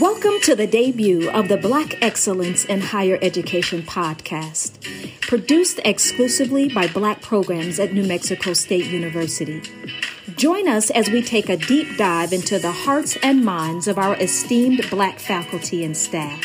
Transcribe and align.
Welcome 0.00 0.40
to 0.42 0.56
the 0.56 0.66
debut 0.66 1.30
of 1.30 1.46
the 1.48 1.56
Black 1.56 2.02
Excellence 2.02 2.64
in 2.64 2.80
Higher 2.80 3.16
Education 3.22 3.82
podcast, 3.82 4.80
produced 5.20 5.78
exclusively 5.84 6.68
by 6.68 6.88
Black 6.88 7.20
programs 7.22 7.78
at 7.78 7.92
New 7.92 8.02
Mexico 8.02 8.54
State 8.54 8.86
University. 8.86 9.62
Join 10.36 10.66
us 10.66 10.90
as 10.90 11.10
we 11.10 11.22
take 11.22 11.48
a 11.48 11.56
deep 11.56 11.96
dive 11.96 12.32
into 12.32 12.58
the 12.58 12.72
hearts 12.72 13.16
and 13.22 13.44
minds 13.44 13.86
of 13.86 13.98
our 13.98 14.16
esteemed 14.16 14.84
Black 14.90 15.20
faculty 15.20 15.84
and 15.84 15.96
staff. 15.96 16.42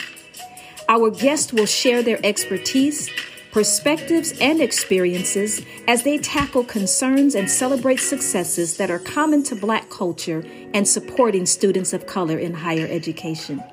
Our 0.88 1.10
guests 1.10 1.52
will 1.52 1.66
share 1.66 2.04
their 2.04 2.20
expertise 2.24 3.10
perspectives, 3.52 4.38
and 4.40 4.62
experiences 4.62 5.66
as 5.88 6.04
they 6.04 6.18
tackle 6.18 6.64
concerns 6.64 7.36
and 7.36 7.50
celebrate 7.50 8.00
successes 8.00 8.78
that 8.78 8.92
are 8.92 9.00
common 9.00 9.44
to 9.44 9.56
Black 9.56 9.90
culture 9.90 10.44
and 10.74 10.88
supporting 10.88 11.46
students 11.46 11.94
of 11.94 12.06
color 12.06 12.38
in 12.38 12.54
higher 12.54 12.88
education. 12.90 13.64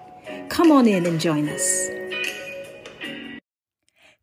Come 0.49 0.73
on 0.73 0.87
in 0.87 1.07
and 1.07 1.21
join 1.21 1.49
us. 1.49 1.91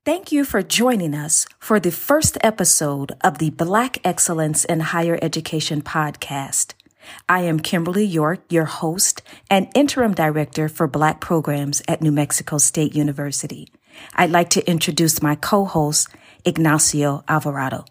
Thank 0.05 0.33
you 0.33 0.43
for 0.43 0.61
joining 0.61 1.15
us 1.15 1.45
for 1.59 1.79
the 1.79 1.91
first 1.91 2.37
episode 2.41 3.13
of 3.21 3.37
the 3.37 3.51
Black 3.51 3.99
Excellence 4.03 4.65
in 4.65 4.81
Higher 4.81 5.17
Education 5.21 5.81
podcast. 5.81 6.73
I 7.29 7.41
am 7.41 7.59
Kimberly 7.59 8.05
York, 8.05 8.41
your 8.49 8.65
host 8.65 9.21
and 9.49 9.69
interim 9.75 10.13
director 10.13 10.67
for 10.67 10.87
Black 10.87 11.21
programs 11.21 11.81
at 11.87 12.01
New 12.01 12.11
Mexico 12.11 12.57
State 12.57 12.95
University. 12.95 13.69
I'd 14.15 14.31
like 14.31 14.49
to 14.51 14.69
introduce 14.69 15.21
my 15.21 15.35
co-host, 15.35 16.07
Ignacio 16.45 17.23
Alvarado. 17.27 17.85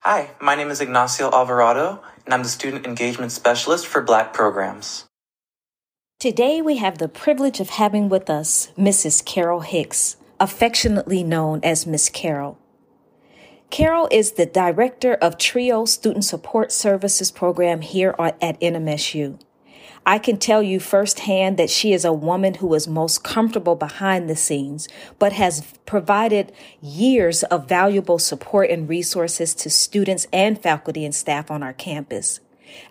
Hi, 0.00 0.30
my 0.40 0.54
name 0.54 0.70
is 0.70 0.80
Ignacio 0.80 1.30
Alvarado, 1.30 2.02
and 2.24 2.32
I'm 2.32 2.42
the 2.42 2.48
Student 2.48 2.86
Engagement 2.86 3.32
Specialist 3.32 3.86
for 3.86 4.00
Black 4.00 4.32
Programs. 4.32 5.04
Today, 6.18 6.62
we 6.62 6.78
have 6.78 6.98
the 6.98 7.08
privilege 7.08 7.60
of 7.60 7.70
having 7.70 8.08
with 8.08 8.28
us 8.30 8.72
Mrs. 8.78 9.24
Carol 9.24 9.60
Hicks, 9.60 10.16
affectionately 10.40 11.22
known 11.22 11.60
as 11.62 11.86
Miss 11.86 12.08
Carol. 12.08 12.58
Carol 13.70 14.08
is 14.10 14.32
the 14.32 14.46
Director 14.46 15.14
of 15.14 15.36
TRIO 15.36 15.84
Student 15.84 16.24
Support 16.24 16.72
Services 16.72 17.30
Program 17.30 17.82
here 17.82 18.14
at 18.18 18.60
NMSU. 18.60 19.38
I 20.08 20.18
can 20.18 20.38
tell 20.38 20.62
you 20.62 20.80
firsthand 20.80 21.58
that 21.58 21.68
she 21.68 21.92
is 21.92 22.02
a 22.02 22.14
woman 22.14 22.54
who 22.54 22.72
is 22.72 22.88
most 22.88 23.22
comfortable 23.22 23.76
behind 23.76 24.26
the 24.26 24.36
scenes, 24.36 24.88
but 25.18 25.34
has 25.34 25.74
provided 25.84 26.50
years 26.80 27.42
of 27.42 27.68
valuable 27.68 28.18
support 28.18 28.70
and 28.70 28.88
resources 28.88 29.54
to 29.56 29.68
students 29.68 30.26
and 30.32 30.58
faculty 30.58 31.04
and 31.04 31.14
staff 31.14 31.50
on 31.50 31.62
our 31.62 31.74
campus. 31.74 32.40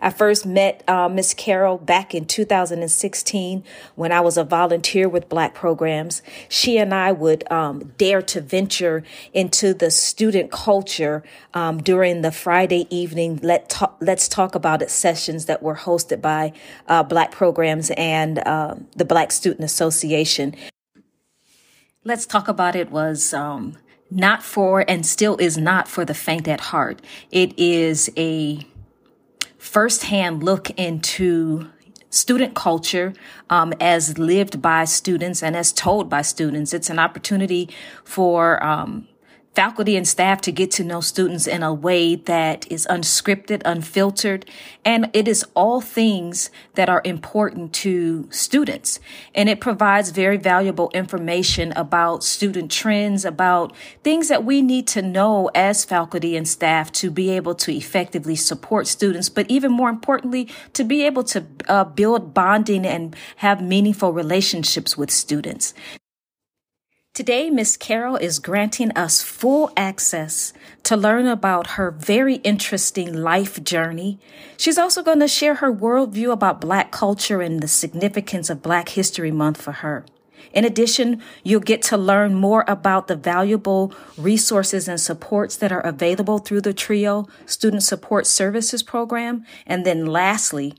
I 0.00 0.10
first 0.10 0.46
met 0.46 0.82
uh, 0.88 1.08
Miss 1.08 1.34
Carol 1.34 1.78
back 1.78 2.14
in 2.14 2.24
2016 2.24 3.64
when 3.94 4.12
I 4.12 4.20
was 4.20 4.36
a 4.36 4.44
volunteer 4.44 5.08
with 5.08 5.28
Black 5.28 5.54
Programs. 5.54 6.22
She 6.48 6.78
and 6.78 6.94
I 6.94 7.12
would 7.12 7.50
um, 7.50 7.92
dare 7.98 8.22
to 8.22 8.40
venture 8.40 9.02
into 9.32 9.74
the 9.74 9.90
student 9.90 10.50
culture 10.50 11.22
um, 11.54 11.78
during 11.82 12.22
the 12.22 12.32
Friday 12.32 12.86
evening 12.90 13.40
Let 13.42 13.74
Let's 14.00 14.28
Talk 14.28 14.54
About 14.54 14.82
It 14.82 14.90
sessions 14.90 15.46
that 15.46 15.62
were 15.62 15.76
hosted 15.76 16.20
by 16.20 16.52
uh, 16.86 17.02
Black 17.02 17.30
Programs 17.32 17.90
and 17.96 18.38
uh, 18.40 18.74
the 18.96 19.04
Black 19.04 19.32
Student 19.32 19.64
Association. 19.64 20.54
Let's 22.04 22.26
Talk 22.26 22.48
About 22.48 22.76
It 22.76 22.90
was 22.90 23.34
um, 23.34 23.76
not 24.10 24.42
for 24.42 24.84
and 24.88 25.04
still 25.04 25.36
is 25.36 25.58
not 25.58 25.88
for 25.88 26.04
the 26.04 26.14
faint 26.14 26.48
at 26.48 26.60
heart. 26.60 27.02
It 27.30 27.58
is 27.58 28.10
a 28.16 28.66
firsthand 29.68 30.42
look 30.42 30.70
into 30.70 31.68
student 32.08 32.54
culture 32.54 33.12
um, 33.50 33.74
as 33.78 34.16
lived 34.16 34.62
by 34.62 34.86
students 34.86 35.42
and 35.42 35.54
as 35.54 35.72
told 35.72 36.08
by 36.08 36.22
students. 36.22 36.72
It's 36.72 36.88
an 36.88 36.98
opportunity 36.98 37.68
for 38.02 38.64
um, 38.64 39.06
faculty 39.54 39.96
and 39.96 40.06
staff 40.06 40.40
to 40.42 40.52
get 40.52 40.70
to 40.70 40.84
know 40.84 41.00
students 41.00 41.46
in 41.46 41.62
a 41.62 41.74
way 41.74 42.14
that 42.14 42.70
is 42.70 42.86
unscripted, 42.88 43.60
unfiltered, 43.64 44.44
and 44.84 45.10
it 45.12 45.26
is 45.26 45.44
all 45.54 45.80
things 45.80 46.50
that 46.74 46.88
are 46.88 47.02
important 47.04 47.72
to 47.72 48.28
students. 48.30 49.00
And 49.34 49.48
it 49.48 49.60
provides 49.60 50.10
very 50.10 50.36
valuable 50.36 50.90
information 50.94 51.72
about 51.72 52.22
student 52.22 52.70
trends, 52.70 53.24
about 53.24 53.74
things 54.04 54.28
that 54.28 54.44
we 54.44 54.62
need 54.62 54.86
to 54.88 55.02
know 55.02 55.50
as 55.54 55.84
faculty 55.84 56.36
and 56.36 56.46
staff 56.46 56.92
to 56.92 57.10
be 57.10 57.30
able 57.30 57.54
to 57.56 57.72
effectively 57.72 58.36
support 58.36 58.86
students, 58.86 59.28
but 59.28 59.50
even 59.50 59.72
more 59.72 59.88
importantly, 59.88 60.48
to 60.72 60.84
be 60.84 61.04
able 61.04 61.24
to 61.24 61.44
uh, 61.68 61.84
build 61.84 62.32
bonding 62.32 62.86
and 62.86 63.16
have 63.36 63.60
meaningful 63.60 64.12
relationships 64.12 64.96
with 64.96 65.10
students. 65.10 65.74
Today, 67.18 67.50
Miss 67.50 67.76
Carol 67.76 68.14
is 68.14 68.38
granting 68.38 68.92
us 68.92 69.22
full 69.22 69.72
access 69.76 70.52
to 70.84 70.96
learn 70.96 71.26
about 71.26 71.70
her 71.70 71.90
very 71.90 72.36
interesting 72.36 73.12
life 73.12 73.64
journey. 73.64 74.20
She's 74.56 74.78
also 74.78 75.02
going 75.02 75.18
to 75.18 75.26
share 75.26 75.56
her 75.56 75.74
worldview 75.74 76.30
about 76.30 76.60
Black 76.60 76.92
culture 76.92 77.40
and 77.40 77.60
the 77.60 77.66
significance 77.66 78.50
of 78.50 78.62
Black 78.62 78.90
History 78.90 79.32
Month 79.32 79.60
for 79.60 79.72
her. 79.72 80.06
In 80.52 80.64
addition, 80.64 81.20
you'll 81.42 81.58
get 81.58 81.82
to 81.90 81.96
learn 81.96 82.36
more 82.36 82.64
about 82.68 83.08
the 83.08 83.16
valuable 83.16 83.92
resources 84.16 84.86
and 84.86 85.00
supports 85.00 85.56
that 85.56 85.72
are 85.72 85.80
available 85.80 86.38
through 86.38 86.60
the 86.60 86.72
TRIO 86.72 87.26
Student 87.46 87.82
Support 87.82 88.28
Services 88.28 88.84
Program. 88.84 89.44
And 89.66 89.84
then 89.84 90.06
lastly, 90.06 90.74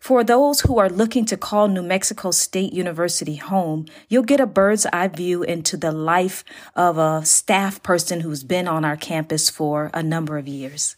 for 0.00 0.24
those 0.24 0.62
who 0.62 0.78
are 0.78 0.88
looking 0.88 1.24
to 1.26 1.36
call 1.36 1.68
New 1.68 1.82
Mexico 1.82 2.30
State 2.30 2.72
University 2.72 3.36
home, 3.36 3.86
you'll 4.08 4.22
get 4.22 4.40
a 4.40 4.46
bird's 4.46 4.86
eye 4.86 5.08
view 5.08 5.42
into 5.42 5.76
the 5.76 5.92
life 5.92 6.44
of 6.74 6.98
a 6.98 7.24
staff 7.24 7.82
person 7.82 8.20
who's 8.20 8.42
been 8.42 8.66
on 8.66 8.84
our 8.84 8.96
campus 8.96 9.50
for 9.50 9.90
a 9.94 10.02
number 10.02 10.38
of 10.38 10.48
years. 10.48 10.96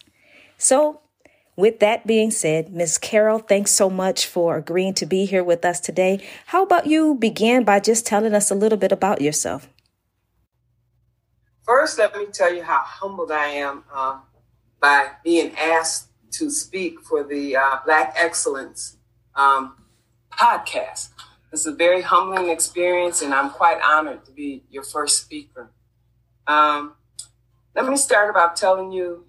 So, 0.56 1.00
with 1.54 1.80
that 1.80 2.06
being 2.06 2.30
said, 2.30 2.72
Ms. 2.72 2.96
Carol, 2.96 3.38
thanks 3.38 3.72
so 3.72 3.90
much 3.90 4.26
for 4.26 4.56
agreeing 4.56 4.94
to 4.94 5.06
be 5.06 5.26
here 5.26 5.44
with 5.44 5.64
us 5.64 5.80
today. 5.80 6.26
How 6.46 6.62
about 6.62 6.86
you 6.86 7.14
begin 7.14 7.64
by 7.64 7.80
just 7.80 8.06
telling 8.06 8.34
us 8.34 8.50
a 8.50 8.54
little 8.54 8.78
bit 8.78 8.90
about 8.90 9.20
yourself? 9.20 9.68
First, 11.64 11.98
let 11.98 12.16
me 12.16 12.26
tell 12.32 12.54
you 12.54 12.62
how 12.62 12.80
humbled 12.80 13.30
I 13.30 13.46
am 13.46 13.84
uh, 13.92 14.20
by 14.80 15.10
being 15.22 15.54
asked 15.56 16.08
to 16.32 16.50
speak 16.50 17.00
for 17.00 17.22
the 17.22 17.56
uh, 17.56 17.78
Black 17.84 18.14
Excellence 18.16 18.96
um, 19.34 19.76
podcast. 20.30 21.10
It's 21.52 21.66
a 21.66 21.72
very 21.72 22.02
humbling 22.02 22.48
experience, 22.48 23.20
and 23.22 23.34
I'm 23.34 23.50
quite 23.50 23.80
honored 23.82 24.24
to 24.24 24.32
be 24.32 24.64
your 24.70 24.82
first 24.82 25.22
speaker. 25.22 25.70
Um, 26.46 26.94
let 27.74 27.86
me 27.86 27.96
start 27.96 28.30
about 28.30 28.56
telling 28.56 28.90
you 28.92 29.26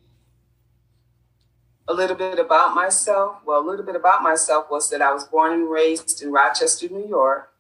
a 1.88 1.94
little 1.94 2.16
bit 2.16 2.40
about 2.40 2.74
myself. 2.74 3.38
Well, 3.46 3.60
a 3.60 3.68
little 3.68 3.86
bit 3.86 3.96
about 3.96 4.24
myself 4.24 4.68
was 4.72 4.90
that 4.90 5.02
I 5.02 5.14
was 5.14 5.26
born 5.26 5.52
and 5.54 5.70
raised 5.70 6.22
in 6.22 6.32
Rochester, 6.32 6.88
New 6.90 7.08
York. 7.08 7.52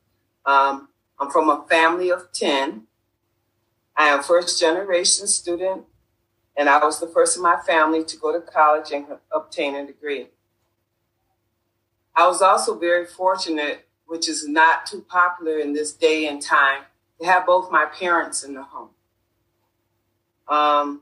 Um, 0.45 0.89
I'm 1.19 1.29
from 1.29 1.49
a 1.49 1.65
family 1.69 2.09
of 2.09 2.31
10. 2.31 2.83
I 3.95 4.07
am 4.07 4.23
first 4.23 4.59
generation 4.59 5.27
student 5.27 5.83
and 6.55 6.69
I 6.69 6.83
was 6.83 6.99
the 6.99 7.07
first 7.07 7.37
in 7.37 7.43
my 7.43 7.57
family 7.57 8.03
to 8.03 8.17
go 8.17 8.31
to 8.31 8.39
college 8.39 8.91
and 8.91 9.05
obtain 9.31 9.75
a 9.75 9.85
degree. 9.85 10.27
I 12.15 12.27
was 12.27 12.41
also 12.41 12.77
very 12.77 13.05
fortunate, 13.05 13.87
which 14.05 14.29
is 14.29 14.47
not 14.47 14.85
too 14.85 15.01
popular 15.01 15.57
in 15.57 15.73
this 15.73 15.93
day 15.93 16.27
and 16.27 16.41
time, 16.41 16.83
to 17.19 17.25
have 17.25 17.45
both 17.45 17.71
my 17.71 17.85
parents 17.85 18.43
in 18.43 18.53
the 18.53 18.63
home. 18.63 18.89
Um, 20.47 21.01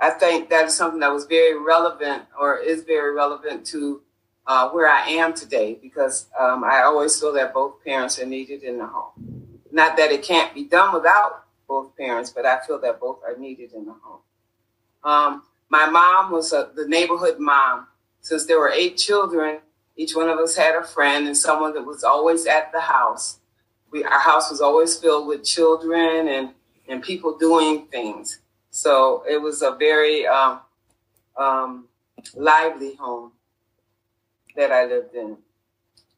I 0.00 0.10
think 0.10 0.48
that 0.48 0.66
is 0.66 0.74
something 0.74 1.00
that 1.00 1.12
was 1.12 1.26
very 1.26 1.58
relevant 1.58 2.22
or 2.38 2.56
is 2.56 2.84
very 2.84 3.12
relevant 3.14 3.66
to 3.66 4.00
uh, 4.46 4.70
where 4.70 4.88
I 4.88 5.08
am 5.10 5.34
today 5.34 5.78
because 5.80 6.26
um, 6.38 6.64
I 6.64 6.82
always 6.82 7.20
feel 7.20 7.32
that 7.34 7.52
both 7.52 7.84
parents 7.84 8.18
are 8.18 8.26
needed 8.26 8.62
in 8.62 8.78
the 8.78 8.86
home. 8.86 9.60
Not 9.70 9.96
that 9.98 10.10
it 10.10 10.22
can't 10.22 10.54
be 10.54 10.64
done 10.64 10.94
without 10.94 11.44
both 11.68 11.96
parents, 11.96 12.30
but 12.30 12.46
I 12.46 12.60
feel 12.66 12.80
that 12.80 12.98
both 12.98 13.18
are 13.24 13.36
needed 13.36 13.72
in 13.72 13.84
the 13.84 13.92
home. 13.92 14.20
Um, 15.04 15.42
my 15.68 15.88
mom 15.88 16.32
was 16.32 16.52
a, 16.52 16.70
the 16.74 16.86
neighborhood 16.86 17.38
mom. 17.38 17.86
Since 18.20 18.46
there 18.46 18.58
were 18.58 18.70
eight 18.70 18.96
children, 18.96 19.58
each 19.96 20.14
one 20.14 20.28
of 20.28 20.38
us 20.38 20.56
had 20.56 20.74
a 20.74 20.82
friend 20.82 21.26
and 21.26 21.36
someone 21.36 21.74
that 21.74 21.84
was 21.84 22.04
always 22.04 22.46
at 22.46 22.72
the 22.72 22.80
house. 22.80 23.38
We, 23.90 24.04
our 24.04 24.20
house 24.20 24.50
was 24.50 24.60
always 24.60 24.96
filled 24.96 25.26
with 25.26 25.44
children 25.44 26.28
and, 26.28 26.50
and 26.88 27.02
people 27.02 27.36
doing 27.38 27.86
things. 27.86 28.40
So 28.70 29.24
it 29.28 29.40
was 29.40 29.62
a 29.62 29.72
very 29.72 30.26
um, 30.26 30.60
um, 31.36 31.88
lively 32.34 32.94
home 32.94 33.32
that 34.56 34.70
I 34.70 34.84
lived 34.86 35.14
in. 35.14 35.36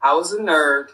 I 0.01 0.15
was 0.15 0.33
a 0.33 0.39
nerd, 0.39 0.89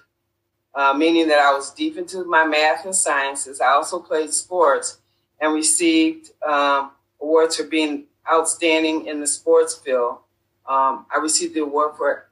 uh, 0.74 0.92
meaning 0.92 1.28
that 1.28 1.40
I 1.40 1.52
was 1.52 1.72
deep 1.72 1.96
into 1.96 2.24
my 2.24 2.46
math 2.46 2.84
and 2.84 2.94
sciences. 2.94 3.60
I 3.60 3.68
also 3.68 3.98
played 3.98 4.32
sports 4.32 4.98
and 5.40 5.54
received 5.54 6.30
um, 6.46 6.92
awards 7.20 7.56
for 7.56 7.64
being 7.64 8.04
outstanding 8.30 9.06
in 9.06 9.20
the 9.20 9.26
sports 9.26 9.74
field. 9.74 10.18
Um, 10.66 11.06
I 11.12 11.18
received 11.20 11.54
the 11.54 11.60
award 11.60 11.96
for 11.96 12.28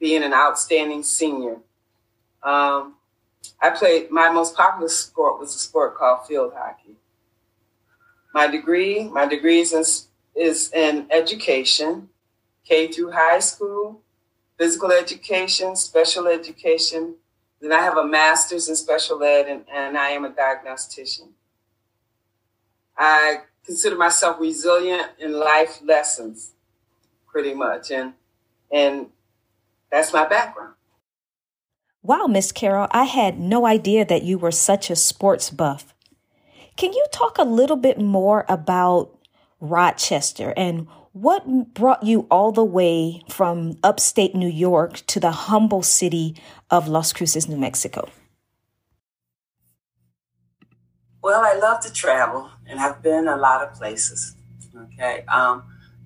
being 0.00 0.22
an 0.22 0.32
outstanding 0.32 1.02
senior. 1.02 1.56
Um, 2.42 2.94
I 3.60 3.70
played, 3.70 4.10
my 4.10 4.30
most 4.30 4.56
popular 4.56 4.88
sport 4.88 5.38
was 5.38 5.54
a 5.54 5.58
sport 5.58 5.96
called 5.96 6.26
field 6.26 6.52
hockey. 6.56 6.96
My 8.32 8.46
degree, 8.46 9.04
my 9.04 9.26
degree 9.26 9.60
is 9.60 9.72
in, 9.72 10.42
is 10.42 10.72
in 10.72 11.06
education, 11.10 12.08
K 12.64 12.90
through 12.90 13.12
high 13.12 13.38
school, 13.38 14.00
physical 14.58 14.90
education, 14.92 15.76
special 15.76 16.26
education. 16.26 17.14
Then 17.60 17.72
I 17.72 17.80
have 17.80 17.96
a 17.96 18.06
master's 18.06 18.68
in 18.68 18.76
special 18.76 19.22
ed 19.22 19.46
and, 19.46 19.64
and 19.72 19.96
I 19.96 20.10
am 20.10 20.24
a 20.24 20.30
diagnostician. 20.30 21.28
I 22.96 23.42
consider 23.64 23.96
myself 23.96 24.40
resilient 24.40 25.10
in 25.18 25.32
life 25.32 25.80
lessons, 25.84 26.52
pretty 27.26 27.54
much. 27.54 27.90
And 27.90 28.14
and 28.72 29.06
that's 29.90 30.12
my 30.12 30.26
background. 30.26 30.74
Wow, 32.02 32.26
Miss 32.26 32.52
Carol, 32.52 32.88
I 32.90 33.04
had 33.04 33.40
no 33.40 33.64
idea 33.66 34.04
that 34.04 34.24
you 34.24 34.36
were 34.36 34.50
such 34.50 34.90
a 34.90 34.96
sports 34.96 35.48
buff. 35.48 35.94
Can 36.76 36.92
you 36.92 37.06
talk 37.12 37.38
a 37.38 37.44
little 37.44 37.76
bit 37.76 37.98
more 37.98 38.44
about 38.48 39.16
Rochester 39.60 40.52
and 40.56 40.86
what 41.12 41.72
brought 41.72 42.02
you 42.02 42.26
all 42.30 42.50
the 42.50 42.64
way 42.64 43.22
from 43.30 43.78
upstate 43.84 44.34
New 44.34 44.48
York 44.48 45.06
to 45.06 45.20
the 45.20 45.30
humble 45.30 45.82
city 45.82 46.36
of 46.70 46.88
Las 46.88 47.12
Cruces, 47.12 47.48
New 47.48 47.56
Mexico? 47.56 48.08
Well, 51.24 51.40
I 51.42 51.58
love 51.58 51.80
to 51.80 51.90
travel 51.90 52.50
and 52.66 52.78
I've 52.78 53.00
been 53.00 53.28
a 53.28 53.36
lot 53.38 53.62
of 53.62 53.72
places. 53.72 54.36
Okay. 54.76 55.24
Um, 55.26 55.62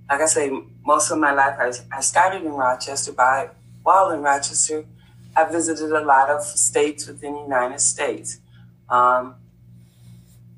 like 0.09 0.20
I 0.20 0.26
say, 0.26 0.49
most 0.87 1.11
of 1.11 1.19
my 1.19 1.32
life, 1.32 1.56
I, 1.59 1.97
I 1.97 2.00
started 2.03 2.43
in 2.44 2.53
Rochester. 2.53 3.11
By 3.11 3.49
while 3.82 4.12
in 4.12 4.20
Rochester, 4.20 4.85
I 5.35 5.43
visited 5.50 5.91
a 5.91 6.05
lot 6.05 6.31
of 6.31 6.44
states 6.44 7.09
within 7.09 7.32
the 7.32 7.41
United 7.41 7.81
States. 7.81 8.38
Um, 8.88 9.35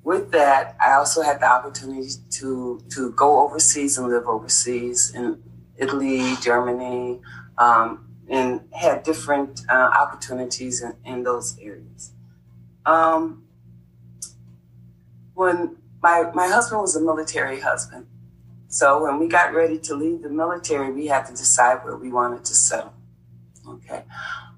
with 0.05 0.31
that, 0.33 0.77
I 0.79 0.93
also 0.93 1.23
had 1.23 1.41
the 1.41 1.51
opportunity 1.51 2.11
to 2.33 2.83
to 2.91 3.13
go 3.13 3.41
overseas 3.41 3.97
and 3.97 4.09
live 4.09 4.27
overseas 4.27 5.15
in 5.15 5.43
Italy, 5.79 6.35
Germany, 6.43 7.23
um, 7.57 8.07
and 8.29 8.61
had 8.73 9.05
different 9.05 9.63
uh, 9.71 9.91
opportunities 10.03 10.83
in, 10.83 10.93
in, 11.07 11.23
those 11.23 11.59
areas. 11.59 12.13
Um, 12.85 13.45
when 15.41 15.77
my 16.03 16.31
my 16.35 16.49
husband 16.49 16.81
was 16.81 16.95
a 16.97 17.01
military 17.01 17.61
husband, 17.61 18.07
so 18.69 19.03
when 19.05 19.19
we 19.19 19.27
got 19.27 19.55
ready 19.55 19.79
to 19.79 19.95
leave 19.95 20.23
the 20.23 20.31
military, 20.43 20.93
we 20.93 21.07
had 21.07 21.25
to 21.27 21.33
decide 21.33 21.77
where 21.85 21.97
we 21.97 22.11
wanted 22.11 22.45
to 22.45 22.55
settle. 22.55 22.95
Okay. 23.75 24.03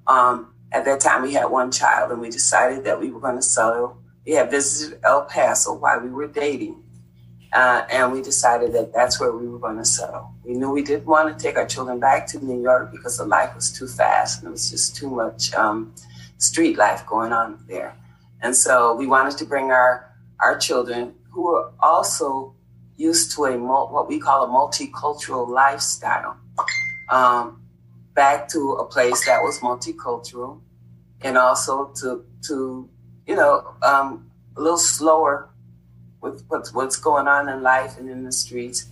Um, 0.06 0.54
at 0.72 0.84
that 0.84 1.00
time, 1.00 1.22
we 1.22 1.32
had 1.34 1.46
one 1.46 1.70
child, 1.70 2.12
and 2.12 2.20
we 2.20 2.30
decided 2.30 2.84
that 2.84 2.98
we 3.00 3.10
were 3.10 3.20
going 3.20 3.36
to 3.36 3.48
settle 3.58 4.02
we 4.24 4.32
had 4.32 4.50
visited 4.50 5.00
El 5.04 5.24
Paso 5.24 5.74
while 5.74 6.00
we 6.00 6.10
were 6.10 6.28
dating. 6.28 6.82
Uh, 7.52 7.84
and 7.90 8.12
we 8.12 8.22
decided 8.22 8.72
that 8.72 8.94
that's 8.94 9.20
where 9.20 9.32
we 9.32 9.46
were 9.46 9.58
going 9.58 9.76
to 9.76 9.84
settle. 9.84 10.32
We 10.42 10.54
knew 10.54 10.70
we 10.70 10.82
didn't 10.82 11.04
want 11.04 11.36
to 11.36 11.42
take 11.42 11.56
our 11.58 11.66
children 11.66 12.00
back 12.00 12.26
to 12.28 12.42
New 12.42 12.62
York 12.62 12.90
because 12.90 13.18
the 13.18 13.26
life 13.26 13.54
was 13.54 13.70
too 13.70 13.86
fast 13.86 14.40
and 14.40 14.48
it 14.48 14.52
was 14.52 14.70
just 14.70 14.96
too 14.96 15.10
much 15.10 15.52
um, 15.52 15.92
street 16.38 16.78
life 16.78 17.04
going 17.06 17.30
on 17.30 17.62
there. 17.68 17.94
And 18.40 18.56
so 18.56 18.94
we 18.94 19.06
wanted 19.06 19.36
to 19.36 19.44
bring 19.44 19.70
our, 19.70 20.11
our 20.42 20.58
children, 20.58 21.14
who 21.30 21.42
were 21.42 21.72
also 21.80 22.54
used 22.96 23.34
to 23.34 23.44
a 23.44 23.58
what 23.58 24.08
we 24.08 24.18
call 24.18 24.44
a 24.44 24.48
multicultural 24.48 25.48
lifestyle, 25.48 26.36
um, 27.10 27.62
back 28.14 28.48
to 28.48 28.72
a 28.72 28.84
place 28.84 29.24
that 29.26 29.40
was 29.42 29.58
multicultural, 29.60 30.60
and 31.22 31.38
also 31.38 31.92
to 32.00 32.24
to 32.48 32.88
you 33.26 33.36
know, 33.36 33.74
um, 33.82 34.30
a 34.56 34.60
little 34.60 34.78
slower 34.78 35.48
with 36.20 36.44
what's 36.48 36.72
what's 36.72 36.96
going 36.96 37.26
on 37.26 37.48
in 37.48 37.62
life 37.62 37.98
and 37.98 38.08
in 38.08 38.24
the 38.24 38.32
streets, 38.32 38.86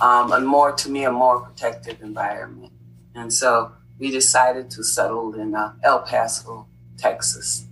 um, 0.00 0.32
and 0.32 0.46
more 0.46 0.72
to 0.72 0.90
me 0.90 1.04
a 1.04 1.12
more 1.12 1.40
protected 1.40 2.00
environment. 2.00 2.72
And 3.14 3.32
so 3.32 3.72
we 3.98 4.10
decided 4.10 4.70
to 4.72 4.84
settle 4.84 5.34
in 5.34 5.54
uh, 5.54 5.72
El 5.82 6.00
Paso, 6.00 6.66
Texas. 6.98 7.66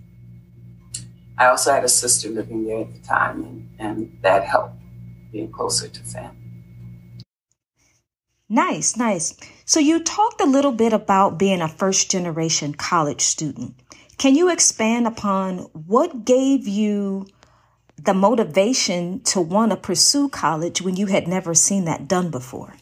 I 1.37 1.47
also 1.47 1.73
had 1.73 1.83
a 1.83 1.89
sister 1.89 2.29
living 2.29 2.65
there 2.65 2.81
at 2.81 2.93
the 2.93 2.99
time, 2.99 3.43
and, 3.43 3.69
and 3.79 4.17
that 4.21 4.45
helped 4.45 4.75
being 5.31 5.51
closer 5.51 5.87
to 5.87 6.03
family. 6.03 6.37
Nice, 8.47 8.95
nice. 8.95 9.35
So 9.65 9.79
you 9.79 10.03
talked 10.03 10.39
a 10.39 10.45
little 10.45 10.71
bit 10.71 10.93
about 10.93 11.39
being 11.39 11.61
a 11.61 11.67
first 11.67 12.11
generation 12.11 12.73
college 12.75 13.21
student. 13.21 13.75
Can 14.17 14.35
you 14.35 14.49
expand 14.49 15.07
upon 15.07 15.57
what 15.73 16.25
gave 16.25 16.67
you 16.67 17.27
the 17.97 18.13
motivation 18.13 19.21
to 19.21 19.41
want 19.41 19.71
to 19.71 19.77
pursue 19.77 20.29
college 20.29 20.81
when 20.81 20.95
you 20.95 21.07
had 21.07 21.27
never 21.27 21.53
seen 21.53 21.85
that 21.85 22.07
done 22.07 22.29
before? 22.29 22.75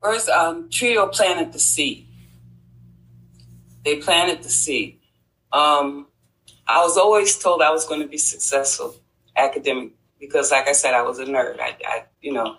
First, 0.00 0.28
um, 0.28 0.68
Trio 0.70 1.08
planted 1.08 1.52
the 1.52 1.58
seed. 1.58 2.08
They 3.84 3.96
planted 3.96 4.42
the 4.42 4.48
seed. 4.48 5.00
Um, 5.52 6.06
I 6.68 6.82
was 6.82 6.96
always 6.96 7.38
told 7.38 7.62
I 7.62 7.70
was 7.70 7.86
going 7.86 8.00
to 8.00 8.08
be 8.08 8.18
successful 8.18 8.96
academic 9.36 9.92
because, 10.18 10.50
like 10.50 10.68
I 10.68 10.72
said, 10.72 10.94
I 10.94 11.02
was 11.02 11.18
a 11.18 11.24
nerd. 11.24 11.60
I, 11.60 11.76
I 11.84 12.04
you 12.20 12.32
know, 12.32 12.56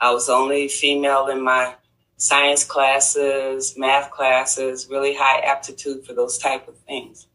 I 0.00 0.12
was 0.12 0.26
the 0.26 0.32
only 0.32 0.68
female 0.68 1.28
in 1.28 1.42
my 1.42 1.74
science 2.16 2.64
classes, 2.64 3.74
math 3.76 4.10
classes, 4.10 4.88
really 4.90 5.14
high 5.14 5.40
aptitude 5.40 6.04
for 6.04 6.12
those 6.12 6.36
type 6.36 6.68
of 6.68 6.76
things. 6.78 7.26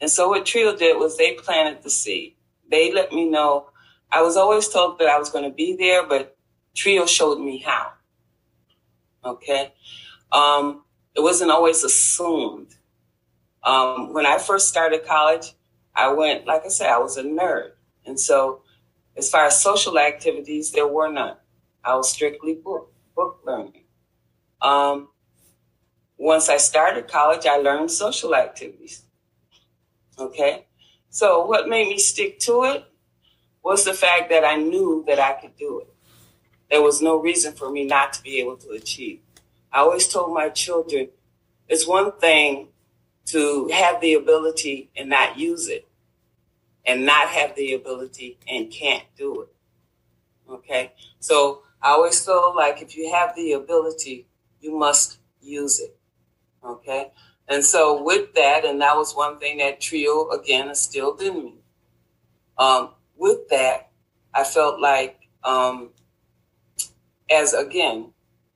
And 0.00 0.10
so 0.10 0.28
what 0.28 0.46
Trio 0.46 0.76
did 0.76 0.98
was 0.98 1.16
they 1.16 1.34
planted 1.34 1.82
the 1.82 1.90
seed. 1.90 2.34
They 2.70 2.92
let 2.92 3.12
me 3.12 3.28
know. 3.28 3.70
I 4.10 4.22
was 4.22 4.36
always 4.36 4.68
told 4.68 4.98
that 4.98 5.08
I 5.08 5.18
was 5.18 5.30
going 5.30 5.44
to 5.44 5.54
be 5.54 5.76
there, 5.76 6.06
but 6.06 6.36
Trio 6.74 7.06
showed 7.06 7.38
me 7.38 7.58
how. 7.58 7.92
Okay. 9.24 9.72
Um, 10.32 10.84
it 11.14 11.20
wasn't 11.20 11.50
always 11.50 11.82
assumed. 11.84 12.74
Um, 13.64 14.12
when 14.12 14.26
I 14.26 14.38
first 14.38 14.68
started 14.68 15.06
college, 15.06 15.54
I 15.94 16.12
went, 16.12 16.46
like 16.46 16.64
I 16.64 16.68
said, 16.68 16.90
I 16.90 16.98
was 16.98 17.16
a 17.16 17.22
nerd. 17.22 17.72
And 18.04 18.18
so 18.18 18.62
as 19.16 19.30
far 19.30 19.46
as 19.46 19.62
social 19.62 19.98
activities, 19.98 20.72
there 20.72 20.86
were 20.86 21.10
none. 21.10 21.36
I 21.84 21.94
was 21.96 22.10
strictly 22.10 22.54
book, 22.54 22.92
book 23.14 23.40
learning. 23.46 23.84
Um, 24.60 25.08
once 26.16 26.48
I 26.48 26.56
started 26.56 27.08
college, 27.08 27.46
I 27.46 27.56
learned 27.56 27.90
social 27.90 28.34
activities. 28.34 29.04
Okay. 30.18 30.66
So 31.10 31.46
what 31.46 31.68
made 31.68 31.88
me 31.88 31.98
stick 31.98 32.38
to 32.40 32.64
it 32.64 32.84
was 33.62 33.84
the 33.84 33.94
fact 33.94 34.30
that 34.30 34.44
I 34.44 34.56
knew 34.56 35.04
that 35.06 35.18
I 35.18 35.32
could 35.32 35.56
do 35.56 35.80
it. 35.80 35.88
There 36.70 36.82
was 36.82 37.00
no 37.00 37.16
reason 37.16 37.52
for 37.52 37.70
me 37.70 37.84
not 37.84 38.12
to 38.14 38.22
be 38.22 38.38
able 38.40 38.56
to 38.58 38.70
achieve. 38.70 39.20
I 39.72 39.80
always 39.80 40.08
told 40.08 40.34
my 40.34 40.48
children, 40.48 41.08
it's 41.68 41.86
one 41.86 42.12
thing 42.18 42.68
to 43.26 43.68
have 43.72 44.00
the 44.00 44.14
ability 44.14 44.90
and 44.96 45.08
not 45.08 45.38
use 45.38 45.68
it 45.68 45.88
and 46.86 47.06
not 47.06 47.28
have 47.28 47.54
the 47.56 47.74
ability 47.74 48.38
and 48.48 48.70
can't 48.70 49.04
do 49.16 49.42
it. 49.42 49.48
Okay. 50.50 50.92
So 51.20 51.62
I 51.80 51.90
always 51.90 52.24
feel 52.24 52.54
like 52.54 52.82
if 52.82 52.96
you 52.96 53.12
have 53.12 53.34
the 53.34 53.52
ability, 53.52 54.26
you 54.60 54.76
must 54.76 55.18
use 55.40 55.80
it. 55.80 55.96
Okay. 56.64 57.12
And 57.48 57.64
so 57.64 58.02
with 58.02 58.34
that, 58.34 58.64
and 58.64 58.80
that 58.80 58.96
was 58.96 59.14
one 59.14 59.38
thing 59.38 59.58
that 59.58 59.80
trio 59.80 60.28
again 60.30 60.68
instilled 60.68 61.20
in 61.20 61.44
me. 61.44 61.54
Um, 62.56 62.90
with 63.16 63.48
that, 63.50 63.90
I 64.32 64.44
felt 64.44 64.80
like, 64.80 65.28
um, 65.42 65.90
as 67.30 67.52
again, 67.52 68.12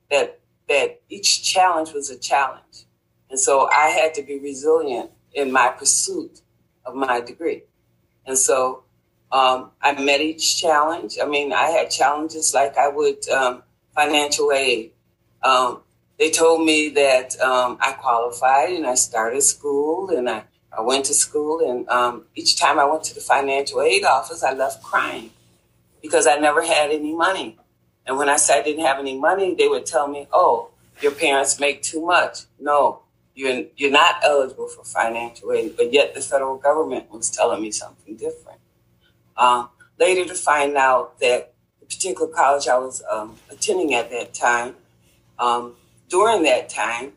that, 0.09 0.39
that 0.67 1.01
each 1.09 1.43
challenge 1.43 1.93
was 1.93 2.09
a 2.09 2.17
challenge. 2.17 2.85
And 3.29 3.39
so 3.39 3.69
I 3.69 3.89
had 3.89 4.13
to 4.15 4.23
be 4.23 4.39
resilient 4.39 5.11
in 5.33 5.51
my 5.51 5.69
pursuit 5.69 6.41
of 6.85 6.95
my 6.95 7.21
degree. 7.21 7.63
And 8.25 8.37
so, 8.37 8.83
um, 9.31 9.71
I 9.81 9.93
met 10.01 10.21
each 10.21 10.59
challenge. 10.59 11.17
I 11.21 11.25
mean, 11.25 11.53
I 11.53 11.69
had 11.69 11.91
challenges 11.91 12.53
like 12.53 12.77
I 12.77 12.87
would, 12.87 13.27
um, 13.29 13.63
financial 13.93 14.51
aid, 14.51 14.91
um, 15.43 15.81
they 16.17 16.29
told 16.29 16.65
me 16.65 16.89
that 16.89 17.39
um, 17.39 17.77
I 17.79 17.93
qualified 17.93 18.71
and 18.71 18.85
I 18.85 18.95
started 18.95 19.41
school 19.41 20.09
and 20.09 20.29
I, 20.29 20.43
I 20.77 20.81
went 20.81 21.05
to 21.05 21.13
school. 21.13 21.69
And 21.69 21.87
um, 21.89 22.25
each 22.35 22.59
time 22.59 22.77
I 22.77 22.85
went 22.85 23.03
to 23.05 23.15
the 23.15 23.21
financial 23.21 23.81
aid 23.81 24.03
office, 24.03 24.43
I 24.43 24.53
left 24.53 24.83
crying 24.83 25.31
because 26.01 26.27
I 26.27 26.35
never 26.35 26.61
had 26.61 26.91
any 26.91 27.15
money. 27.15 27.57
And 28.05 28.17
when 28.17 28.27
I 28.27 28.35
said 28.35 28.59
I 28.59 28.63
didn't 28.63 28.85
have 28.85 28.99
any 28.99 29.17
money, 29.17 29.55
they 29.55 29.67
would 29.67 29.85
tell 29.85 30.07
me, 30.07 30.27
oh, 30.33 30.71
your 31.01 31.13
parents 31.13 31.59
make 31.59 31.81
too 31.83 32.05
much. 32.05 32.39
No, 32.59 33.03
you're, 33.35 33.63
you're 33.77 33.91
not 33.91 34.15
eligible 34.23 34.67
for 34.67 34.83
financial 34.83 35.51
aid. 35.51 35.75
But 35.77 35.93
yet 35.93 36.13
the 36.13 36.21
federal 36.21 36.57
government 36.57 37.11
was 37.11 37.29
telling 37.29 37.61
me 37.61 37.71
something 37.71 38.15
different. 38.15 38.59
Um, 39.37 39.69
later 39.97 40.25
to 40.25 40.35
find 40.35 40.75
out 40.75 41.19
that 41.19 41.53
the 41.79 41.85
particular 41.85 42.27
college 42.27 42.67
I 42.67 42.77
was 42.77 43.01
um, 43.09 43.35
attending 43.49 43.93
at 43.93 44.09
that 44.11 44.33
time 44.33 44.75
um, 45.39 45.75
during 46.09 46.43
that 46.43 46.69
time, 46.69 47.13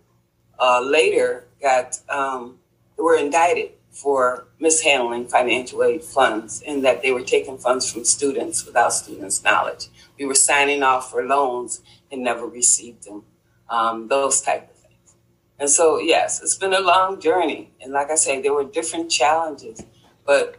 uh, 0.59 0.81
later 0.81 1.45
got 1.61 1.99
um, 2.09 2.59
were 2.97 3.17
indicted 3.17 3.71
for 3.91 4.47
mishandling 4.59 5.27
financial 5.27 5.83
aid 5.83 6.03
funds 6.03 6.63
in 6.63 6.83
that 6.83 7.03
they 7.03 7.13
were 7.13 7.23
taking 7.23 7.59
funds 7.59 7.91
from 7.93 8.05
students 8.05 8.65
without 8.65 8.93
students' 8.93 9.43
knowledge. 9.43 9.89
We 10.19 10.25
were 10.25 10.35
signing 10.35 10.83
off 10.83 11.11
for 11.11 11.25
loans 11.25 11.83
and 12.11 12.23
never 12.23 12.47
received 12.47 13.05
them. 13.05 13.25
Um, 13.69 14.09
those 14.09 14.41
type. 14.41 14.69
And 15.63 15.71
so, 15.71 16.01
yes, 16.01 16.43
it's 16.43 16.57
been 16.57 16.75
a 16.75 16.81
long 16.81 17.21
journey. 17.21 17.71
And 17.81 17.93
like 17.93 18.11
I 18.11 18.17
say, 18.17 18.43
there 18.43 18.53
were 18.53 18.65
different 18.65 19.13
challenges, 19.13 19.81
but 20.27 20.57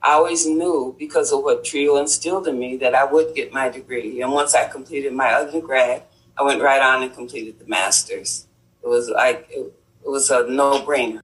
I 0.00 0.12
always 0.12 0.46
knew 0.46 0.96
because 0.98 1.30
of 1.30 1.42
what 1.42 1.62
TRIO 1.62 1.98
instilled 1.98 2.48
in 2.48 2.58
me 2.58 2.78
that 2.78 2.94
I 2.94 3.04
would 3.04 3.34
get 3.34 3.52
my 3.52 3.68
degree. 3.68 4.22
And 4.22 4.32
once 4.32 4.54
I 4.54 4.66
completed 4.66 5.12
my 5.12 5.34
undergrad, 5.34 6.04
I 6.38 6.42
went 6.42 6.62
right 6.62 6.80
on 6.80 7.02
and 7.02 7.12
completed 7.12 7.58
the 7.58 7.66
master's. 7.66 8.46
It 8.82 8.88
was 8.88 9.10
like, 9.10 9.46
it, 9.50 9.74
it 10.02 10.08
was 10.08 10.30
a 10.30 10.48
no 10.48 10.80
brainer. 10.80 11.20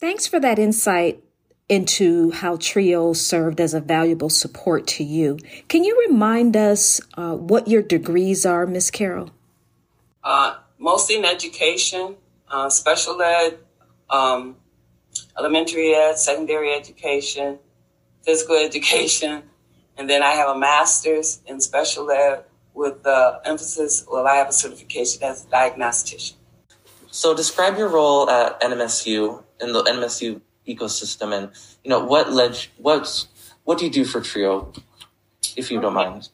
Thanks 0.00 0.26
for 0.26 0.40
that 0.40 0.58
insight 0.58 1.22
into 1.68 2.30
how 2.30 2.56
TRIO 2.56 3.12
served 3.12 3.60
as 3.60 3.74
a 3.74 3.80
valuable 3.80 4.30
support 4.30 4.86
to 4.86 5.04
you. 5.04 5.38
Can 5.68 5.84
you 5.84 6.06
remind 6.08 6.56
us 6.56 7.02
uh, 7.18 7.34
what 7.34 7.68
your 7.68 7.82
degrees 7.82 8.46
are, 8.46 8.66
Miss 8.66 8.90
Carol? 8.90 9.28
Uh, 10.24 10.56
mostly 10.78 11.16
in 11.16 11.26
education, 11.26 12.16
uh, 12.50 12.70
special 12.70 13.20
ed, 13.20 13.58
um, 14.10 14.56
elementary 15.38 15.94
ed, 15.94 16.14
secondary 16.18 16.72
education, 16.72 17.58
physical 18.22 18.56
education, 18.64 19.42
and 19.96 20.10
then 20.10 20.22
I 20.22 20.32
have 20.32 20.54
a 20.54 20.58
master's 20.58 21.40
in 21.46 21.60
special 21.60 22.10
ed 22.10 22.44
with 22.74 23.02
the 23.02 23.40
emphasis, 23.44 24.04
well, 24.10 24.26
I 24.26 24.34
have 24.34 24.50
a 24.50 24.52
certification 24.52 25.22
as 25.22 25.46
a 25.46 25.48
diagnostician. 25.48 26.36
So 27.10 27.34
describe 27.34 27.78
your 27.78 27.88
role 27.88 28.28
at 28.28 28.60
NMSU 28.60 29.42
in 29.60 29.72
the 29.72 29.82
NMSU 29.82 30.42
ecosystem 30.68 31.36
and, 31.36 31.50
you 31.82 31.88
know, 31.88 32.04
what 32.04 32.30
led, 32.30 32.58
what's, 32.76 33.28
what 33.64 33.78
do 33.78 33.86
you 33.86 33.90
do 33.90 34.04
for 34.04 34.20
TRIO, 34.20 34.74
if 35.56 35.70
you 35.70 35.80
don't 35.80 35.94
mind? 35.94 36.28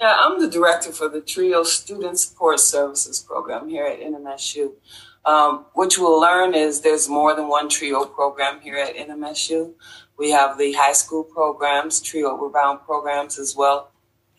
Yeah, 0.00 0.16
I'm 0.18 0.40
the 0.40 0.48
director 0.48 0.92
for 0.92 1.08
the 1.08 1.20
TRIO 1.20 1.62
Student 1.62 2.18
Support 2.18 2.60
Services 2.60 3.20
Program 3.20 3.68
here 3.68 3.84
at 3.84 4.00
NMSU. 4.00 4.72
Um, 5.26 5.64
what 5.72 5.96
you 5.96 6.02
will 6.02 6.20
learn 6.20 6.54
is 6.54 6.82
there's 6.82 7.08
more 7.08 7.34
than 7.34 7.48
one 7.48 7.68
TRIO 7.68 8.04
program 8.04 8.60
here 8.60 8.76
at 8.76 8.94
NMSU. 8.94 9.72
We 10.18 10.30
have 10.30 10.58
the 10.58 10.72
high 10.74 10.92
school 10.92 11.24
programs, 11.24 12.00
TRIO 12.00 12.36
Rebound 12.36 12.80
programs 12.84 13.38
as 13.38 13.56
well. 13.56 13.90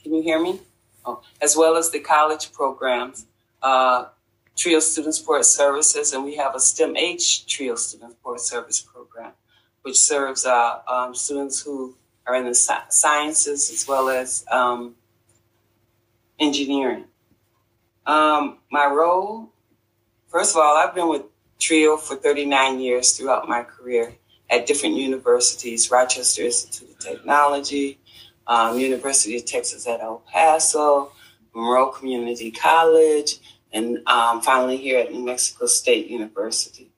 Can 0.01 0.13
you 0.13 0.21
hear 0.21 0.39
me? 0.39 0.61
Oh, 1.05 1.21
as 1.41 1.55
well 1.55 1.75
as 1.75 1.91
the 1.91 1.99
college 1.99 2.51
programs, 2.51 3.25
uh, 3.61 4.05
TRIO 4.55 4.79
Student 4.79 5.15
Support 5.15 5.45
Services, 5.45 6.13
and 6.13 6.23
we 6.23 6.35
have 6.37 6.55
a 6.55 6.59
STEM 6.59 6.95
H 6.95 7.45
TRIO 7.47 7.75
Student 7.75 8.11
Support 8.11 8.39
Service 8.41 8.79
program, 8.81 9.31
which 9.81 9.97
serves 9.97 10.45
uh, 10.45 10.79
um, 10.87 11.15
students 11.15 11.61
who 11.61 11.95
are 12.27 12.35
in 12.35 12.45
the 12.45 12.55
sciences 12.55 13.71
as 13.71 13.87
well 13.87 14.09
as 14.09 14.45
um, 14.51 14.95
engineering. 16.39 17.05
Um, 18.05 18.59
my 18.71 18.85
role, 18.85 19.51
first 20.27 20.55
of 20.55 20.61
all, 20.61 20.77
I've 20.77 20.95
been 20.95 21.09
with 21.09 21.23
TRIO 21.59 21.97
for 21.97 22.15
39 22.15 22.79
years 22.79 23.17
throughout 23.17 23.47
my 23.47 23.63
career 23.63 24.15
at 24.49 24.65
different 24.65 24.95
universities, 24.95 25.89
Rochester 25.89 26.43
Institute 26.43 26.91
of 26.91 26.99
Technology, 26.99 27.99
um, 28.47 28.77
University 28.77 29.37
of 29.37 29.45
Texas 29.45 29.87
at 29.87 30.01
El 30.01 30.23
Paso, 30.31 31.11
Monroe 31.53 31.89
Community 31.89 32.51
College, 32.51 33.39
and 33.71 33.99
um, 34.07 34.41
finally 34.41 34.77
here 34.77 34.99
at 34.99 35.11
New 35.11 35.25
Mexico 35.25 35.65
State 35.65 36.07
University. 36.07 36.91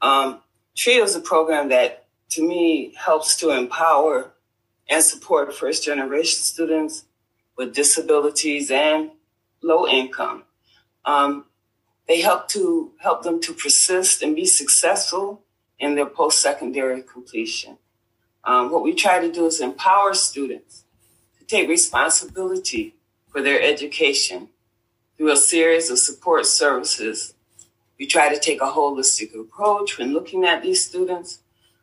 Um, 0.00 0.40
TRIO 0.76 1.02
is 1.02 1.16
a 1.16 1.20
program 1.20 1.70
that, 1.70 2.06
to 2.30 2.46
me, 2.46 2.94
helps 2.96 3.36
to 3.38 3.50
empower 3.50 4.32
and 4.88 5.02
support 5.02 5.54
first 5.54 5.84
generation 5.84 6.40
students 6.40 7.04
with 7.56 7.74
disabilities 7.74 8.70
and 8.70 9.10
low 9.62 9.86
income. 9.86 10.44
Um, 11.04 11.46
they 12.08 12.22
help 12.22 12.48
to 12.48 12.92
help 12.98 13.22
them 13.22 13.40
to 13.42 13.52
persist 13.52 14.22
and 14.22 14.34
be 14.34 14.46
successful 14.46 15.42
in 15.78 15.94
their 15.94 16.06
post-secondary 16.06 17.02
completion. 17.02 17.76
Um, 18.42 18.72
what 18.72 18.82
we 18.82 18.94
try 18.94 19.20
to 19.20 19.30
do 19.30 19.46
is 19.46 19.60
empower 19.60 20.14
students 20.14 20.84
to 21.38 21.44
take 21.44 21.68
responsibility 21.68 22.94
for 23.28 23.42
their 23.42 23.60
education 23.60 24.48
through 25.16 25.32
a 25.32 25.36
series 25.36 25.90
of 25.90 25.98
support 25.98 26.46
services. 26.46 27.34
We 27.98 28.06
try 28.06 28.32
to 28.32 28.40
take 28.40 28.62
a 28.62 28.72
holistic 28.72 29.38
approach 29.38 29.98
when 29.98 30.14
looking 30.14 30.44
at 30.44 30.62
these 30.62 30.84
students, 30.84 31.40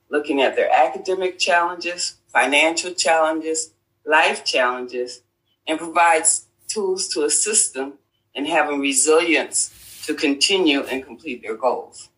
looking 0.09 0.41
at 0.41 0.55
their 0.55 0.71
academic 0.71 1.37
challenges, 1.37 2.15
financial 2.27 2.93
challenges, 2.93 3.71
life 4.05 4.43
challenges, 4.43 5.21
and 5.67 5.77
provides 5.77 6.47
tools 6.67 7.07
to 7.09 7.23
assist 7.23 7.73
them 7.73 7.93
in 8.33 8.45
having 8.45 8.79
resilience 8.79 9.74
to 10.05 10.13
continue 10.13 10.81
and 10.81 11.03
complete 11.03 11.41
their 11.41 11.55
goals. 11.55 12.09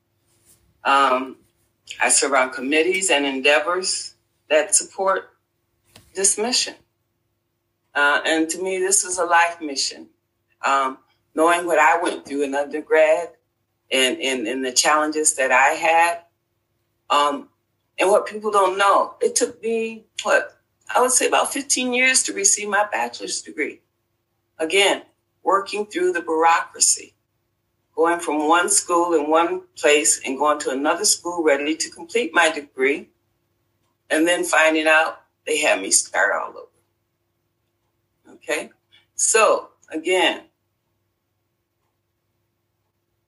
Um, 0.83 1.37
I 2.01 2.09
serve 2.09 2.33
on 2.33 2.51
committees 2.51 3.09
and 3.09 3.25
endeavors 3.25 4.15
that 4.49 4.75
support 4.75 5.29
this 6.13 6.37
mission. 6.37 6.75
Uh, 7.95 8.21
and 8.25 8.49
to 8.49 8.61
me, 8.61 8.77
this 8.77 9.03
is 9.03 9.17
a 9.17 9.25
life 9.25 9.61
mission. 9.61 10.07
Um, 10.65 10.97
knowing 11.33 11.65
what 11.65 11.79
I 11.79 12.01
went 12.01 12.25
through 12.25 12.43
in 12.43 12.55
undergrad 12.55 13.29
and, 13.91 14.19
and, 14.19 14.47
and 14.47 14.65
the 14.65 14.71
challenges 14.71 15.35
that 15.35 15.51
I 15.51 15.69
had, 15.69 16.21
um, 17.09 17.49
and 17.99 18.09
what 18.09 18.27
people 18.27 18.51
don't 18.51 18.77
know, 18.77 19.15
it 19.21 19.35
took 19.35 19.61
me, 19.63 20.05
what, 20.23 20.57
I 20.93 21.01
would 21.01 21.11
say 21.11 21.27
about 21.27 21.53
15 21.53 21.93
years 21.93 22.23
to 22.23 22.33
receive 22.33 22.69
my 22.69 22.85
bachelor's 22.91 23.41
degree. 23.41 23.81
Again, 24.59 25.03
working 25.43 25.85
through 25.85 26.13
the 26.13 26.21
bureaucracy 26.21 27.13
going 27.97 28.19
from 28.19 28.47
one 28.47 28.69
school 28.69 29.15
in 29.15 29.27
one 29.27 29.61
place 29.75 30.21
and 30.23 30.37
going 30.37 30.59
to 30.59 30.69
another 30.69 31.03
school 31.03 31.43
ready 31.43 31.75
to 31.75 31.89
complete 31.89 32.31
my 32.31 32.51
degree, 32.51 33.09
and 34.09 34.27
then 34.27 34.43
finding 34.43 34.87
out 34.87 35.19
they 35.47 35.57
had 35.57 35.81
me 35.81 35.89
start 35.89 36.31
all 36.39 36.49
over. 36.51 38.35
Okay? 38.35 38.69
So, 39.15 39.69
again, 39.91 40.43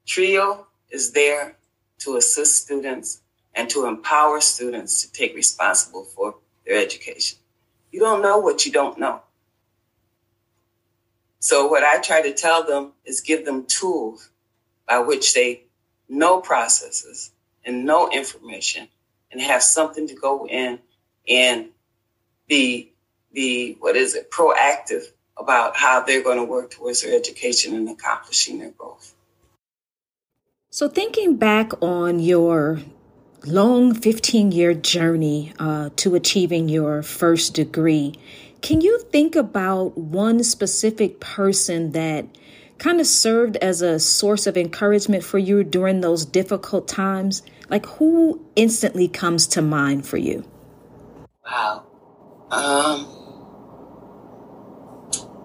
TRIO 0.05 0.67
is 0.91 1.13
there 1.13 1.57
to 1.99 2.17
assist 2.17 2.63
students 2.63 3.21
and 3.55 3.69
to 3.71 3.87
empower 3.87 4.39
students 4.39 5.01
to 5.01 5.11
take 5.11 5.35
responsible 5.35 6.03
for 6.03 6.35
their 6.65 6.77
education. 6.77 7.39
You 7.91 8.01
don't 8.01 8.21
know 8.21 8.37
what 8.37 8.65
you 8.67 8.71
don't 8.71 8.99
know. 8.99 9.21
So 11.39 11.67
what 11.67 11.83
I 11.83 11.99
try 12.01 12.21
to 12.21 12.33
tell 12.33 12.63
them 12.63 12.91
is 13.05 13.21
give 13.21 13.45
them 13.45 13.65
tools 13.65 14.28
by 14.89 14.99
which 14.99 15.35
they 15.35 15.61
know 16.09 16.41
processes 16.41 17.31
and 17.63 17.85
know 17.85 18.09
information 18.09 18.87
and 19.31 19.39
have 19.39 19.61
something 19.61 20.07
to 20.07 20.15
go 20.15 20.47
in 20.47 20.79
and 21.29 21.67
be 22.47 22.91
be 23.31 23.77
what 23.79 23.95
is 23.95 24.15
it 24.15 24.31
proactive 24.31 25.03
about 25.37 25.77
how 25.77 26.01
they're 26.01 26.23
going 26.23 26.39
to 26.39 26.43
work 26.43 26.71
towards 26.71 27.03
their 27.03 27.15
education 27.15 27.75
and 27.75 27.87
accomplishing 27.87 28.57
their 28.57 28.71
goals. 28.71 29.13
So 30.71 30.89
thinking 30.89 31.37
back 31.37 31.71
on 31.81 32.19
your 32.19 32.81
long 33.45 33.93
15 33.93 34.51
year 34.51 34.73
journey 34.73 35.53
uh, 35.59 35.91
to 35.97 36.15
achieving 36.15 36.67
your 36.67 37.03
first 37.03 37.53
degree, 37.53 38.15
can 38.61 38.81
you 38.81 38.99
think 38.99 39.35
about 39.35 39.97
one 39.97 40.43
specific 40.43 41.19
person 41.19 41.91
that 41.91 42.25
kind 42.79 42.99
of 42.99 43.07
served 43.07 43.57
as 43.57 43.81
a 43.81 43.99
source 43.99 44.47
of 44.47 44.57
encouragement 44.57 45.23
for 45.23 45.37
you 45.37 45.63
during 45.63 46.01
those 46.01 46.25
difficult 46.25 46.87
times? 46.87 47.43
Like, 47.69 47.85
who 47.85 48.43
instantly 48.55 49.07
comes 49.07 49.45
to 49.47 49.61
mind 49.61 50.07
for 50.07 50.17
you? 50.17 50.43
Wow. 51.45 51.85
Um, 52.49 53.07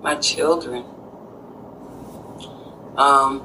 my 0.03 0.15
children. 0.17 0.85
Um, 2.97 3.43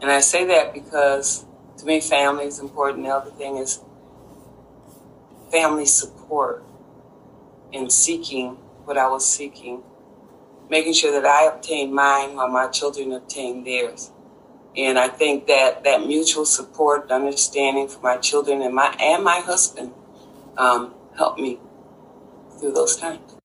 and 0.00 0.10
I 0.10 0.20
say 0.20 0.44
that 0.46 0.74
because 0.74 1.44
to 1.78 1.86
me, 1.86 2.00
family 2.00 2.44
is 2.44 2.58
important. 2.58 3.04
The 3.04 3.10
other 3.10 3.30
thing 3.30 3.56
is 3.56 3.80
family 5.50 5.86
support 5.86 6.62
in 7.72 7.90
seeking 7.90 8.56
what 8.84 8.96
I 8.96 9.08
was 9.08 9.26
seeking 9.26 9.82
making 10.68 10.92
sure 10.92 11.12
that 11.12 11.24
I 11.26 11.44
obtain 11.44 11.94
mine 11.94 12.36
while 12.36 12.48
my 12.48 12.68
children 12.68 13.12
obtain 13.12 13.64
theirs. 13.64 14.10
And 14.76 14.98
I 14.98 15.08
think 15.08 15.46
that 15.46 15.84
that 15.84 16.06
mutual 16.06 16.44
support 16.44 17.04
and 17.04 17.12
understanding 17.12 17.88
for 17.88 18.00
my 18.00 18.18
children 18.18 18.60
and 18.60 18.74
my 18.74 18.94
and 19.00 19.24
my 19.24 19.40
husband 19.40 19.92
um, 20.58 20.94
helped 21.16 21.40
me 21.40 21.58
through 22.58 22.72
those 22.72 22.96
times. 22.96 23.36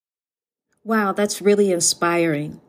Wow, 0.84 1.12
that's 1.14 1.42
really 1.42 1.72
inspiring. 1.72 2.60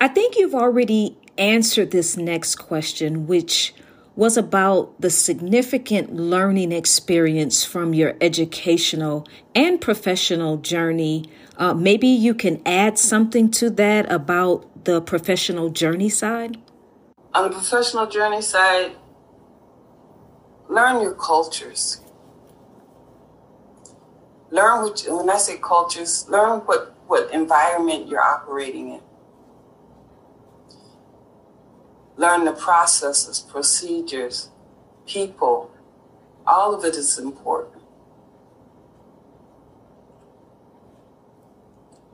I 0.00 0.08
think 0.08 0.36
you've 0.36 0.54
already 0.54 1.16
answered 1.38 1.92
this 1.92 2.16
next 2.16 2.56
question, 2.56 3.26
which 3.26 3.74
was 4.18 4.36
about 4.36 5.00
the 5.00 5.10
significant 5.10 6.12
learning 6.12 6.72
experience 6.72 7.62
from 7.62 7.94
your 7.94 8.16
educational 8.20 9.24
and 9.54 9.80
professional 9.80 10.56
journey. 10.56 11.24
Uh, 11.56 11.72
maybe 11.72 12.08
you 12.08 12.34
can 12.34 12.60
add 12.66 12.98
something 12.98 13.48
to 13.48 13.70
that 13.70 14.10
about 14.10 14.84
the 14.84 15.00
professional 15.00 15.70
journey 15.70 16.08
side? 16.08 16.58
On 17.32 17.44
the 17.44 17.50
professional 17.50 18.08
journey 18.08 18.42
side, 18.42 18.90
learn 20.68 21.00
your 21.00 21.14
cultures. 21.14 22.00
Learn 24.50 24.82
what, 24.82 25.06
when 25.08 25.30
I 25.30 25.38
say 25.38 25.58
cultures, 25.58 26.28
learn 26.28 26.58
what, 26.62 26.92
what 27.06 27.32
environment 27.32 28.08
you're 28.08 28.20
operating 28.20 28.94
in. 28.94 29.00
Learn 32.18 32.44
the 32.44 32.52
processes, 32.52 33.38
procedures, 33.40 34.50
people. 35.06 35.70
All 36.46 36.74
of 36.74 36.84
it 36.84 36.96
is 36.96 37.18
important. 37.18 37.82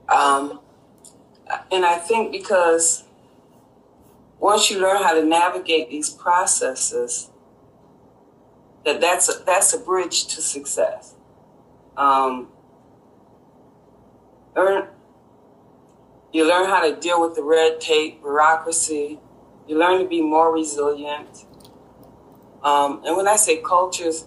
Um, 0.09 0.61
and 1.73 1.85
I 1.85 1.97
think 1.97 2.31
because 2.31 3.05
once 4.39 4.71
you 4.71 4.79
learn 4.79 5.03
how 5.03 5.15
to 5.15 5.25
navigate 5.25 5.89
these 5.91 6.11
processes, 6.11 7.31
that 8.85 9.01
that's 9.01 9.29
a, 9.31 9.43
that's 9.45 9.73
a 9.73 9.79
bridge 9.79 10.27
to 10.27 10.43
success. 10.43 11.15
Um, 11.97 12.49
learn, 14.55 14.89
you 16.33 16.47
learn 16.47 16.67
how 16.67 16.87
to 16.87 16.95
deal 16.95 17.23
with 17.23 17.35
the 17.35 17.43
red 17.43 17.81
tape, 17.81 18.21
bureaucracy. 18.21 19.19
You 19.67 19.79
learn 19.79 19.99
to 20.01 20.07
be 20.07 20.21
more 20.21 20.53
resilient. 20.53 21.47
Um, 22.63 23.03
and 23.05 23.17
when 23.17 23.27
I 23.27 23.37
say 23.37 23.63
cultures, 23.63 24.27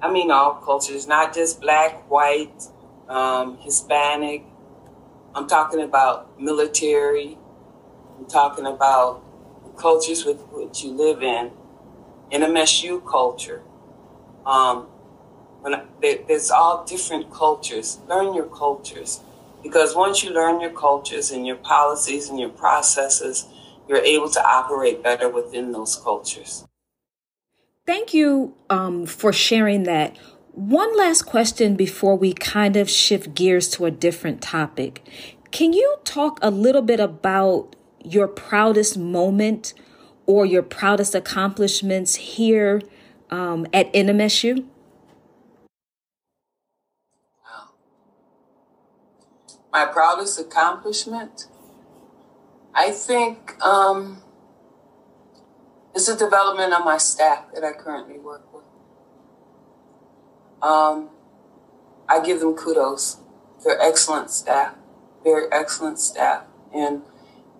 I 0.00 0.10
mean 0.10 0.30
all 0.30 0.54
cultures, 0.54 1.06
not 1.06 1.34
just 1.34 1.60
black, 1.60 2.08
white, 2.10 2.62
um, 3.08 3.58
Hispanic. 3.58 4.44
I'm 5.34 5.46
talking 5.46 5.80
about 5.80 6.40
military. 6.40 7.36
I'm 8.18 8.26
talking 8.26 8.66
about 8.66 9.22
cultures 9.76 10.24
with 10.24 10.40
which 10.52 10.82
you 10.82 10.92
live 10.92 11.22
in, 11.22 11.50
NMSU 12.32 13.06
culture. 13.06 13.62
Um, 14.46 14.86
when 15.60 15.74
I, 15.74 15.82
there's 16.00 16.50
all 16.50 16.84
different 16.84 17.32
cultures. 17.32 17.98
Learn 18.08 18.34
your 18.34 18.46
cultures, 18.46 19.20
because 19.62 19.94
once 19.94 20.22
you 20.22 20.30
learn 20.30 20.60
your 20.60 20.70
cultures 20.70 21.30
and 21.30 21.46
your 21.46 21.56
policies 21.56 22.28
and 22.28 22.38
your 22.40 22.48
processes, 22.48 23.46
you're 23.88 23.98
able 23.98 24.28
to 24.30 24.44
operate 24.46 25.02
better 25.02 25.28
within 25.28 25.72
those 25.72 25.96
cultures. 25.96 26.66
Thank 27.86 28.12
you 28.12 28.54
um, 28.68 29.06
for 29.06 29.32
sharing 29.32 29.84
that. 29.84 30.16
One 30.52 30.96
last 30.98 31.22
question 31.22 31.76
before 31.76 32.16
we 32.16 32.34
kind 32.34 32.76
of 32.76 32.90
shift 32.90 33.34
gears 33.34 33.68
to 33.70 33.86
a 33.86 33.90
different 33.90 34.42
topic. 34.42 35.08
Can 35.50 35.72
you 35.72 35.96
talk 36.04 36.38
a 36.42 36.50
little 36.50 36.82
bit 36.82 37.00
about 37.00 37.76
your 38.04 38.28
proudest 38.28 38.98
moment 38.98 39.72
or 40.26 40.44
your 40.44 40.62
proudest 40.62 41.14
accomplishments 41.14 42.16
here 42.16 42.82
um, 43.30 43.66
at 43.72 43.92
NMSU? 43.94 44.66
Wow. 47.44 47.68
My 49.72 49.86
proudest 49.86 50.38
accomplishment, 50.38 51.46
I 52.74 52.90
think, 52.90 53.60
um, 53.62 54.22
is 55.94 56.06
the 56.06 56.16
development 56.16 56.72
of 56.72 56.84
my 56.84 56.98
staff 56.98 57.46
that 57.54 57.64
I 57.64 57.72
currently 57.72 58.18
work 58.18 58.42
with. 58.52 58.64
Um, 60.62 61.10
I 62.08 62.20
give 62.20 62.40
them 62.40 62.54
kudos. 62.54 63.18
They're 63.64 63.80
excellent 63.80 64.30
staff, 64.30 64.74
very 65.24 65.46
excellent 65.50 65.98
staff, 65.98 66.44
and 66.72 67.02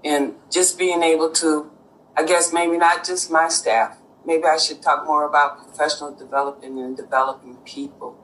and 0.04 0.34
just 0.50 0.78
being 0.78 1.02
able 1.02 1.30
to, 1.32 1.70
I 2.16 2.24
guess 2.24 2.52
maybe 2.52 2.76
not 2.76 3.04
just 3.04 3.30
my 3.30 3.48
staff, 3.48 3.98
maybe 4.24 4.44
I 4.44 4.56
should 4.56 4.80
talk 4.80 5.04
more 5.04 5.24
about 5.24 5.58
professional 5.58 6.14
development 6.14 6.78
and 6.78 6.96
developing 6.96 7.56
people. 7.64 8.16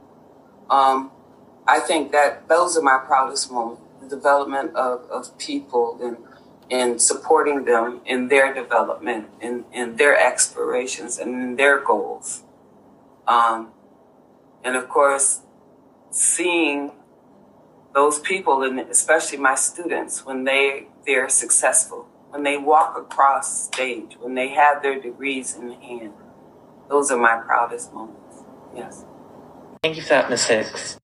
Um, 0.71 1.11
I 1.67 1.81
think 1.81 2.13
that 2.13 2.49
those 2.49 2.77
are 2.77 2.83
my 2.83 2.99
proudest 3.05 3.51
moments, 3.51 3.83
the 4.01 4.09
development 4.09 4.77
of, 4.77 5.11
of 5.11 5.37
people 5.39 5.99
and, 6.03 6.17
and 6.71 7.01
supporting 7.01 7.65
them 7.65 8.01
in 8.07 8.29
their 8.29 8.53
development, 8.55 9.29
in, 9.41 9.65
in 9.73 9.97
their 9.97 10.17
aspirations 10.17 11.19
and 11.19 11.35
in 11.35 11.57
their 11.57 11.79
goals. 11.81 12.43
Um, 13.27 13.73
and 14.63 14.77
of 14.77 14.89
course, 14.89 15.41
seeing 16.11 16.93
those 17.95 18.19
people, 18.19 18.63
and 18.63 18.81
especially 18.81 19.39
my 19.39 19.55
students, 19.55 20.25
when 20.25 20.45
they, 20.45 20.89
they're 21.07 21.29
successful 21.29 22.09
when 22.35 22.43
they 22.43 22.57
walk 22.57 22.99
across 22.99 23.67
stage, 23.67 24.17
when 24.19 24.35
they 24.35 24.49
have 24.49 24.83
their 24.83 25.01
degrees 25.01 25.55
in 25.55 25.71
hand. 25.71 26.13
Those 26.89 27.13
are 27.13 27.17
my 27.17 27.41
proudest 27.47 27.95
moments. 27.95 28.43
Yes. 28.75 29.05
Thank 29.85 29.97
you 29.97 30.03
for 30.03 30.09
that, 30.09 30.29
Ms. 30.29 30.47
Hicks. 30.47 30.99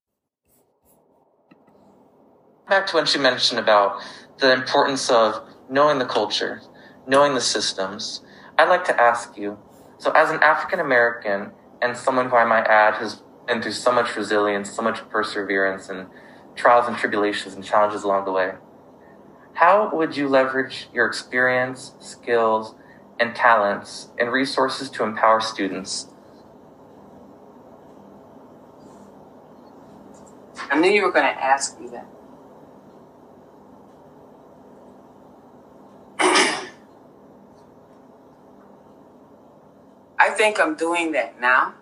Back 2.67 2.85
to 2.87 2.97
what 2.97 3.15
you 3.15 3.21
mentioned 3.21 3.61
about 3.61 4.01
the 4.39 4.51
importance 4.51 5.09
of 5.09 5.47
knowing 5.71 5.97
the 5.97 6.05
culture, 6.05 6.61
knowing 7.07 7.33
the 7.33 7.41
systems. 7.41 8.21
I'd 8.59 8.69
like 8.69 8.85
to 8.85 9.01
ask 9.01 9.37
you 9.37 9.57
so, 9.97 10.11
as 10.11 10.31
an 10.31 10.41
African 10.41 10.79
American 10.79 11.51
and 11.81 11.95
someone 11.95 12.29
who 12.29 12.35
I 12.35 12.43
might 12.43 12.67
add 12.67 12.95
has 12.95 13.21
been 13.47 13.61
through 13.61 13.73
so 13.73 13.91
much 13.91 14.15
resilience, 14.15 14.71
so 14.71 14.81
much 14.81 15.07
perseverance, 15.09 15.89
and 15.89 16.07
trials 16.55 16.87
and 16.87 16.97
tribulations 16.97 17.53
and 17.53 17.63
challenges 17.63 18.03
along 18.03 18.25
the 18.25 18.31
way, 18.31 18.53
how 19.53 19.89
would 19.93 20.17
you 20.17 20.27
leverage 20.27 20.89
your 20.93 21.05
experience, 21.05 21.93
skills, 21.99 22.75
and 23.19 23.35
talents 23.35 24.09
and 24.19 24.31
resources 24.31 24.89
to 24.89 25.03
empower 25.03 25.39
students? 25.39 26.07
I 30.71 30.79
knew 30.79 30.89
you 30.89 31.03
were 31.03 31.11
going 31.11 31.25
to 31.25 31.43
ask 31.43 31.79
me 31.79 31.87
that. 31.89 32.07
I 40.21 40.29
think 40.29 40.59
I'm 40.59 40.75
doing 40.75 41.13
that 41.13 41.41
now 41.41 41.73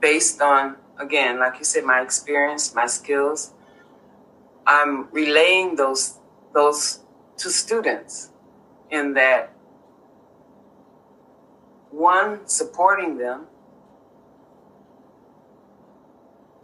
based 0.00 0.42
on, 0.42 0.74
again, 0.98 1.38
like 1.38 1.60
you 1.60 1.64
said, 1.64 1.84
my 1.84 2.00
experience, 2.00 2.74
my 2.74 2.86
skills, 2.86 3.52
I'm 4.66 5.08
relaying 5.12 5.76
those 5.76 6.18
those 6.52 7.04
to 7.36 7.50
students 7.50 8.30
in 8.90 9.14
that 9.14 9.52
one 11.92 12.48
supporting 12.48 13.18
them. 13.18 13.46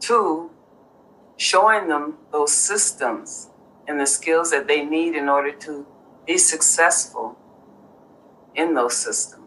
Two 0.01 0.51
showing 1.37 1.87
them 1.87 2.19
those 2.33 2.53
systems 2.53 3.51
and 3.87 4.01
the 4.01 4.07
skills 4.07 4.51
that 4.51 4.67
they 4.67 4.85
need 4.85 5.15
in 5.15 5.29
order 5.29 5.53
to 5.53 5.87
be 6.27 6.39
successful 6.39 7.39
in 8.57 8.75
those 8.75 8.97
systems 8.97 9.44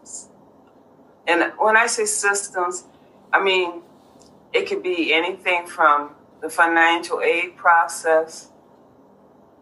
and 1.28 1.52
when 1.58 1.76
i 1.76 1.86
say 1.86 2.04
systems 2.04 2.84
i 3.32 3.42
mean 3.42 3.82
it 4.52 4.66
could 4.68 4.82
be 4.82 5.12
anything 5.14 5.66
from 5.66 6.10
the 6.40 6.48
financial 6.48 7.20
aid 7.20 7.56
process 7.56 8.50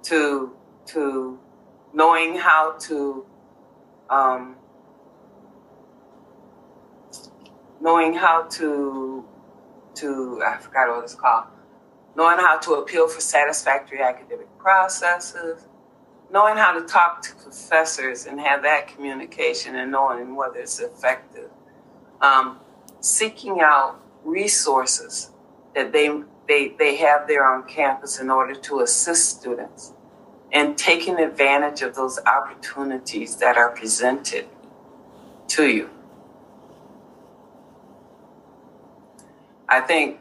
to 0.02 0.54
to 0.86 1.38
knowing 1.92 2.36
how 2.36 2.72
to 2.78 3.26
um, 4.10 4.56
knowing 7.80 8.14
how 8.14 8.42
to 8.42 9.24
to 9.96 10.42
I 10.46 10.58
forgot 10.58 10.88
what 10.88 11.04
it's 11.04 11.14
called 11.14 11.46
knowing 12.16 12.38
how 12.38 12.58
to 12.58 12.74
appeal 12.74 13.08
for 13.08 13.20
satisfactory 13.20 14.00
academic 14.02 14.46
processes 14.58 15.66
knowing 16.30 16.56
how 16.56 16.78
to 16.78 16.86
talk 16.86 17.22
to 17.22 17.34
professors 17.36 18.26
and 18.26 18.40
have 18.40 18.62
that 18.62 18.88
communication 18.88 19.76
and 19.76 19.92
knowing 19.92 20.36
whether 20.36 20.58
it's 20.58 20.80
effective 20.80 21.50
um, 22.20 22.58
seeking 23.00 23.60
out 23.60 24.00
resources 24.24 25.30
that 25.74 25.92
they 25.92 26.10
they, 26.48 26.68
they 26.78 26.96
have 26.96 27.26
there 27.26 27.44
on 27.44 27.66
campus 27.66 28.20
in 28.20 28.30
order 28.30 28.54
to 28.54 28.80
assist 28.80 29.40
students 29.40 29.92
and 30.52 30.78
taking 30.78 31.18
advantage 31.18 31.82
of 31.82 31.94
those 31.94 32.20
opportunities 32.24 33.36
that 33.38 33.56
are 33.56 33.70
presented 33.70 34.46
to 35.48 35.66
you. 35.66 35.90
I 39.68 39.80
think 39.80 40.20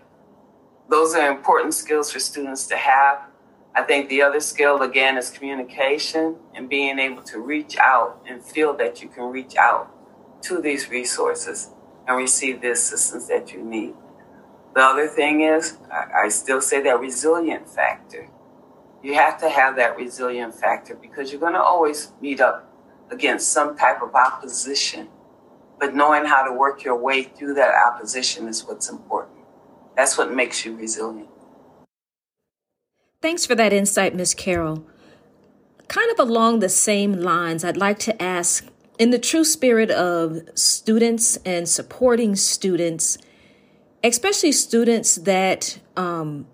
those 0.89 1.13
are 1.13 1.29
important 1.29 1.75
skills 1.75 2.11
for 2.11 2.19
students 2.19 2.65
to 2.67 2.75
have. 2.75 3.21
I 3.75 3.83
think 3.83 4.09
the 4.09 4.21
other 4.21 4.39
skill, 4.39 4.81
again, 4.81 5.17
is 5.17 5.29
communication 5.29 6.37
and 6.55 6.67
being 6.67 6.97
able 6.97 7.21
to 7.23 7.39
reach 7.39 7.77
out 7.77 8.23
and 8.27 8.43
feel 8.43 8.73
that 8.77 9.01
you 9.01 9.09
can 9.09 9.25
reach 9.25 9.55
out 9.57 9.91
to 10.43 10.59
these 10.59 10.89
resources 10.89 11.69
and 12.07 12.17
receive 12.17 12.61
the 12.61 12.71
assistance 12.71 13.27
that 13.27 13.51
you 13.51 13.63
need. 13.63 13.93
The 14.75 14.81
other 14.81 15.07
thing 15.07 15.41
is, 15.41 15.77
I, 15.89 16.27
still 16.29 16.61
say 16.61 16.81
that 16.83 16.99
resilient 16.99 17.69
factor. 17.69 18.27
You 19.01 19.13
have 19.15 19.39
to 19.39 19.49
have 19.49 19.77
that 19.77 19.95
resilient 19.95 20.53
factor 20.53 20.95
because 20.95 21.31
you're 21.31 21.39
going 21.39 21.53
to 21.53 21.61
always 21.61 22.11
meet 22.21 22.41
up 22.41 22.69
against 23.09 23.53
some 23.53 23.77
type 23.77 24.01
of 24.01 24.13
opposition. 24.13 25.07
But 25.79 25.95
knowing 25.95 26.25
how 26.25 26.43
to 26.43 26.53
work 26.53 26.83
your 26.83 26.97
way 26.97 27.23
through 27.23 27.53
that 27.53 27.73
opposition 27.73 28.47
is 28.47 28.65
what's 28.65 28.89
important. 28.89 29.37
That's 29.95 30.17
what 30.17 30.33
makes 30.33 30.65
you 30.65 30.75
resilient. 30.75 31.29
Thanks 33.21 33.45
for 33.45 33.55
that 33.55 33.71
insight, 33.71 34.13
Ms. 34.13 34.33
Carol. 34.33 34.85
Kind 35.87 36.11
of 36.11 36.19
along 36.19 36.59
the 36.59 36.69
same 36.69 37.13
lines, 37.13 37.63
I'd 37.63 37.77
like 37.77 37.99
to 37.99 38.21
ask 38.21 38.67
in 38.97 39.11
the 39.11 39.19
true 39.19 39.43
spirit 39.43 39.91
of 39.91 40.41
students 40.55 41.37
and 41.45 41.67
supporting 41.67 42.35
students, 42.35 43.17
especially 44.03 44.51
students 44.51 45.15
that 45.15 45.79
um, 45.97 46.47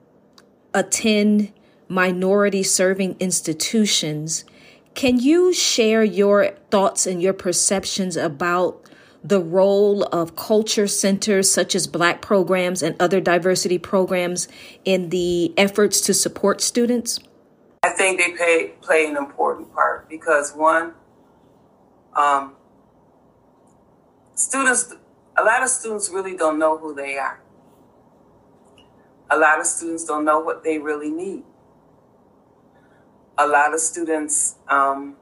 attend 0.73 1.53
minority 1.87 2.63
serving 2.63 3.15
institutions, 3.19 4.45
can 4.93 5.19
you 5.19 5.53
share 5.53 6.03
your 6.03 6.51
thoughts 6.69 7.05
and 7.05 7.21
your 7.21 7.33
perceptions 7.33 8.17
about 8.17 8.89
the 9.23 9.39
role 9.39 10.03
of 10.05 10.35
culture 10.35 10.87
centers 10.87 11.51
such 11.51 11.75
as 11.75 11.85
Black 11.85 12.21
programs 12.21 12.81
and 12.81 12.95
other 12.99 13.21
diversity 13.21 13.77
programs 13.77 14.47
in 14.83 15.09
the 15.09 15.53
efforts 15.57 16.01
to 16.01 16.13
support 16.13 16.59
students? 16.59 17.19
I 17.83 17.89
think 17.89 18.19
they 18.19 18.31
pay, 18.31 18.73
play 18.81 19.05
an 19.07 19.17
important 19.17 19.73
part 19.73 20.09
because 20.09 20.53
one, 20.53 20.93
um, 22.15 22.55
students, 24.35 24.93
a 25.37 25.43
lot 25.43 25.63
of 25.63 25.69
students 25.69 26.09
really 26.09 26.35
don't 26.35 26.59
know 26.59 26.77
who 26.77 26.93
they 26.93 27.17
are. 27.17 27.41
A 29.29 29.37
lot 29.37 29.59
of 29.59 29.65
students 29.65 30.03
don't 30.03 30.25
know 30.25 30.39
what 30.39 30.63
they 30.63 30.77
really 30.77 31.09
need. 31.09 31.43
A 33.37 33.47
lot 33.47 33.73
of 33.73 33.79
students 33.79 34.55
um, 34.67 35.15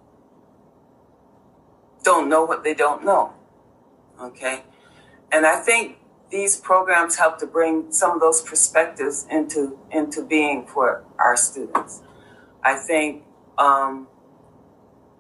don't 2.04 2.28
know 2.28 2.44
what 2.44 2.64
they 2.64 2.74
don't 2.74 3.06
know. 3.06 3.34
Okay. 4.20 4.64
And 5.32 5.46
I 5.46 5.58
think 5.62 5.98
these 6.32 6.58
programs 6.58 7.18
help 7.18 7.38
to 7.40 7.46
bring 7.46 7.92
some 7.92 8.12
of 8.12 8.20
those 8.20 8.42
perspectives 8.42 9.28
into, 9.30 9.80
into 9.92 10.24
being 10.24 10.66
for 10.66 11.04
our 11.20 11.38
students. 11.38 12.02
I 12.64 12.76
think, 12.76 13.24
um, 13.58 14.08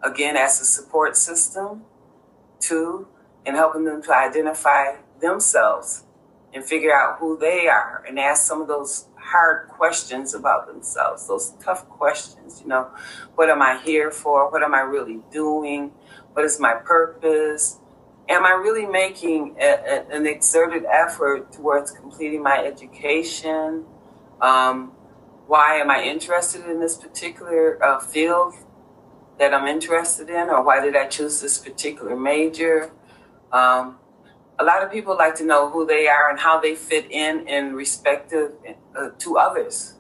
again, 0.04 0.38
as 0.38 0.62
a 0.62 0.66
support 0.66 1.16
system, 1.18 1.84
two, 2.60 3.08
in 3.46 3.56
helping 3.56 3.86
them 3.86 4.02
to 4.04 4.16
identify 4.16 4.96
themselves 5.20 6.04
and 6.54 6.64
figure 6.64 6.94
out 6.94 7.20
who 7.20 7.38
they 7.38 7.68
are 7.68 8.04
and 8.08 8.20
ask 8.20 8.48
some 8.48 8.62
of 8.62 8.68
those 8.68 9.06
hard 9.16 9.68
questions 9.70 10.34
about 10.34 10.68
themselves, 10.68 11.28
those 11.28 11.54
tough 11.64 11.88
questions, 11.90 12.62
you 12.62 12.68
know, 12.68 12.88
what 13.36 13.50
am 13.50 13.62
I 13.62 13.80
here 13.84 14.12
for? 14.12 14.50
What 14.50 14.64
am 14.64 14.74
I 14.74 14.80
really 14.80 15.20
doing? 15.32 15.92
What 16.34 16.46
is 16.46 16.60
my 16.60 16.74
purpose? 16.74 17.80
Am 18.28 18.46
I 18.46 18.52
really 18.52 18.86
making 18.86 19.56
a, 19.60 19.66
a, 19.66 20.16
an 20.16 20.26
exerted 20.26 20.86
effort 20.86 21.52
towards 21.52 21.92
completing 21.92 22.42
my 22.42 22.58
education? 22.64 23.86
Um, 24.42 24.94
why 25.48 25.78
am 25.78 25.90
I 25.90 26.04
interested 26.04 26.66
in 26.70 26.80
this 26.80 26.96
particular 26.96 27.84
uh, 27.84 28.00
field 28.00 28.54
that 29.40 29.54
I'm 29.54 29.68
interested 29.68 30.30
in, 30.30 30.50
or 30.50 30.62
why 30.62 30.82
did 30.82 30.96
I 30.96 31.08
choose 31.08 31.42
this 31.42 31.58
particular 31.58 32.16
major? 32.16 32.92
Um, 33.52 33.98
a 34.60 34.64
lot 34.64 34.84
of 34.84 34.92
people 34.92 35.16
like 35.18 35.36
to 35.36 35.46
know 35.46 35.70
who 35.70 35.86
they 35.86 36.08
are 36.08 36.30
and 36.30 36.38
how 36.40 36.60
they 36.60 36.76
fit 36.76 37.10
in 37.10 37.48
in 37.48 37.74
respective 37.74 38.52
uh, 38.96 39.10
to 39.18 39.38
others, 39.38 39.96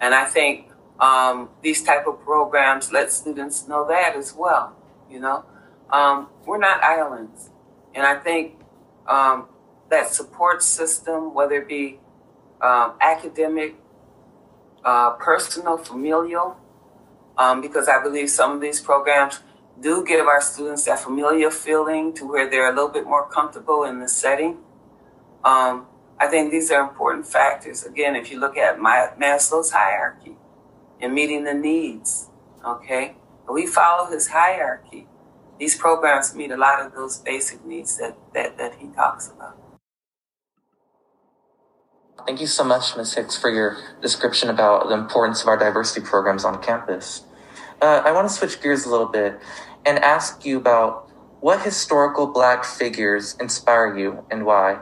and 0.00 0.14
I 0.14 0.24
think 0.24 0.70
um, 1.00 1.50
these 1.62 1.82
type 1.82 2.06
of 2.06 2.20
programs 2.20 2.92
let 2.92 3.12
students 3.12 3.68
know 3.68 3.86
that 3.88 4.16
as 4.16 4.34
well. 4.34 4.76
You 5.10 5.20
know, 5.20 5.44
um, 5.90 6.28
we're 6.46 6.58
not 6.58 6.82
islands, 6.82 7.50
and 7.94 8.06
I 8.06 8.16
think 8.16 8.60
um, 9.08 9.48
that 9.90 10.14
support 10.14 10.62
system, 10.62 11.34
whether 11.34 11.56
it 11.56 11.68
be 11.68 11.98
um, 12.60 12.94
academic 13.00 13.74
uh, 14.84 15.10
personal, 15.10 15.76
familial, 15.76 16.56
um, 17.38 17.60
because 17.60 17.88
I 17.88 18.02
believe 18.02 18.28
some 18.28 18.52
of 18.52 18.60
these 18.60 18.80
programs 18.80 19.40
do 19.80 20.04
give 20.04 20.26
our 20.26 20.40
students 20.40 20.84
that 20.84 20.98
familiar 20.98 21.50
feeling 21.50 22.12
to 22.14 22.26
where 22.26 22.50
they're 22.50 22.70
a 22.70 22.74
little 22.74 22.90
bit 22.90 23.06
more 23.06 23.28
comfortable 23.28 23.84
in 23.84 24.00
the 24.00 24.08
setting. 24.08 24.58
Um, 25.44 25.86
I 26.18 26.26
think 26.26 26.50
these 26.50 26.70
are 26.70 26.82
important 26.82 27.26
factors. 27.26 27.84
Again, 27.84 28.16
if 28.16 28.30
you 28.30 28.40
look 28.40 28.56
at 28.56 28.80
my, 28.80 29.10
Maslow's 29.20 29.70
hierarchy 29.70 30.36
and 31.00 31.14
meeting 31.14 31.44
the 31.44 31.54
needs, 31.54 32.28
okay, 32.66 33.14
we 33.48 33.66
follow 33.66 34.10
his 34.10 34.28
hierarchy. 34.28 35.06
These 35.60 35.76
programs 35.76 36.34
meet 36.34 36.50
a 36.50 36.56
lot 36.56 36.84
of 36.84 36.92
those 36.92 37.18
basic 37.18 37.64
needs 37.64 37.98
that, 37.98 38.16
that, 38.34 38.58
that 38.58 38.74
he 38.80 38.88
talks 38.88 39.30
about. 39.30 39.56
Thank 42.26 42.40
you 42.40 42.46
so 42.46 42.64
much, 42.64 42.96
Ms. 42.96 43.14
Hicks, 43.14 43.38
for 43.38 43.48
your 43.48 43.78
description 44.02 44.50
about 44.50 44.88
the 44.88 44.94
importance 44.94 45.40
of 45.42 45.48
our 45.48 45.56
diversity 45.56 46.04
programs 46.04 46.44
on 46.44 46.60
campus. 46.60 47.22
Uh, 47.80 48.02
I 48.04 48.10
want 48.10 48.28
to 48.28 48.34
switch 48.34 48.60
gears 48.60 48.86
a 48.86 48.90
little 48.90 49.06
bit 49.06 49.38
and 49.86 50.00
ask 50.00 50.44
you 50.44 50.56
about 50.56 51.08
what 51.40 51.62
historical 51.62 52.26
Black 52.26 52.64
figures 52.64 53.36
inspire 53.38 53.96
you 53.96 54.24
and 54.30 54.44
why. 54.44 54.80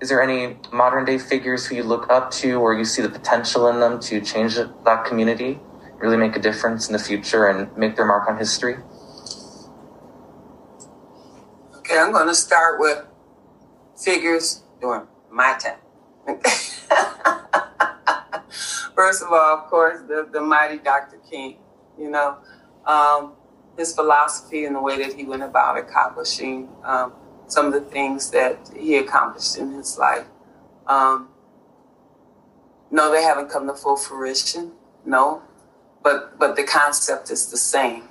Is 0.00 0.08
there 0.08 0.22
any 0.22 0.56
modern 0.72 1.04
day 1.04 1.18
figures 1.18 1.66
who 1.66 1.76
you 1.76 1.82
look 1.82 2.10
up 2.10 2.30
to 2.32 2.54
or 2.54 2.72
you 2.72 2.86
see 2.86 3.02
the 3.02 3.10
potential 3.10 3.68
in 3.68 3.80
them 3.80 4.00
to 4.00 4.22
change 4.22 4.54
the 4.54 4.64
Black 4.66 5.04
community, 5.04 5.60
really 5.98 6.16
make 6.16 6.36
a 6.36 6.38
difference 6.38 6.86
in 6.86 6.94
the 6.94 6.98
future 6.98 7.46
and 7.46 7.76
make 7.76 7.96
their 7.96 8.06
mark 8.06 8.26
on 8.28 8.38
history? 8.38 8.76
Okay, 11.76 11.98
I'm 11.98 12.12
going 12.12 12.28
to 12.28 12.34
start 12.34 12.80
with 12.80 13.04
figures 13.96 14.62
during 14.80 15.06
my 15.30 15.58
time. 15.58 15.80
First 18.94 19.22
of 19.22 19.32
all, 19.32 19.58
of 19.58 19.66
course, 19.68 20.00
the, 20.08 20.26
the 20.32 20.40
mighty 20.40 20.78
Dr. 20.78 21.18
King, 21.30 21.58
you 21.98 22.10
know, 22.10 22.38
um, 22.86 23.32
his 23.76 23.94
philosophy 23.94 24.64
and 24.64 24.74
the 24.74 24.80
way 24.80 24.98
that 24.98 25.14
he 25.14 25.24
went 25.24 25.42
about 25.42 25.78
accomplishing 25.78 26.68
um, 26.84 27.12
some 27.46 27.66
of 27.66 27.72
the 27.72 27.80
things 27.80 28.30
that 28.30 28.58
he 28.76 28.96
accomplished 28.96 29.56
in 29.56 29.72
his 29.72 29.98
life. 29.98 30.26
Um, 30.86 31.28
no, 32.90 33.12
they 33.12 33.22
haven't 33.22 33.50
come 33.50 33.66
to 33.66 33.74
full 33.74 33.96
fruition. 33.96 34.72
No, 35.04 35.42
but 36.02 36.38
but 36.38 36.56
the 36.56 36.64
concept 36.64 37.30
is 37.30 37.50
the 37.50 37.56
same. 37.56 38.04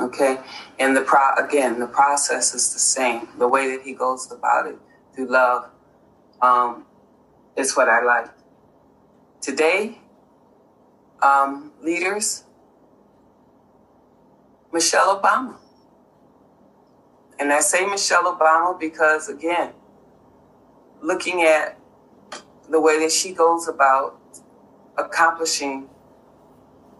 Okay, 0.00 0.38
and 0.78 0.96
the 0.96 1.02
pro 1.02 1.20
again, 1.36 1.78
the 1.78 1.86
process 1.86 2.54
is 2.54 2.72
the 2.72 2.78
same. 2.78 3.28
The 3.38 3.46
way 3.46 3.76
that 3.76 3.84
he 3.84 3.92
goes 3.92 4.30
about 4.32 4.66
it 4.66 4.76
through 5.14 5.28
love. 5.28 5.70
Um, 6.42 6.86
is 7.56 7.76
what 7.76 7.88
I 7.88 8.02
like. 8.02 8.30
Today, 9.40 9.98
um, 11.22 11.72
leaders, 11.82 12.44
Michelle 14.74 15.20
Obama. 15.20 15.54
And 17.38 17.52
I 17.52 17.60
say 17.60 17.86
Michelle 17.86 18.24
Obama 18.36 18.78
because, 18.78 19.28
again, 19.28 19.72
looking 21.00 21.44
at 21.44 21.78
the 22.68 22.80
way 22.80 22.98
that 22.98 23.12
she 23.12 23.32
goes 23.32 23.68
about 23.68 24.18
accomplishing 24.98 25.88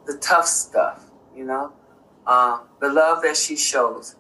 the 0.06 0.16
tough 0.18 0.46
stuff, 0.46 1.10
you 1.34 1.44
know, 1.44 1.72
uh, 2.28 2.60
the 2.80 2.88
love 2.88 3.22
that 3.22 3.36
she 3.36 3.56
shows, 3.56 4.14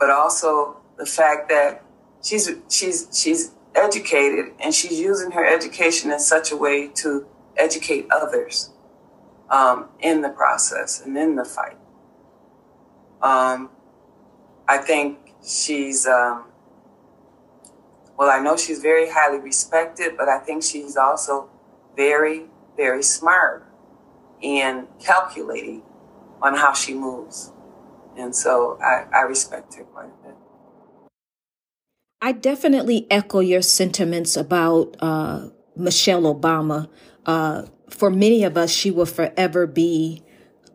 but 0.00 0.10
also 0.10 0.76
the 0.98 1.06
fact 1.06 1.48
that 1.48 1.84
she's 2.22 2.50
she's 2.68 3.06
she's 3.12 3.52
educated 3.76 4.46
and 4.58 4.74
she's 4.74 4.98
using 4.98 5.30
her 5.30 5.46
education 5.46 6.10
in 6.10 6.18
such 6.18 6.50
a 6.50 6.56
way 6.56 6.88
to 6.88 7.26
educate 7.56 8.06
others 8.10 8.70
um, 9.48 9.88
in 10.00 10.22
the 10.22 10.30
process 10.30 11.00
and 11.00 11.16
in 11.16 11.36
the 11.36 11.44
fight. 11.44 11.76
Um, 13.22 13.70
I 14.68 14.78
think 14.78 15.18
she's, 15.44 16.06
um, 16.06 16.46
well, 18.18 18.30
I 18.30 18.38
know 18.42 18.56
she's 18.56 18.80
very 18.80 19.10
highly 19.10 19.38
respected, 19.38 20.16
but 20.16 20.28
I 20.28 20.38
think 20.38 20.62
she's 20.62 20.96
also 20.96 21.50
very, 21.96 22.46
very 22.76 23.02
smart 23.02 23.66
and 24.42 24.86
calculating 24.98 25.82
on 26.40 26.56
how 26.56 26.72
she 26.72 26.94
moves. 26.94 27.52
And 28.16 28.34
so 28.34 28.78
I, 28.82 29.06
I 29.14 29.20
respect 29.22 29.74
her 29.74 29.84
quite 29.84 30.06
a 30.06 30.26
bit. 30.26 30.36
I 32.22 32.32
definitely 32.32 33.06
echo 33.10 33.40
your 33.40 33.62
sentiments 33.62 34.36
about 34.36 34.96
uh, 35.00 35.48
Michelle 35.76 36.22
Obama. 36.22 36.88
Uh, 37.24 37.64
for 37.88 38.10
many 38.10 38.44
of 38.44 38.56
us, 38.56 38.70
she 38.70 38.90
will 38.90 39.06
forever 39.06 39.66
be 39.66 40.22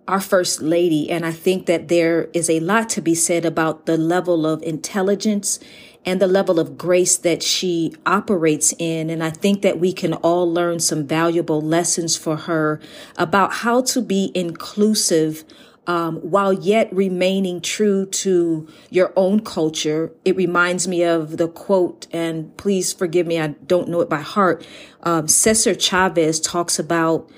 our 0.08 0.22
first 0.22 0.62
lady. 0.62 1.10
And 1.10 1.26
I 1.26 1.32
think 1.32 1.66
that 1.66 1.88
there 1.88 2.30
is 2.34 2.50
a 2.50 2.60
lot 2.60 2.90
to 2.90 3.02
be 3.02 3.16
said 3.16 3.46
about 3.46 3.86
the 3.86 3.98
level 3.98 4.46
of 4.46 4.62
intelligence 4.64 5.60
and 6.06 6.22
the 6.22 6.28
level 6.28 6.60
of 6.60 6.78
grace 6.78 7.18
that 7.18 7.42
she 7.42 7.94
operates 8.06 8.74
in. 8.78 9.10
And 9.10 9.24
I 9.24 9.32
think 9.32 9.64
that 9.64 9.80
we 9.80 9.92
can 9.92 10.14
all 10.14 10.52
learn 10.52 10.80
some 10.80 11.08
valuable 11.08 11.62
lessons 11.62 12.16
for 12.16 12.38
her 12.38 12.80
about 13.18 13.54
how 13.54 13.82
to 13.82 14.02
be 14.02 14.32
inclusive 14.36 15.44
um, 15.88 16.18
while 16.18 16.54
yet 16.54 16.92
remaining 16.94 17.62
true 17.62 18.06
to 18.08 18.68
your 18.90 19.14
own 19.16 19.40
culture. 19.42 20.12
It 20.24 20.36
reminds 20.36 20.88
me 20.88 21.04
of 21.04 21.38
the 21.38 21.48
quote, 21.48 22.08
and 22.12 22.56
please 22.58 22.94
forgive 22.94 23.28
me, 23.28 23.40
I 23.40 23.48
don't 23.48 23.90
know 23.90 24.02
it 24.02 24.10
by 24.10 24.22
heart. 24.22 24.66
Um, 25.04 25.28
Cesar 25.28 25.76
Chavez 25.76 26.40
talks 26.40 26.80
about 26.80 27.30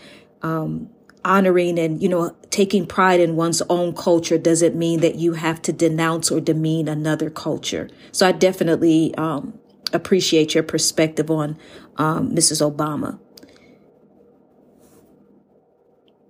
um, 0.42 0.90
honoring 1.28 1.78
and, 1.78 2.02
you 2.02 2.08
know, 2.08 2.36
taking 2.50 2.88
pride 2.88 3.20
in 3.20 3.36
one's 3.36 3.62
own 3.70 3.94
culture 3.94 4.38
doesn't 4.38 4.76
mean 4.76 5.02
that 5.02 5.16
you 5.16 5.34
have 5.34 5.62
to 5.64 5.74
denounce 5.74 6.32
or 6.32 6.40
demean 6.40 6.88
another 6.88 7.30
culture. 7.30 7.90
So 8.12 8.26
I 8.28 8.32
definitely 8.32 9.14
um, 9.16 9.60
appreciate 9.94 10.56
your 10.56 10.64
perspective 10.64 11.30
on 11.30 11.58
Mrs. 11.98 12.62
Um, 12.62 12.72
Obama. 12.72 13.20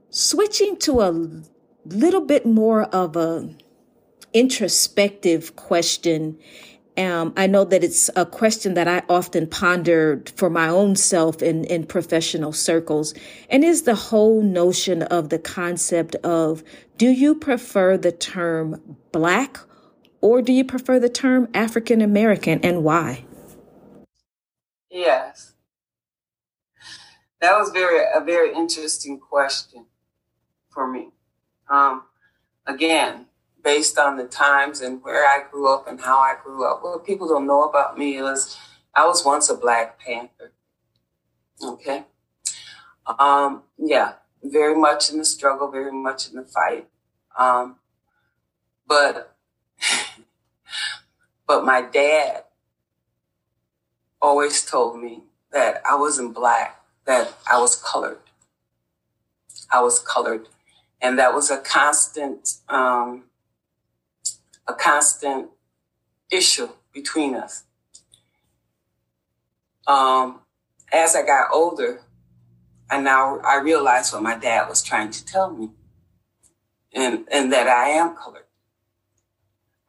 Switching 0.09 0.77
to 0.77 1.01
a 1.01 1.11
little 1.85 2.21
bit 2.21 2.45
more 2.45 2.83
of 2.85 3.15
a 3.15 3.49
introspective 4.33 5.55
question. 5.55 6.37
Um, 6.97 7.33
I 7.37 7.45
know 7.45 7.63
that 7.63 7.83
it's 7.83 8.09
a 8.15 8.25
question 8.25 8.73
that 8.73 8.87
I 8.87 9.03
often 9.07 9.45
pondered 9.45 10.29
for 10.31 10.49
my 10.49 10.67
own 10.67 10.95
self 10.95 11.43
in, 11.43 11.63
in 11.65 11.85
professional 11.85 12.51
circles, 12.53 13.13
and 13.49 13.63
is 13.63 13.83
the 13.83 13.93
whole 13.95 14.41
notion 14.41 15.03
of 15.03 15.29
the 15.29 15.37
concept 15.37 16.15
of 16.15 16.63
do 16.97 17.09
you 17.09 17.35
prefer 17.35 17.97
the 17.97 18.11
term 18.11 18.97
black 19.11 19.59
or 20.21 20.41
do 20.41 20.51
you 20.51 20.63
prefer 20.63 20.99
the 20.99 21.09
term 21.09 21.47
African 21.53 22.01
American 22.01 22.59
and 22.61 22.83
why? 22.83 23.25
Yes. 24.89 25.53
That 27.39 27.55
was 27.59 27.69
very 27.69 28.03
a 28.13 28.23
very 28.23 28.53
interesting 28.55 29.19
question 29.19 29.85
for 30.69 30.87
me. 30.87 31.09
Um, 31.69 32.03
again, 32.65 33.26
based 33.67 33.97
on 33.97 34.15
the 34.15 34.23
times 34.23 34.79
and 34.79 35.03
where 35.03 35.25
I 35.25 35.43
grew 35.51 35.67
up 35.67 35.89
and 35.89 35.99
how 35.99 36.19
I 36.19 36.35
grew 36.41 36.63
up. 36.63 36.81
What 36.81 37.05
people 37.05 37.27
don't 37.27 37.45
know 37.45 37.63
about 37.63 37.97
me 37.97 38.15
is 38.17 38.57
I 38.95 39.05
was 39.05 39.25
once 39.25 39.49
a 39.49 39.55
Black 39.55 39.99
Panther. 39.99 40.53
Okay. 41.61 42.05
Um, 43.19 43.63
yeah, 43.77 44.13
very 44.41 44.73
much 44.73 45.11
in 45.11 45.17
the 45.17 45.25
struggle, 45.25 45.69
very 45.69 45.91
much 45.91 46.29
in 46.29 46.37
the 46.37 46.45
fight. 46.45 46.87
Um, 47.37 47.75
but, 48.87 49.35
but 51.45 51.65
my 51.65 51.81
dad 51.81 52.45
always 54.21 54.65
told 54.65 54.97
me 54.97 55.23
that 55.51 55.81
I 55.85 55.97
wasn't 55.97 56.33
black, 56.33 56.79
that 57.05 57.33
I 57.51 57.59
was 57.59 57.75
colored. 57.75 58.19
I 59.69 59.81
was 59.81 59.99
colored 59.99 60.47
and 61.01 61.19
that 61.19 61.33
was 61.33 61.51
a 61.51 61.57
constant 61.57 62.55
um, 62.69 63.23
a 64.67 64.73
constant 64.73 65.49
issue 66.31 66.69
between 66.93 67.35
us. 67.35 67.63
Um, 69.87 70.41
as 70.91 71.15
I 71.15 71.25
got 71.25 71.49
older, 71.53 72.01
I 72.89 73.01
now 73.01 73.39
I 73.39 73.59
realized 73.61 74.13
what 74.13 74.23
my 74.23 74.37
dad 74.37 74.67
was 74.69 74.83
trying 74.83 75.11
to 75.11 75.25
tell 75.25 75.49
me, 75.51 75.71
and 76.93 77.25
and 77.31 77.51
that 77.51 77.67
I 77.67 77.89
am 77.89 78.15
colored. 78.15 78.45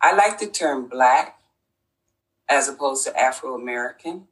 I 0.00 0.14
like 0.14 0.38
the 0.38 0.46
term 0.46 0.88
black 0.88 1.40
as 2.48 2.68
opposed 2.68 3.04
to 3.06 3.18
Afro 3.18 3.54
American 3.54 4.28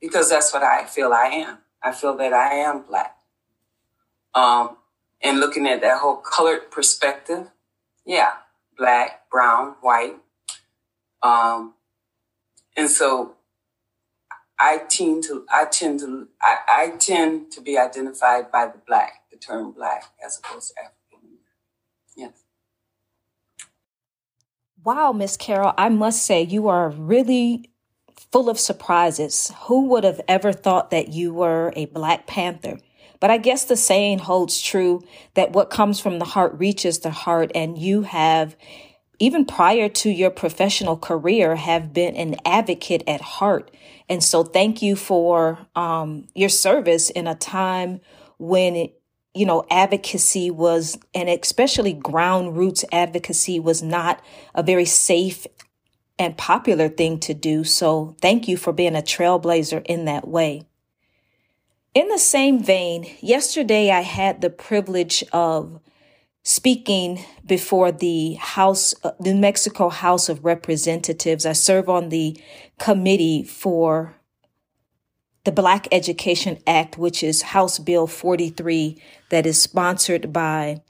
because 0.00 0.30
that's 0.30 0.52
what 0.52 0.62
I 0.62 0.84
feel 0.84 1.12
I 1.12 1.26
am. 1.26 1.58
I 1.82 1.92
feel 1.92 2.16
that 2.16 2.32
I 2.32 2.54
am 2.54 2.82
black. 2.82 3.16
Um, 4.34 4.76
and 5.22 5.40
looking 5.40 5.66
at 5.66 5.80
that 5.82 5.98
whole 5.98 6.16
colored 6.16 6.70
perspective, 6.70 7.50
yeah, 8.04 8.32
black, 8.82 9.30
brown, 9.30 9.76
white. 9.80 10.16
Um, 11.22 11.74
and 12.76 12.90
so 12.90 13.36
I 14.58 14.78
tend 14.88 15.22
to, 15.24 15.46
I 15.48 15.66
tend 15.66 16.00
to, 16.00 16.26
I, 16.42 16.56
I 16.68 16.90
tend 16.98 17.52
to 17.52 17.60
be 17.60 17.78
identified 17.78 18.50
by 18.50 18.66
the 18.66 18.80
black, 18.84 19.22
the 19.30 19.36
term 19.36 19.70
black, 19.70 20.06
as 20.24 20.40
opposed 20.42 20.70
to 20.70 20.80
African. 20.80 21.38
Yes. 22.16 22.42
Wow, 24.82 25.12
Miss 25.12 25.36
Carol, 25.36 25.74
I 25.78 25.88
must 25.88 26.24
say 26.24 26.42
you 26.42 26.66
are 26.66 26.90
really 26.90 27.70
full 28.32 28.50
of 28.50 28.58
surprises. 28.58 29.52
Who 29.66 29.86
would 29.90 30.02
have 30.02 30.20
ever 30.26 30.52
thought 30.52 30.90
that 30.90 31.12
you 31.12 31.32
were 31.32 31.72
a 31.76 31.84
Black 31.86 32.26
Panther? 32.26 32.78
But 33.22 33.30
I 33.30 33.38
guess 33.38 33.66
the 33.66 33.76
saying 33.76 34.18
holds 34.18 34.60
true 34.60 35.04
that 35.34 35.52
what 35.52 35.70
comes 35.70 36.00
from 36.00 36.18
the 36.18 36.24
heart 36.24 36.58
reaches 36.58 36.98
the 36.98 37.12
heart 37.12 37.52
and 37.54 37.78
you 37.78 38.02
have 38.02 38.56
even 39.20 39.44
prior 39.44 39.88
to 39.88 40.10
your 40.10 40.30
professional 40.30 40.96
career 40.96 41.54
have 41.54 41.92
been 41.92 42.16
an 42.16 42.34
advocate 42.44 43.04
at 43.06 43.20
heart. 43.20 43.70
And 44.08 44.24
so 44.24 44.42
thank 44.42 44.82
you 44.82 44.96
for 44.96 45.56
um, 45.76 46.26
your 46.34 46.48
service 46.48 47.10
in 47.10 47.28
a 47.28 47.36
time 47.36 48.00
when 48.38 48.74
it, 48.74 49.00
you 49.34 49.46
know, 49.46 49.64
advocacy 49.70 50.50
was, 50.50 50.98
and 51.14 51.28
especially 51.28 51.92
ground 51.92 52.56
roots 52.56 52.84
advocacy 52.90 53.60
was 53.60 53.84
not 53.84 54.20
a 54.52 54.64
very 54.64 54.84
safe 54.84 55.46
and 56.18 56.36
popular 56.36 56.88
thing 56.88 57.20
to 57.20 57.34
do. 57.34 57.62
So 57.62 58.16
thank 58.20 58.48
you 58.48 58.56
for 58.56 58.72
being 58.72 58.96
a 58.96 59.00
trailblazer 59.00 59.86
in 59.86 60.06
that 60.06 60.26
way. 60.26 60.64
In 61.94 62.08
the 62.08 62.18
same 62.18 62.62
vein, 62.62 63.06
yesterday 63.20 63.90
I 63.90 64.00
had 64.00 64.40
the 64.40 64.48
privilege 64.48 65.22
of 65.30 65.78
speaking 66.42 67.22
before 67.44 67.92
the 67.92 68.32
House, 68.40 68.94
uh, 69.04 69.10
New 69.20 69.34
Mexico 69.34 69.90
House 69.90 70.30
of 70.30 70.42
Representatives. 70.42 71.44
I 71.44 71.52
serve 71.52 71.90
on 71.90 72.08
the 72.08 72.40
committee 72.78 73.42
for 73.42 74.14
the 75.44 75.52
Black 75.52 75.86
Education 75.92 76.60
Act, 76.66 76.96
which 76.96 77.22
is 77.22 77.42
House 77.42 77.78
Bill 77.78 78.06
43, 78.06 78.98
that 79.28 79.44
is 79.44 79.60
sponsored 79.60 80.32
by 80.32 80.80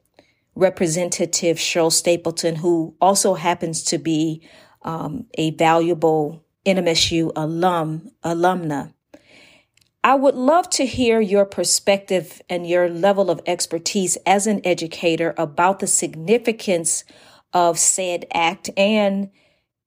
Representative 0.54 1.56
Sheryl 1.56 1.90
Stapleton, 1.90 2.56
who 2.56 2.94
also 3.00 3.34
happens 3.34 3.82
to 3.84 3.98
be 3.98 4.40
um, 4.82 5.26
a 5.34 5.50
valuable 5.50 6.44
NMSU 6.64 7.32
alum, 7.34 8.12
alumna. 8.24 8.94
I 10.04 10.16
would 10.16 10.34
love 10.34 10.68
to 10.70 10.84
hear 10.84 11.20
your 11.20 11.44
perspective 11.44 12.42
and 12.48 12.68
your 12.68 12.88
level 12.88 13.30
of 13.30 13.40
expertise 13.46 14.16
as 14.26 14.48
an 14.48 14.60
educator 14.64 15.32
about 15.38 15.78
the 15.78 15.86
significance 15.86 17.04
of 17.52 17.78
said 17.78 18.26
act 18.34 18.68
and, 18.76 19.30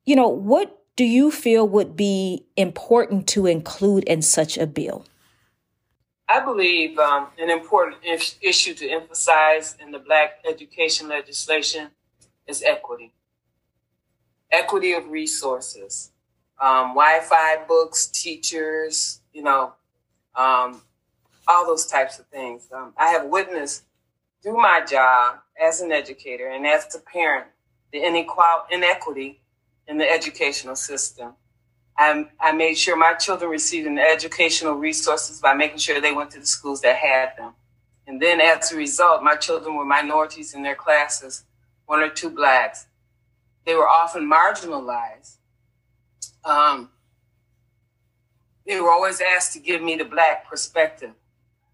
you 0.06 0.16
know, 0.16 0.30
what 0.30 0.80
do 0.96 1.04
you 1.04 1.32
feel 1.32 1.68
would 1.68 1.98
be 1.98 2.46
important 2.56 3.28
to 3.28 3.46
include 3.46 4.06
in 4.06 4.22
such 4.22 4.58
a 4.58 4.66
bill? 4.66 5.06
I 6.30 6.40
believe 6.40 6.98
um, 6.98 7.28
an 7.38 7.50
important 7.50 8.02
issue 8.42 8.74
to 8.74 8.90
emphasize 8.90 9.76
in 9.82 9.92
the 9.92 10.00
Black 10.00 10.40
education 10.50 11.10
legislation 11.10 11.90
is 12.48 12.64
equity. 12.64 13.14
Equity 14.50 14.94
of 14.94 15.10
resources, 15.10 16.12
um, 16.62 16.90
Wi 16.96 17.20
Fi 17.20 17.66
books, 17.68 18.08
teachers, 18.08 19.22
you 19.34 19.44
know, 19.44 19.74
um, 20.36 20.82
all 21.48 21.66
those 21.66 21.86
types 21.86 22.20
of 22.20 22.26
things. 22.28 22.68
Um, 22.74 22.94
I 22.98 23.10
have 23.10 23.26
witnessed 23.28 23.84
through 24.42 24.58
my 24.58 24.84
job 24.86 25.40
as 25.62 25.82
an 25.82 25.92
educator 25.92 26.48
and 26.48 26.66
as 26.66 26.94
a 26.96 27.00
parent 27.00 27.48
the 27.92 28.06
inequality, 28.06 28.76
inequity 28.76 29.42
in 29.88 29.98
the 29.98 30.10
educational 30.10 30.76
system. 30.76 31.34
I, 31.98 32.28
I 32.40 32.52
made 32.52 32.78
sure 32.78 32.98
my 32.98 33.14
children 33.14 33.50
received 33.50 33.88
an 33.88 33.98
educational 33.98 34.74
resources 34.74 35.40
by 35.40 35.54
making 35.54 35.78
sure 35.78 36.02
they 36.02 36.12
went 36.12 36.32
to 36.32 36.40
the 36.40 36.46
schools 36.46 36.82
that 36.82 36.98
had 36.98 37.32
them. 37.38 37.54
And 38.06 38.22
then 38.22 38.42
as 38.42 38.72
a 38.72 38.76
result, 38.76 39.24
my 39.24 39.36
children 39.36 39.76
were 39.76 39.86
minorities 39.86 40.54
in 40.54 40.62
their 40.62 40.76
classes, 40.76 41.46
one 41.86 42.02
or 42.02 42.10
two 42.10 42.30
blacks. 42.30 42.88
They 43.66 43.76
were 43.76 43.88
often 43.88 44.30
marginalized. 44.30 45.38
Um, 46.44 46.90
they 48.66 48.80
were 48.80 48.92
always 48.92 49.22
asked 49.22 49.54
to 49.54 49.60
give 49.60 49.82
me 49.82 49.96
the 49.96 50.06
black 50.06 50.50
perspective. 50.50 51.12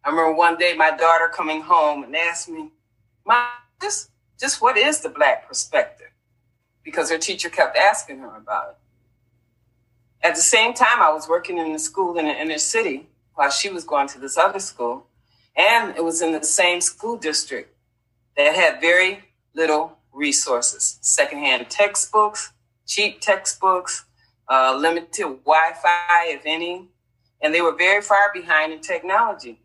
I 0.04 0.10
remember 0.10 0.34
one 0.34 0.58
day 0.58 0.74
my 0.76 0.92
daughter 0.92 1.30
coming 1.34 1.62
home 1.62 2.04
and 2.04 2.16
asked 2.16 2.50
me, 2.50 2.72
Mom, 3.26 3.48
just, 3.82 4.10
just 4.40 4.62
what 4.62 4.78
is 4.78 5.00
the 5.00 5.10
black 5.10 5.48
perspective? 5.48 6.10
Because 6.84 7.10
her 7.12 7.18
teacher 7.18 7.50
kept 7.50 7.78
asking 7.78 8.20
her 8.20 8.36
about 8.36 8.70
it. 8.70 10.28
At 10.28 10.36
the 10.36 10.42
same 10.42 10.74
time, 10.74 11.02
I 11.02 11.12
was 11.12 11.28
working 11.28 11.58
in 11.58 11.74
the 11.74 11.80
school 11.80 12.18
in 12.18 12.26
the 12.26 12.40
inner 12.40 12.58
city 12.58 13.08
while 13.34 13.50
she 13.50 13.70
was 13.70 13.84
going 13.84 14.08
to 14.10 14.20
this 14.20 14.38
other 14.38 14.60
school. 14.60 15.08
And 15.56 15.96
it 15.96 16.04
was 16.04 16.22
in 16.22 16.32
the 16.32 16.44
same 16.44 16.82
school 16.82 17.18
district 17.18 17.76
that 18.38 18.56
had 18.56 18.82
very 18.82 19.24
little 19.54 19.98
resources 20.14 20.98
secondhand 21.02 21.70
textbooks, 21.70 22.54
cheap 22.86 23.22
textbooks, 23.22 24.06
uh, 24.52 24.76
limited 24.78 25.24
Wi-Fi, 25.46 26.26
if 26.28 26.42
any, 26.46 26.90
and 27.42 27.56
they 27.56 27.62
were 27.62 27.76
very 27.76 28.02
far 28.02 28.32
behind 28.34 28.74
in 28.74 28.82
technology. 28.82 29.62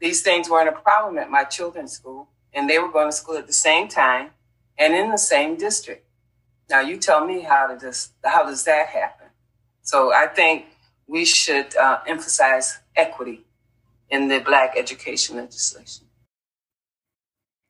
These 0.00 0.22
things 0.22 0.48
weren't 0.48 0.68
a 0.68 0.80
problem 0.80 1.18
at 1.18 1.30
my 1.30 1.44
children's 1.44 1.92
school, 1.92 2.28
and 2.54 2.70
they 2.70 2.78
were 2.78 2.90
going 2.90 3.08
to 3.08 3.16
school 3.16 3.36
at 3.36 3.46
the 3.46 3.52
same 3.52 3.88
time 3.88 4.30
and 4.78 4.94
in 4.94 5.10
the 5.10 5.18
same 5.18 5.56
district. 5.56 6.06
Now, 6.70 6.80
you 6.80 6.96
tell 6.96 7.26
me 7.26 7.42
how 7.42 7.76
just 7.78 8.12
how 8.24 8.44
does 8.44 8.64
that 8.64 8.88
happen? 8.88 9.28
So 9.82 10.12
I 10.12 10.26
think 10.26 10.66
we 11.06 11.24
should 11.24 11.76
uh, 11.76 12.00
emphasize 12.06 12.78
equity 12.96 13.44
in 14.08 14.28
the 14.28 14.40
Black 14.40 14.74
education 14.76 15.36
legislation. 15.36 16.06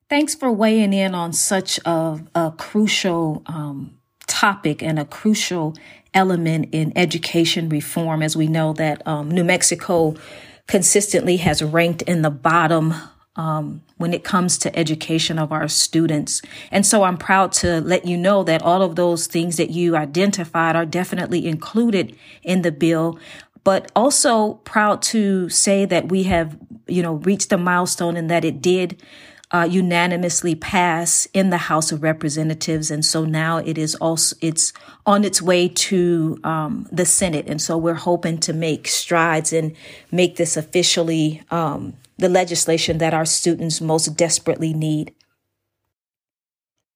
Thanks 0.08 0.36
for 0.36 0.52
weighing 0.52 0.92
in 0.92 1.16
on 1.16 1.32
such 1.32 1.80
a, 1.84 2.20
a 2.34 2.52
crucial 2.56 3.42
um, 3.46 3.98
topic 4.26 4.82
and 4.82 4.98
a 4.98 5.04
crucial 5.04 5.74
element 6.16 6.70
in 6.72 6.92
education 6.96 7.68
reform, 7.68 8.22
as 8.22 8.36
we 8.36 8.48
know 8.48 8.72
that 8.72 9.06
um, 9.06 9.30
New 9.30 9.44
Mexico 9.44 10.16
consistently 10.66 11.36
has 11.36 11.62
ranked 11.62 12.02
in 12.02 12.22
the 12.22 12.30
bottom 12.30 12.94
um, 13.36 13.82
when 13.98 14.14
it 14.14 14.24
comes 14.24 14.58
to 14.58 14.76
education 14.76 15.38
of 15.38 15.52
our 15.52 15.68
students. 15.68 16.42
And 16.70 16.84
so 16.84 17.02
I'm 17.02 17.18
proud 17.18 17.52
to 17.52 17.80
let 17.82 18.06
you 18.06 18.16
know 18.16 18.42
that 18.44 18.62
all 18.62 18.82
of 18.82 18.96
those 18.96 19.26
things 19.26 19.58
that 19.58 19.70
you 19.70 19.94
identified 19.94 20.74
are 20.74 20.86
definitely 20.86 21.46
included 21.46 22.16
in 22.42 22.62
the 22.62 22.72
bill. 22.72 23.18
But 23.62 23.92
also 23.94 24.54
proud 24.64 25.02
to 25.02 25.48
say 25.50 25.84
that 25.84 26.08
we 26.08 26.22
have, 26.24 26.56
you 26.86 27.02
know, 27.02 27.14
reached 27.14 27.52
a 27.52 27.58
milestone 27.58 28.16
and 28.16 28.30
that 28.30 28.44
it 28.44 28.62
did 28.62 29.02
uh, 29.52 29.66
unanimously 29.70 30.54
pass 30.54 31.26
in 31.32 31.50
the 31.50 31.56
House 31.56 31.92
of 31.92 32.02
Representatives, 32.02 32.90
and 32.90 33.04
so 33.04 33.24
now 33.24 33.58
it 33.58 33.78
is 33.78 33.94
also 33.96 34.36
it's 34.40 34.72
on 35.04 35.24
its 35.24 35.40
way 35.40 35.68
to 35.68 36.38
um, 36.42 36.88
the 36.90 37.06
Senate, 37.06 37.46
and 37.46 37.62
so 37.62 37.78
we're 37.78 37.94
hoping 37.94 38.38
to 38.38 38.52
make 38.52 38.88
strides 38.88 39.52
and 39.52 39.76
make 40.10 40.36
this 40.36 40.56
officially 40.56 41.42
um, 41.50 41.94
the 42.18 42.28
legislation 42.28 42.98
that 42.98 43.14
our 43.14 43.24
students 43.24 43.80
most 43.80 44.16
desperately 44.16 44.74
need. 44.74 45.14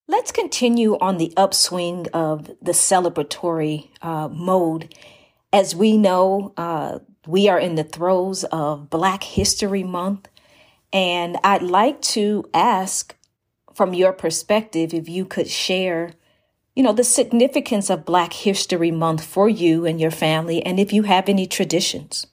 Let's 0.08 0.32
continue 0.32 0.98
on 0.98 1.18
the 1.18 1.32
upswing 1.36 2.08
of 2.12 2.48
the 2.60 2.72
celebratory 2.72 3.90
uh, 4.02 4.28
mode. 4.28 4.92
As 5.52 5.76
we 5.76 5.96
know, 5.96 6.52
uh, 6.56 6.98
we 7.28 7.48
are 7.48 7.60
in 7.60 7.76
the 7.76 7.84
throes 7.84 8.42
of 8.44 8.90
Black 8.90 9.22
History 9.22 9.84
Month. 9.84 10.28
And 10.92 11.38
I'd 11.44 11.62
like 11.62 12.00
to 12.02 12.48
ask 12.52 13.16
from 13.74 13.94
your 13.94 14.12
perspective 14.12 14.92
if 14.92 15.08
you 15.08 15.24
could 15.24 15.48
share, 15.48 16.12
you 16.74 16.82
know, 16.82 16.92
the 16.92 17.04
significance 17.04 17.88
of 17.90 18.04
Black 18.04 18.32
History 18.32 18.90
Month 18.90 19.24
for 19.24 19.48
you 19.48 19.86
and 19.86 20.00
your 20.00 20.10
family, 20.10 20.64
and 20.64 20.80
if 20.80 20.92
you 20.92 21.04
have 21.04 21.28
any 21.28 21.46
traditions. 21.46 22.26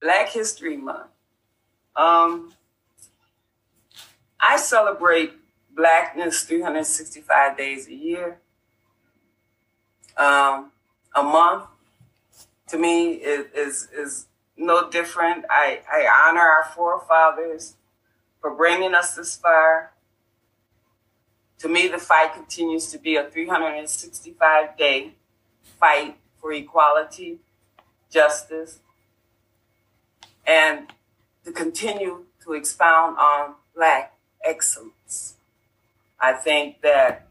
Black 0.00 0.28
History 0.28 0.76
Month. 0.76 1.08
Um, 1.96 2.52
I 4.40 4.56
celebrate 4.56 5.32
Blackness 5.74 6.44
365 6.44 7.56
days 7.56 7.88
a 7.88 7.94
year. 7.94 8.38
Um, 10.16 10.70
a 11.14 11.22
month 11.22 11.64
to 12.68 12.78
me 12.78 13.12
is, 13.14 13.46
is, 13.54 13.88
is 13.92 14.26
no 14.56 14.88
different. 14.88 15.44
I, 15.50 15.80
I 15.90 16.28
honor 16.28 16.40
our 16.40 16.64
forefathers 16.74 17.76
for 18.46 18.54
bringing 18.54 18.94
us 18.94 19.16
this 19.16 19.34
far. 19.34 19.90
To 21.58 21.68
me, 21.68 21.88
the 21.88 21.98
fight 21.98 22.32
continues 22.32 22.92
to 22.92 22.98
be 22.98 23.16
a 23.16 23.28
365 23.28 24.78
day 24.78 25.14
fight 25.80 26.16
for 26.40 26.52
equality, 26.52 27.40
justice, 28.08 28.78
and 30.46 30.92
to 31.44 31.50
continue 31.50 32.26
to 32.44 32.52
expound 32.52 33.18
on 33.18 33.54
Black 33.74 34.16
excellence. 34.44 35.34
I 36.20 36.32
think 36.32 36.82
that 36.82 37.26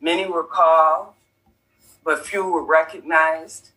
many 0.00 0.24
were 0.24 0.44
called, 0.44 1.08
but 2.02 2.24
few 2.24 2.48
were 2.48 2.64
recognized 2.64 3.72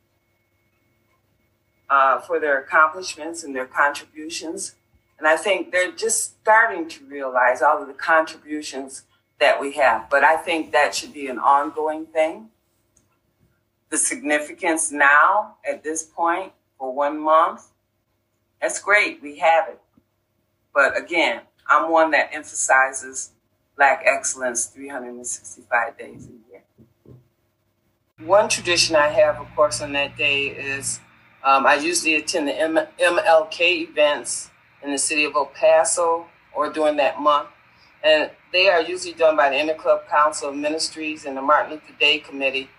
uh, 1.90 2.22
for 2.22 2.40
their 2.40 2.62
accomplishments 2.62 3.44
and 3.44 3.54
their 3.54 3.66
contributions. 3.66 4.76
And 5.22 5.28
I 5.28 5.38
think 5.38 5.72
they're 5.72 5.92
just 5.92 6.40
starting 6.42 6.90
to 6.90 7.06
realize 7.06 7.62
all 7.62 7.80
of 7.80 7.88
the 7.88 7.94
contributions 7.94 9.04
that 9.40 9.62
we 9.62 9.74
have. 9.74 10.10
But 10.10 10.24
I 10.24 10.36
think 10.36 10.72
that 10.72 10.96
should 10.96 11.14
be 11.14 11.28
an 11.28 11.38
ongoing 11.38 12.08
thing. 12.08 12.50
The 13.92 14.00
significance 14.00 14.92
now 14.92 15.58
at 15.64 15.84
this 15.84 16.02
point 16.02 16.54
for 16.80 16.92
one 16.92 17.20
month, 17.20 17.68
that's 18.60 18.82
great. 18.82 19.22
We 19.22 19.38
have 19.38 19.70
it. 19.70 19.80
But 20.74 20.98
again, 20.98 21.42
I'm 21.70 21.92
one 21.92 22.10
that 22.12 22.32
emphasizes 22.34 23.30
Black 23.78 24.02
excellence 24.04 24.66
365 24.66 26.00
days 26.00 26.30
a 26.30 26.52
year. 26.52 26.64
One 28.26 28.50
tradition 28.50 28.96
I 28.96 29.10
have, 29.10 29.36
of 29.36 29.54
course, 29.56 29.82
on 29.82 29.94
that 29.94 30.18
day 30.18 30.48
is 30.48 31.00
um, 31.44 31.68
I 31.68 31.76
usually 31.76 32.16
attend 32.16 32.48
the 32.48 32.60
M- 32.60 32.88
MLK 33.00 33.88
events 33.88 34.50
in 34.84 34.92
the 34.92 34.98
city 34.98 35.26
of 35.26 35.36
El 35.36 35.46
Paso 35.46 36.28
or 36.54 36.72
during 36.72 36.98
that 36.98 37.20
month. 37.20 37.50
And 38.04 38.32
they 38.52 38.68
are 38.68 38.82
usually 38.82 39.14
done 39.14 39.38
by 39.38 39.50
the 39.50 39.56
Interclub 39.56 40.08
Council 40.10 40.50
of 40.50 40.56
Ministries 40.56 41.26
and 41.26 41.38
the 41.38 41.42
Martin 41.42 41.74
Luther 41.74 41.94
Day 42.00 42.20
Committee 42.20 42.70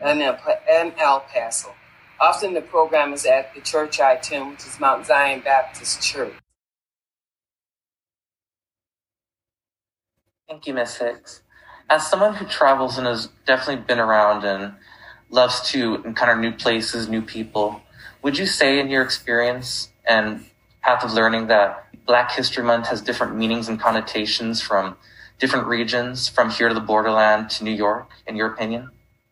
in 0.00 0.22
El 0.22 1.20
Paso. 1.20 1.72
Often 2.20 2.54
the 2.54 2.60
program 2.60 3.12
is 3.12 3.24
at 3.26 3.54
the 3.54 3.60
church 3.60 4.00
I 4.00 4.14
attend, 4.14 4.50
which 4.50 4.66
is 4.66 4.78
Mount 4.78 5.06
Zion 5.06 5.40
Baptist 5.40 6.02
Church. 6.02 6.34
Thank 10.48 10.66
you, 10.66 10.74
Ms. 10.74 10.96
Hicks. 10.96 11.42
As 11.88 12.08
someone 12.08 12.34
who 12.34 12.46
travels 12.46 12.98
and 12.98 13.06
has 13.06 13.28
definitely 13.46 13.84
been 13.84 13.98
around 13.98 14.44
and 14.44 14.74
loves 15.30 15.70
to 15.70 16.02
encounter 16.04 16.36
new 16.36 16.52
places, 16.52 17.08
new 17.08 17.22
people, 17.22 17.80
would 18.22 18.38
you 18.38 18.46
say 18.46 18.78
in 18.78 18.88
your 18.88 19.02
experience 19.02 19.88
and 20.04 20.44
path 20.82 21.04
of 21.04 21.12
learning 21.12 21.46
that 21.46 21.86
Black 22.06 22.32
History 22.32 22.64
Month 22.64 22.88
has 22.88 23.00
different 23.00 23.36
meanings 23.36 23.68
and 23.68 23.80
connotations 23.80 24.60
from 24.60 24.96
different 25.38 25.66
regions, 25.66 26.28
from 26.28 26.50
here 26.50 26.68
to 26.68 26.74
the 26.74 26.80
borderland 26.80 27.50
to 27.50 27.64
New 27.64 27.72
York, 27.72 28.10
in 28.26 28.36
your 28.36 28.52
opinion? 28.52 28.90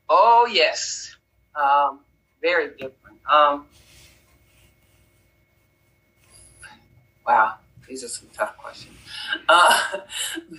Oh, 0.09 0.49
yes. 0.51 1.17
Um, 1.55 2.01
very 2.41 2.71
different. 2.71 3.19
Um, 3.31 3.67
wow, 7.27 7.57
these 7.89 8.03
are 8.03 8.09
some 8.09 8.29
tough 8.33 8.57
questions. 8.57 8.97
Uh, 9.49 9.99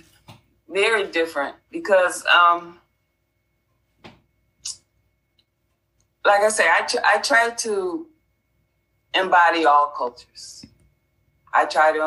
very 0.68 1.06
different 1.08 1.56
because, 1.70 2.24
um, 2.26 2.78
like 6.24 6.42
I 6.42 6.48
say, 6.48 6.68
I, 6.68 6.82
tr- 6.86 7.04
I 7.04 7.18
try 7.18 7.50
to 7.50 8.06
embody 9.14 9.64
all 9.64 9.92
cultures. 9.96 10.64
I 11.52 11.66
try 11.66 11.92
to 11.92 12.06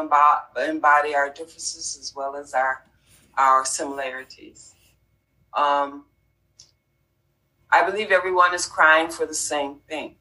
embody 0.70 1.16
our 1.16 1.30
differences 1.30 1.98
as 2.00 2.14
well 2.16 2.36
as 2.36 2.54
our 2.54 2.84
our 3.38 3.66
similarities. 3.66 4.74
Um, 5.54 6.06
I 7.72 7.90
believe 7.90 8.12
everyone 8.12 8.54
is 8.54 8.66
crying 8.66 9.10
for 9.10 9.26
the 9.26 9.34
same 9.34 9.76
thing. 9.90 10.16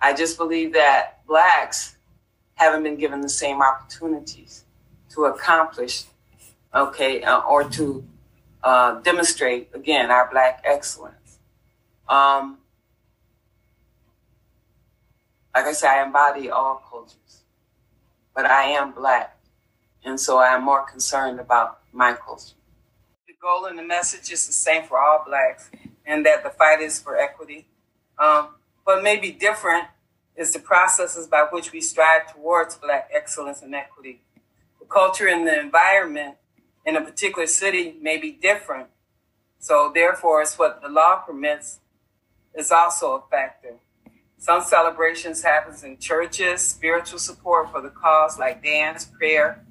I 0.00 0.12
just 0.12 0.36
believe 0.36 0.72
that 0.72 1.24
blacks 1.26 1.96
haven't 2.54 2.82
been 2.82 2.96
given 2.96 3.20
the 3.20 3.28
same 3.28 3.62
opportunities 3.62 4.64
to 5.10 5.26
accomplish, 5.26 6.04
okay, 6.74 7.22
uh, 7.22 7.40
or 7.40 7.64
to 7.70 8.04
uh, 8.64 9.00
demonstrate 9.00 9.68
again 9.74 10.10
our 10.10 10.28
black 10.30 10.62
excellence. 10.64 11.38
Um, 12.08 12.58
like 15.54 15.66
I 15.66 15.72
said, 15.72 15.90
I 15.90 16.04
embody 16.04 16.50
all 16.50 16.82
cultures 16.90 17.27
but 18.34 18.46
I 18.46 18.64
am 18.64 18.92
black. 18.92 19.36
And 20.04 20.18
so 20.18 20.38
I 20.38 20.48
am 20.54 20.64
more 20.64 20.84
concerned 20.86 21.40
about 21.40 21.80
culture. 21.98 22.54
The 23.26 23.34
goal 23.40 23.66
and 23.66 23.78
the 23.78 23.82
message 23.82 24.30
is 24.30 24.46
the 24.46 24.52
same 24.52 24.84
for 24.84 24.98
all 24.98 25.24
blacks, 25.26 25.70
and 26.06 26.24
that 26.24 26.44
the 26.44 26.50
fight 26.50 26.80
is 26.80 27.00
for 27.00 27.18
equity. 27.18 27.66
Um, 28.18 28.50
but 28.86 29.02
maybe 29.02 29.30
different 29.32 29.84
is 30.36 30.52
the 30.52 30.60
processes 30.60 31.26
by 31.26 31.46
which 31.50 31.72
we 31.72 31.80
strive 31.80 32.32
towards 32.32 32.76
black 32.76 33.10
excellence 33.12 33.60
and 33.60 33.74
equity. 33.74 34.22
The 34.80 34.86
culture 34.86 35.26
and 35.26 35.46
the 35.46 35.58
environment 35.60 36.36
in 36.86 36.96
a 36.96 37.00
particular 37.00 37.46
city 37.46 37.96
may 38.00 38.16
be 38.16 38.30
different. 38.30 38.88
So 39.58 39.90
therefore, 39.92 40.40
it's 40.42 40.58
what 40.58 40.80
the 40.80 40.88
law 40.88 41.16
permits 41.16 41.80
is 42.54 42.70
also 42.70 43.14
a 43.16 43.30
factor. 43.30 43.74
Some 44.38 44.62
celebrations 44.62 45.42
happens 45.42 45.82
in 45.82 45.98
churches, 45.98 46.62
spiritual 46.62 47.18
support 47.18 47.70
for 47.70 47.82
the 47.82 47.90
cause 47.90 48.38
like 48.38 48.62
dance, 48.62 49.04
prayer, 49.04 49.64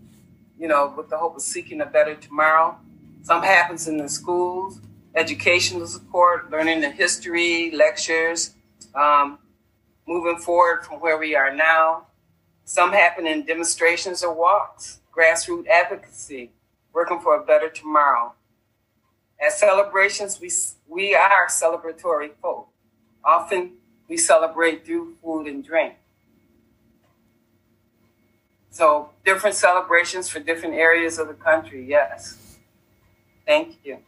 you 0.59 0.67
know, 0.67 0.93
with 0.95 1.09
the 1.09 1.17
hope 1.17 1.35
of 1.35 1.41
seeking 1.41 1.81
a 1.81 1.85
better 1.85 2.15
tomorrow. 2.15 2.77
Some 3.23 3.43
happens 3.43 3.87
in 3.87 3.97
the 3.97 4.09
schools 4.09 4.81
educational 5.17 5.87
support, 5.87 6.51
learning 6.51 6.79
the 6.79 6.91
history, 6.91 7.71
lectures, 7.71 8.53
um, 8.93 9.39
moving 10.07 10.37
forward 10.37 10.85
from 10.85 10.99
where 10.99 11.17
we 11.17 11.35
are 11.35 11.53
now. 11.53 12.05
Some 12.65 12.91
happen 12.93 13.25
in 13.25 13.43
demonstrations 13.43 14.23
or 14.23 14.33
walks, 14.33 14.99
grassroots 15.15 15.67
advocacy, 15.67 16.51
working 16.93 17.19
for 17.19 17.35
a 17.35 17.43
better 17.43 17.67
tomorrow. 17.69 18.33
At 19.43 19.53
celebrations, 19.53 20.39
we, 20.39 20.51
we 20.87 21.15
are 21.15 21.47
celebratory 21.47 22.31
folk. 22.41 22.69
Often 23.23 23.73
we 24.07 24.17
celebrate 24.17 24.85
through 24.85 25.15
food 25.21 25.47
and 25.47 25.63
drink. 25.63 25.95
So 28.69 29.09
different 29.25 29.55
celebrations 29.55 30.29
for 30.29 30.39
different 30.39 30.75
areas 30.75 31.17
of 31.17 31.27
the 31.27 31.33
country, 31.33 31.85
yes. 31.87 32.57
Thank 33.45 33.77
you. 33.83 33.99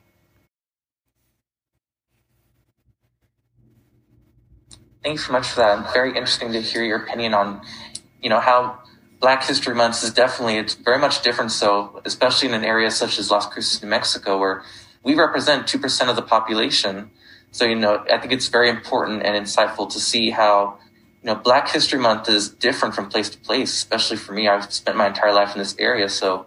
Thanks 5.03 5.25
so 5.25 5.31
much 5.31 5.47
for 5.47 5.61
that. 5.61 5.93
Very 5.93 6.09
interesting 6.09 6.51
to 6.51 6.61
hear 6.61 6.83
your 6.83 7.03
opinion 7.03 7.33
on, 7.33 7.61
you 8.21 8.29
know, 8.29 8.39
how 8.39 8.79
Black 9.21 9.43
History 9.43 9.73
Month 9.73 10.03
is 10.03 10.11
definitely 10.11 10.57
it's 10.57 10.75
very 10.75 10.99
much 10.99 11.23
different. 11.23 11.51
So, 11.51 12.01
especially 12.05 12.49
in 12.49 12.53
an 12.53 12.65
area 12.65 12.91
such 12.91 13.17
as 13.17 13.31
Las 13.31 13.47
Cruces, 13.47 13.81
New 13.81 13.89
Mexico, 13.89 14.37
where 14.37 14.63
we 15.03 15.15
represent 15.15 15.67
two 15.67 15.79
percent 15.79 16.09
of 16.09 16.15
the 16.15 16.21
population. 16.21 17.11
So, 17.51 17.65
you 17.65 17.75
know, 17.75 18.05
I 18.11 18.17
think 18.19 18.31
it's 18.31 18.47
very 18.47 18.69
important 18.69 19.23
and 19.23 19.35
insightful 19.35 19.89
to 19.91 19.99
see 19.99 20.29
how, 20.29 20.77
you 21.23 21.27
know, 21.27 21.35
Black 21.35 21.69
History 21.69 21.99
Month 21.99 22.29
is 22.29 22.49
different 22.49 22.95
from 22.95 23.09
place 23.09 23.29
to 23.29 23.37
place. 23.37 23.73
Especially 23.73 24.17
for 24.17 24.33
me, 24.33 24.47
I've 24.47 24.71
spent 24.71 24.97
my 24.97 25.07
entire 25.07 25.33
life 25.33 25.53
in 25.53 25.59
this 25.59 25.75
area, 25.79 26.09
so 26.09 26.45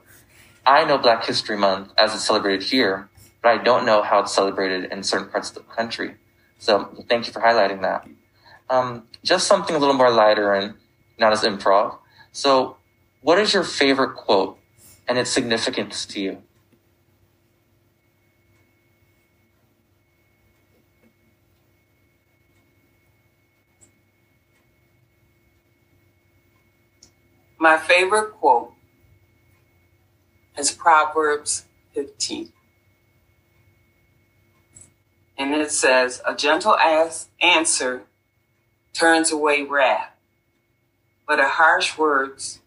I 0.64 0.84
know 0.84 0.98
Black 0.98 1.24
History 1.24 1.56
Month 1.56 1.92
as 1.98 2.14
it's 2.14 2.24
celebrated 2.24 2.62
here, 2.62 3.08
but 3.42 3.48
I 3.48 3.62
don't 3.62 3.84
know 3.84 4.02
how 4.02 4.20
it's 4.20 4.32
celebrated 4.32 4.92
in 4.92 5.02
certain 5.02 5.28
parts 5.28 5.48
of 5.50 5.56
the 5.56 5.60
country. 5.62 6.14
So, 6.58 7.04
thank 7.08 7.26
you 7.26 7.32
for 7.32 7.40
highlighting 7.40 7.82
that. 7.82 8.06
Um, 8.70 9.02
just 9.24 9.48
something 9.48 9.74
a 9.74 9.78
little 9.78 9.94
more 9.94 10.10
lighter 10.10 10.54
and 10.54 10.74
not 11.18 11.32
as 11.32 11.42
improv. 11.42 11.98
So, 12.30 12.76
what 13.20 13.38
is 13.38 13.52
your 13.52 13.64
favorite 13.64 14.14
quote 14.14 14.58
and 15.08 15.18
its 15.18 15.30
significance 15.30 16.06
to 16.06 16.20
you? 16.20 16.42
My 27.62 27.78
favorite 27.78 28.32
quote 28.32 28.72
is 30.58 30.72
Proverbs 30.72 31.64
15. 31.94 32.52
And 35.38 35.54
it 35.54 35.70
says, 35.70 36.20
A 36.26 36.34
gentle 36.34 36.74
ass 36.74 37.28
answer 37.40 38.02
turns 38.92 39.30
away 39.30 39.62
wrath, 39.62 40.10
but 41.24 41.38
a 41.38 41.46
harsh 41.46 41.96
words 41.96 42.58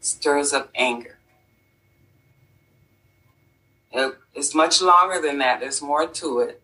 stirs 0.00 0.52
up 0.52 0.68
anger. 0.74 1.16
It's 4.34 4.54
much 4.54 4.82
longer 4.82 5.18
than 5.18 5.38
that. 5.38 5.60
There's 5.60 5.80
more 5.80 6.06
to 6.06 6.40
it. 6.40 6.60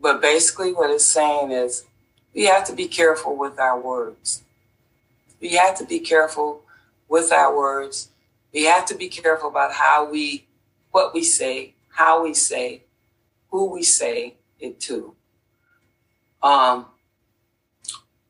But 0.00 0.20
basically 0.20 0.72
what 0.72 0.90
it's 0.90 1.06
saying 1.06 1.52
is 1.52 1.84
we 2.34 2.46
have 2.46 2.64
to 2.64 2.72
be 2.72 2.88
careful 2.88 3.36
with 3.36 3.60
our 3.60 3.78
words. 3.78 4.42
We 5.40 5.50
have 5.50 5.78
to 5.78 5.84
be 5.84 6.00
careful 6.00 6.64
with 7.10 7.32
our 7.32 7.54
words. 7.54 8.08
We 8.54 8.64
have 8.64 8.86
to 8.86 8.94
be 8.94 9.08
careful 9.08 9.50
about 9.50 9.72
how 9.72 10.10
we, 10.10 10.46
what 10.92 11.12
we 11.12 11.22
say, 11.22 11.74
how 11.90 12.22
we 12.22 12.32
say, 12.32 12.84
who 13.50 13.70
we 13.70 13.82
say 13.82 14.36
it 14.58 14.80
to. 14.80 15.14
Um, 16.42 16.86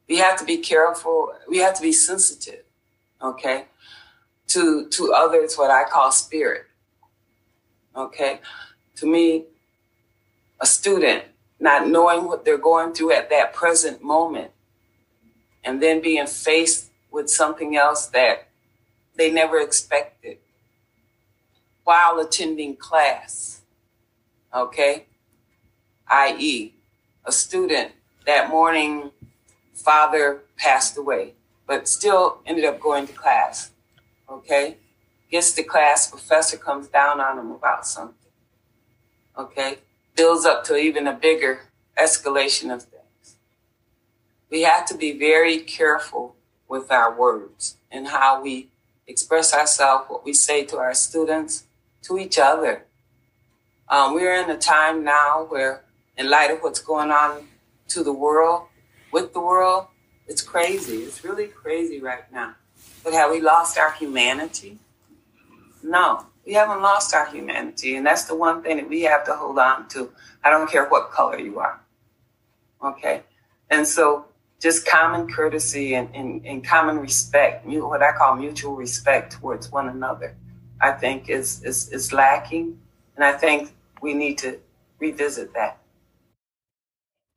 we 0.08 0.16
have 0.16 0.36
to 0.38 0.44
be 0.44 0.56
careful. 0.56 1.32
We 1.48 1.58
have 1.58 1.74
to 1.74 1.82
be 1.82 1.92
sensitive, 1.92 2.64
okay, 3.22 3.66
to 4.48 4.88
to 4.88 5.12
others. 5.12 5.54
What 5.54 5.70
I 5.70 5.84
call 5.84 6.10
spirit, 6.10 6.64
okay. 7.94 8.40
To 8.96 9.06
me, 9.06 9.44
a 10.60 10.66
student 10.66 11.24
not 11.60 11.86
knowing 11.86 12.26
what 12.26 12.44
they're 12.44 12.58
going 12.58 12.92
through 12.92 13.12
at 13.12 13.30
that 13.30 13.54
present 13.54 14.02
moment, 14.02 14.50
and 15.62 15.80
then 15.80 16.00
being 16.00 16.26
faced 16.26 16.90
with 17.12 17.30
something 17.30 17.76
else 17.76 18.06
that 18.08 18.49
they 19.16 19.30
never 19.30 19.60
expected 19.60 20.38
while 21.84 22.20
attending 22.20 22.76
class, 22.76 23.62
okay. 24.54 25.06
I.e., 26.08 26.74
a 27.24 27.32
student 27.32 27.92
that 28.26 28.48
morning 28.48 29.10
father 29.74 30.42
passed 30.56 30.96
away, 30.96 31.34
but 31.66 31.88
still 31.88 32.38
ended 32.46 32.64
up 32.64 32.80
going 32.80 33.06
to 33.06 33.12
class. 33.12 33.70
Okay? 34.28 34.76
Gets 35.30 35.52
to 35.54 35.62
class, 35.62 36.08
professor 36.08 36.56
comes 36.56 36.88
down 36.88 37.20
on 37.20 37.38
him 37.38 37.50
about 37.50 37.86
something. 37.86 38.14
Okay? 39.36 39.78
Builds 40.16 40.44
up 40.44 40.64
to 40.64 40.76
even 40.76 41.06
a 41.06 41.12
bigger 41.12 41.62
escalation 41.98 42.72
of 42.72 42.82
things. 42.84 43.36
We 44.50 44.62
have 44.62 44.86
to 44.86 44.96
be 44.96 45.18
very 45.18 45.58
careful 45.58 46.36
with 46.68 46.90
our 46.90 47.16
words 47.16 47.76
and 47.90 48.08
how 48.08 48.42
we 48.42 48.69
express 49.10 49.52
ourselves, 49.52 50.06
what 50.08 50.24
we 50.24 50.32
say 50.32 50.64
to 50.66 50.78
our 50.78 50.94
students, 50.94 51.64
to 52.02 52.18
each 52.18 52.38
other. 52.38 52.86
Um, 53.88 54.14
we're 54.14 54.34
in 54.36 54.48
a 54.48 54.56
time 54.56 55.04
now 55.04 55.46
where, 55.48 55.84
in 56.16 56.30
light 56.30 56.50
of 56.50 56.60
what's 56.60 56.80
going 56.80 57.10
on 57.10 57.48
to 57.88 58.04
the 58.04 58.12
world, 58.12 58.68
with 59.12 59.32
the 59.32 59.40
world, 59.40 59.86
it's 60.28 60.42
crazy. 60.42 60.98
It's 60.98 61.24
really 61.24 61.48
crazy 61.48 62.00
right 62.00 62.30
now. 62.32 62.54
But 63.02 63.12
have 63.14 63.30
we 63.30 63.40
lost 63.40 63.76
our 63.78 63.92
humanity? 63.92 64.78
No, 65.82 66.26
we 66.46 66.52
haven't 66.52 66.82
lost 66.82 67.14
our 67.14 67.26
humanity. 67.26 67.96
And 67.96 68.06
that's 68.06 68.24
the 68.24 68.36
one 68.36 68.62
thing 68.62 68.76
that 68.76 68.88
we 68.88 69.02
have 69.02 69.24
to 69.24 69.34
hold 69.34 69.58
on 69.58 69.88
to. 69.88 70.12
I 70.44 70.50
don't 70.50 70.70
care 70.70 70.86
what 70.86 71.10
color 71.10 71.38
you 71.38 71.58
are. 71.58 71.80
Okay? 72.82 73.22
And 73.68 73.86
so 73.86 74.26
just 74.60 74.86
common 74.86 75.32
courtesy 75.32 75.94
and, 75.94 76.14
and, 76.14 76.44
and 76.46 76.64
common 76.64 76.98
respect, 76.98 77.66
what 77.66 78.02
I 78.02 78.12
call 78.12 78.36
mutual 78.36 78.76
respect 78.76 79.32
towards 79.32 79.72
one 79.72 79.88
another, 79.88 80.36
I 80.80 80.92
think 80.92 81.30
is, 81.30 81.62
is, 81.64 81.88
is 81.90 82.12
lacking. 82.12 82.78
And 83.16 83.24
I 83.24 83.32
think 83.32 83.72
we 84.02 84.14
need 84.14 84.38
to 84.38 84.58
revisit 84.98 85.54
that. 85.54 85.78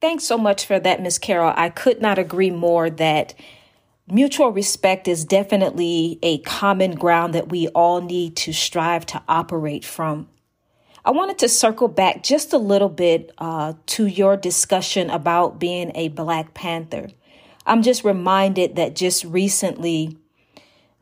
Thanks 0.01 0.25
so 0.25 0.37
much 0.37 0.65
for 0.65 0.79
that, 0.79 1.01
Ms. 1.01 1.17
Carol. 1.17 1.53
I 1.55 1.69
could 1.69 2.01
not 2.01 2.19
agree 2.19 2.51
more 2.51 2.89
that 2.89 3.33
mutual 4.05 4.49
respect 4.49 5.07
is 5.07 5.23
definitely 5.23 6.19
a 6.21 6.39
common 6.39 6.95
ground 6.95 7.33
that 7.33 7.49
we 7.49 7.69
all 7.69 8.01
need 8.01 8.35
to 8.35 8.51
strive 8.51 9.05
to 9.07 9.23
operate 9.29 9.85
from. 9.85 10.27
I 11.05 11.11
wanted 11.11 11.37
to 11.39 11.49
circle 11.49 11.89
back 11.89 12.23
just 12.23 12.53
a 12.53 12.57
little 12.57 12.87
bit 12.87 13.31
uh, 13.37 13.73
to 13.87 14.05
your 14.05 14.37
discussion 14.37 15.09
about 15.09 15.59
being 15.59 15.91
a 15.95 16.07
Black 16.07 16.53
Panther. 16.53 17.09
I'm 17.65 17.81
just 17.81 18.05
reminded 18.05 18.77
that 18.77 18.95
just 18.95 19.25
recently, 19.25 20.17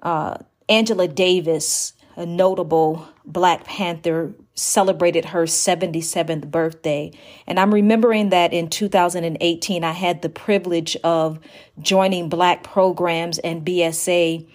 uh, 0.02 0.38
Angela 0.68 1.08
Davis, 1.08 1.94
a 2.16 2.26
notable 2.26 3.08
Black 3.26 3.64
Panther 3.66 4.34
celebrated 4.56 5.26
her 5.26 5.44
77th 5.44 6.50
birthday. 6.50 7.12
And 7.46 7.60
I'm 7.60 7.74
remembering 7.74 8.30
that 8.30 8.54
in 8.54 8.70
2018, 8.70 9.84
I 9.84 9.92
had 9.92 10.24
the 10.24 10.30
privilege 10.30 10.98
of 11.04 11.40
joining 11.80 12.28
Black 12.28 12.64
programs 12.64 13.38
and 13.40 13.64
BSA 13.64 14.48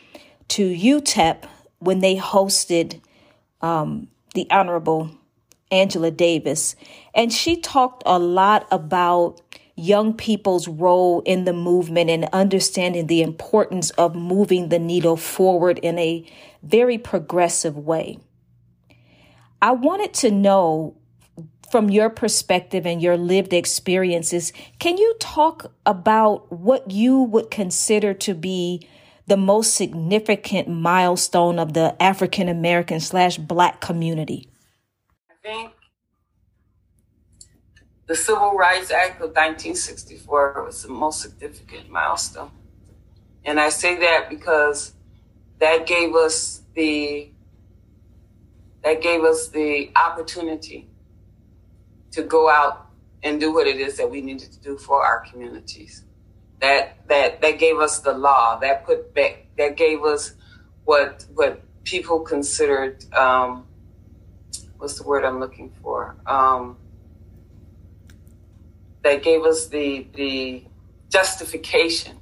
to 0.49 0.75
UTEP 0.77 1.45
when 1.79 2.01
they 2.01 2.17
hosted 2.17 3.01
um, 3.61 4.09
the 4.35 4.49
Honorable 4.51 5.13
Angela 5.77 6.11
Davis. 6.11 6.77
And 7.15 7.33
she 7.33 7.57
talked 7.57 8.03
a 8.07 8.19
lot 8.19 8.67
about 8.71 9.41
young 9.77 10.15
people's 10.15 10.67
role 10.69 11.21
in 11.27 11.45
the 11.45 11.53
movement 11.53 12.09
and 12.09 12.25
understanding 12.33 13.07
the 13.07 13.23
importance 13.23 13.91
of 13.91 14.15
moving 14.15 14.71
the 14.71 14.79
needle 14.79 15.17
forward 15.17 15.79
in 15.81 15.99
a 15.99 16.27
very 16.63 16.97
progressive 16.97 17.77
way. 17.77 18.19
I 19.61 19.73
wanted 19.73 20.15
to 20.15 20.31
know 20.31 20.97
from 21.71 21.91
your 21.91 22.09
perspective 22.09 22.87
and 22.87 23.03
your 23.03 23.17
lived 23.17 23.53
experiences, 23.53 24.53
can 24.79 24.97
you 24.97 25.15
talk 25.19 25.73
about 25.85 26.51
what 26.51 26.91
you 26.91 27.21
would 27.23 27.51
consider 27.51 28.15
to 28.15 28.35
be 28.35 28.87
the 29.27 29.37
most 29.37 29.75
significant 29.75 30.69
milestone 30.69 31.59
of 31.59 31.73
the 31.73 32.01
African 32.01 32.49
American 32.49 33.01
slash 33.01 33.37
Black 33.37 33.81
community? 33.81 34.49
Think 35.47 35.75
the 38.07 38.17
Civil 38.17 38.55
Rights 38.55 38.91
Act 38.91 39.21
of 39.21 39.29
1964 39.29 40.65
was 40.65 40.83
the 40.83 40.89
most 40.89 41.21
significant 41.21 41.89
milestone. 41.89 42.51
And 43.45 43.61
I 43.61 43.69
say 43.69 43.97
that 43.97 44.29
because 44.29 44.95
that 45.61 45.87
gave 45.87 46.17
us 46.17 46.63
the 46.75 47.31
that 48.83 49.01
gave 49.01 49.23
us 49.23 49.47
the 49.47 49.93
opportunity 49.95 50.89
to 52.11 52.25
go 52.25 52.51
out 52.51 52.89
and 53.23 53.39
do 53.39 53.55
what 53.55 53.69
it 53.69 53.77
is 53.77 53.97
that 53.99 54.11
we 54.11 54.23
needed 54.23 54.51
to 54.51 54.61
do 54.61 54.77
for 54.77 55.01
our 55.05 55.21
communities. 55.31 56.03
That 56.61 57.07
that 57.07 57.41
that 57.41 57.61
gave 57.61 57.79
us 57.79 58.01
the 58.01 58.15
law. 58.15 58.59
That 58.59 58.85
put 58.85 59.15
back. 59.15 59.47
That 59.59 59.77
gave 59.77 60.03
us 60.03 60.33
what 60.85 61.25
what 61.35 61.63
people 61.85 62.19
considered. 62.19 63.05
Um, 63.15 63.67
what's 64.87 65.01
the 65.01 65.03
word 65.03 65.25
I'm 65.25 65.41
looking 65.41 65.73
for? 65.83 66.15
Um, 66.29 66.77
that 69.03 69.21
gave 69.25 69.43
us 69.43 69.67
the 69.67 70.07
the 70.15 70.63
justification. 71.11 72.17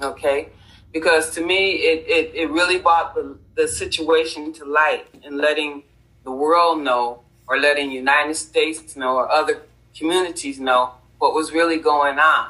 Okay, 0.00 0.48
because 0.92 1.30
to 1.36 1.40
me 1.46 1.74
it, 1.74 2.04
it, 2.08 2.34
it 2.34 2.50
really 2.50 2.78
brought 2.78 3.14
the, 3.14 3.38
the 3.54 3.68
situation 3.68 4.52
to 4.54 4.64
light 4.64 5.06
and 5.22 5.36
letting 5.36 5.84
the 6.24 6.32
world 6.32 6.80
know 6.80 7.20
or 7.46 7.60
letting 7.60 7.92
United 7.92 8.34
States 8.34 8.96
know 8.96 9.14
or 9.14 9.30
other 9.30 9.62
communities 9.96 10.58
know 10.58 10.94
what 11.18 11.34
was 11.34 11.52
really 11.52 11.78
going 11.78 12.18
on. 12.18 12.48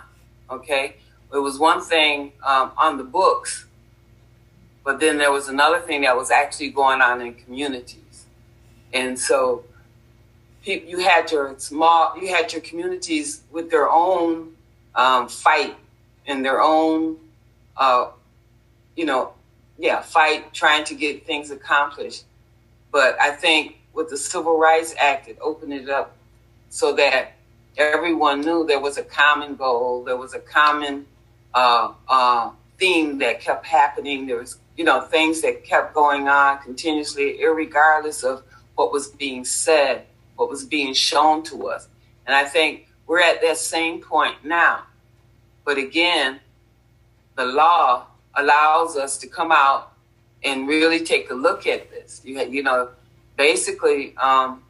Okay, 0.48 0.96
it 1.30 1.42
was 1.48 1.58
one 1.58 1.82
thing 1.82 2.32
um, 2.42 2.72
on 2.78 2.96
the 2.96 3.04
books, 3.04 3.66
but 4.82 4.98
then 4.98 5.18
there 5.18 5.30
was 5.30 5.48
another 5.48 5.80
thing 5.80 6.00
that 6.06 6.16
was 6.16 6.30
actually 6.30 6.70
going 6.70 7.02
on 7.02 7.20
in 7.20 7.34
communities, 7.34 8.01
and 8.92 9.18
so 9.18 9.64
you 10.64 10.98
had 10.98 11.30
your 11.30 11.58
small, 11.58 12.16
you 12.20 12.28
had 12.28 12.52
your 12.52 12.62
communities 12.62 13.42
with 13.50 13.70
their 13.70 13.90
own 13.90 14.54
um, 14.94 15.28
fight 15.28 15.74
and 16.26 16.44
their 16.44 16.60
own, 16.60 17.16
uh, 17.76 18.08
you 18.94 19.04
know, 19.04 19.32
yeah, 19.78 20.00
fight 20.00 20.52
trying 20.54 20.84
to 20.84 20.94
get 20.94 21.26
things 21.26 21.50
accomplished. 21.50 22.24
But 22.92 23.20
I 23.20 23.32
think 23.32 23.78
with 23.92 24.08
the 24.08 24.16
Civil 24.16 24.58
Rights 24.58 24.94
Act, 24.98 25.28
it 25.28 25.38
opened 25.40 25.72
it 25.72 25.88
up 25.88 26.14
so 26.68 26.92
that 26.94 27.32
everyone 27.76 28.42
knew 28.42 28.64
there 28.66 28.80
was 28.80 28.98
a 28.98 29.02
common 29.02 29.56
goal, 29.56 30.04
there 30.04 30.16
was 30.16 30.34
a 30.34 30.38
common 30.38 31.06
uh, 31.54 31.92
uh, 32.08 32.50
theme 32.78 33.18
that 33.18 33.40
kept 33.40 33.66
happening. 33.66 34.26
There 34.26 34.38
was, 34.38 34.58
you 34.76 34.84
know, 34.84 35.00
things 35.00 35.40
that 35.42 35.64
kept 35.64 35.94
going 35.94 36.28
on 36.28 36.58
continuously, 36.62 37.44
regardless 37.44 38.22
of 38.22 38.42
what 38.74 38.92
was 38.92 39.08
being 39.08 39.44
said, 39.44 40.06
what 40.36 40.48
was 40.48 40.64
being 40.64 40.94
shown 40.94 41.42
to 41.44 41.68
us. 41.68 41.88
And 42.26 42.34
I 42.34 42.44
think 42.44 42.88
we're 43.06 43.20
at 43.20 43.40
that 43.42 43.58
same 43.58 44.00
point 44.00 44.44
now. 44.44 44.84
But 45.64 45.78
again, 45.78 46.40
the 47.36 47.46
law 47.46 48.06
allows 48.34 48.96
us 48.96 49.18
to 49.18 49.26
come 49.26 49.52
out 49.52 49.92
and 50.44 50.66
really 50.66 51.04
take 51.04 51.30
a 51.30 51.34
look 51.34 51.66
at 51.66 51.90
this. 51.90 52.20
You, 52.24 52.40
you 52.40 52.62
know, 52.62 52.88
basically, 53.36 54.16
um, 54.16 54.62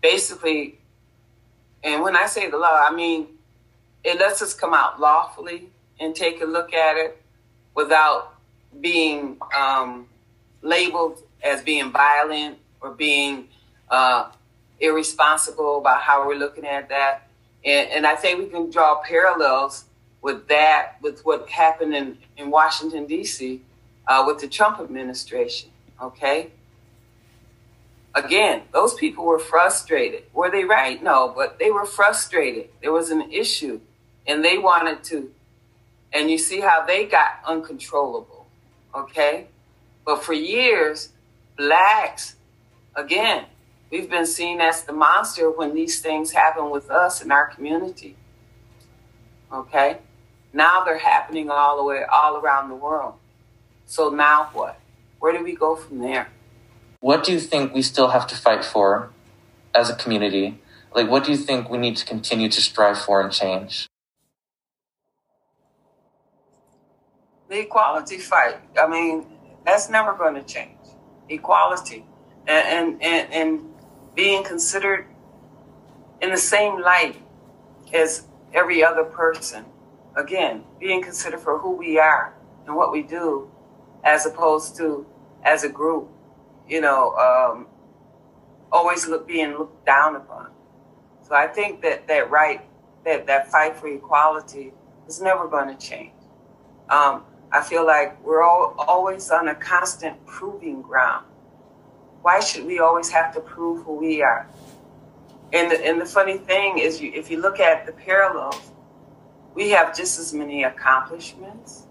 basically, 0.00 0.78
and 1.82 2.02
when 2.02 2.16
I 2.16 2.26
say 2.26 2.50
the 2.50 2.58
law, 2.58 2.86
I 2.88 2.94
mean 2.94 3.28
it 4.04 4.18
lets 4.18 4.42
us 4.42 4.54
come 4.54 4.74
out 4.74 5.00
lawfully 5.00 5.68
and 6.00 6.14
take 6.14 6.40
a 6.40 6.44
look 6.44 6.72
at 6.72 6.96
it 6.96 7.20
without 7.74 8.34
being 8.80 9.36
um, 9.56 10.06
labeled 10.62 11.22
as 11.42 11.62
being 11.62 11.92
violent 11.92 12.58
or 12.80 12.90
being 12.90 13.48
uh, 13.90 14.30
irresponsible 14.80 15.78
about 15.78 16.00
how 16.00 16.26
we're 16.26 16.36
looking 16.36 16.66
at 16.66 16.88
that. 16.88 17.28
And, 17.64 17.88
and 17.90 18.06
I 18.06 18.16
think 18.16 18.38
we 18.38 18.46
can 18.46 18.70
draw 18.70 19.02
parallels 19.02 19.84
with 20.22 20.48
that, 20.48 20.96
with 21.00 21.24
what 21.24 21.48
happened 21.48 21.94
in, 21.94 22.18
in 22.36 22.50
Washington, 22.50 23.06
D.C., 23.06 23.62
uh, 24.06 24.24
with 24.26 24.40
the 24.40 24.48
Trump 24.48 24.80
administration. 24.80 25.70
Okay? 26.00 26.50
Again, 28.14 28.62
those 28.72 28.94
people 28.94 29.24
were 29.26 29.38
frustrated. 29.38 30.24
Were 30.32 30.50
they 30.50 30.64
right? 30.64 31.02
No, 31.02 31.32
but 31.34 31.58
they 31.58 31.70
were 31.70 31.84
frustrated. 31.84 32.68
There 32.80 32.92
was 32.92 33.10
an 33.10 33.30
issue, 33.30 33.80
and 34.26 34.44
they 34.44 34.58
wanted 34.58 35.04
to. 35.04 35.30
And 36.12 36.30
you 36.30 36.38
see 36.38 36.60
how 36.60 36.86
they 36.86 37.04
got 37.04 37.40
uncontrollable. 37.46 38.46
Okay? 38.94 39.48
But 40.04 40.24
for 40.24 40.32
years, 40.32 41.10
blacks, 41.58 42.36
again, 42.94 43.44
we've 43.90 44.08
been 44.08 44.24
seen 44.24 44.62
as 44.62 44.84
the 44.84 44.92
monster 44.94 45.50
when 45.50 45.74
these 45.74 46.00
things 46.00 46.30
happen 46.30 46.70
with 46.70 46.90
us 46.90 47.20
in 47.20 47.30
our 47.30 47.48
community. 47.48 48.16
Okay? 49.52 49.98
Now 50.54 50.82
they're 50.84 50.98
happening 50.98 51.50
all 51.50 51.76
the 51.76 51.84
way, 51.84 52.04
all 52.10 52.36
around 52.36 52.70
the 52.70 52.74
world. 52.74 53.14
So 53.84 54.08
now 54.08 54.48
what? 54.54 54.80
Where 55.18 55.36
do 55.36 55.44
we 55.44 55.54
go 55.54 55.76
from 55.76 55.98
there? 55.98 56.28
What 57.00 57.24
do 57.24 57.32
you 57.32 57.40
think 57.40 57.74
we 57.74 57.82
still 57.82 58.08
have 58.08 58.26
to 58.28 58.36
fight 58.36 58.64
for 58.64 59.10
as 59.74 59.90
a 59.90 59.94
community? 59.94 60.60
Like, 60.94 61.10
what 61.10 61.24
do 61.24 61.32
you 61.32 61.36
think 61.36 61.68
we 61.68 61.78
need 61.78 61.96
to 61.96 62.04
continue 62.06 62.48
to 62.48 62.62
strive 62.62 62.98
for 62.98 63.20
and 63.20 63.32
change? 63.32 63.86
The 67.48 67.60
equality 67.60 68.18
fight. 68.18 68.56
I 68.80 68.88
mean, 68.88 69.26
that's 69.64 69.88
never 69.88 70.14
going 70.14 70.34
to 70.34 70.42
change. 70.42 70.77
Equality. 71.28 72.04
And, 72.46 73.02
and, 73.02 73.32
and, 73.32 73.64
being 74.14 74.42
considered 74.42 75.06
in 76.20 76.30
the 76.30 76.36
same 76.36 76.80
light 76.80 77.22
as 77.94 78.26
every 78.52 78.82
other 78.82 79.04
person 79.04 79.64
again, 80.16 80.64
being 80.80 81.00
considered 81.00 81.38
for 81.38 81.58
who 81.58 81.76
we 81.76 82.00
are 82.00 82.34
and 82.66 82.74
what 82.74 82.90
we 82.90 83.02
do, 83.02 83.48
as 84.02 84.26
opposed 84.26 84.76
to 84.76 85.06
as 85.44 85.62
a 85.62 85.68
group, 85.68 86.08
you 86.68 86.80
know, 86.80 87.12
um, 87.16 87.68
always 88.72 89.06
look 89.06 89.26
being 89.26 89.52
looked 89.52 89.86
down 89.86 90.16
upon. 90.16 90.50
So 91.22 91.34
I 91.34 91.46
think 91.46 91.82
that 91.82 92.08
that 92.08 92.30
right, 92.30 92.62
that 93.04 93.26
that 93.26 93.50
fight 93.50 93.76
for 93.76 93.88
equality 93.88 94.72
is 95.06 95.20
never 95.20 95.46
going 95.46 95.68
to 95.68 95.76
change. 95.76 96.12
Um, 96.90 97.22
I 97.50 97.62
feel 97.62 97.86
like 97.86 98.22
we're 98.24 98.42
all, 98.42 98.74
always 98.78 99.30
on 99.30 99.48
a 99.48 99.54
constant 99.54 100.24
proving 100.26 100.82
ground. 100.82 101.24
Why 102.22 102.40
should 102.40 102.66
we 102.66 102.78
always 102.78 103.10
have 103.10 103.32
to 103.34 103.40
prove 103.40 103.84
who 103.84 103.94
we 103.94 104.22
are? 104.22 104.48
And 105.52 105.70
the, 105.70 105.86
and 105.86 106.00
the 106.00 106.06
funny 106.06 106.36
thing 106.36 106.78
is, 106.78 107.00
you, 107.00 107.10
if 107.14 107.30
you 107.30 107.40
look 107.40 107.58
at 107.58 107.86
the 107.86 107.92
parallels 107.92 108.70
we 109.58 109.70
have 109.70 109.96
just 109.96 110.20
as 110.20 110.32
many 110.32 110.62
accomplishments, 110.62 111.84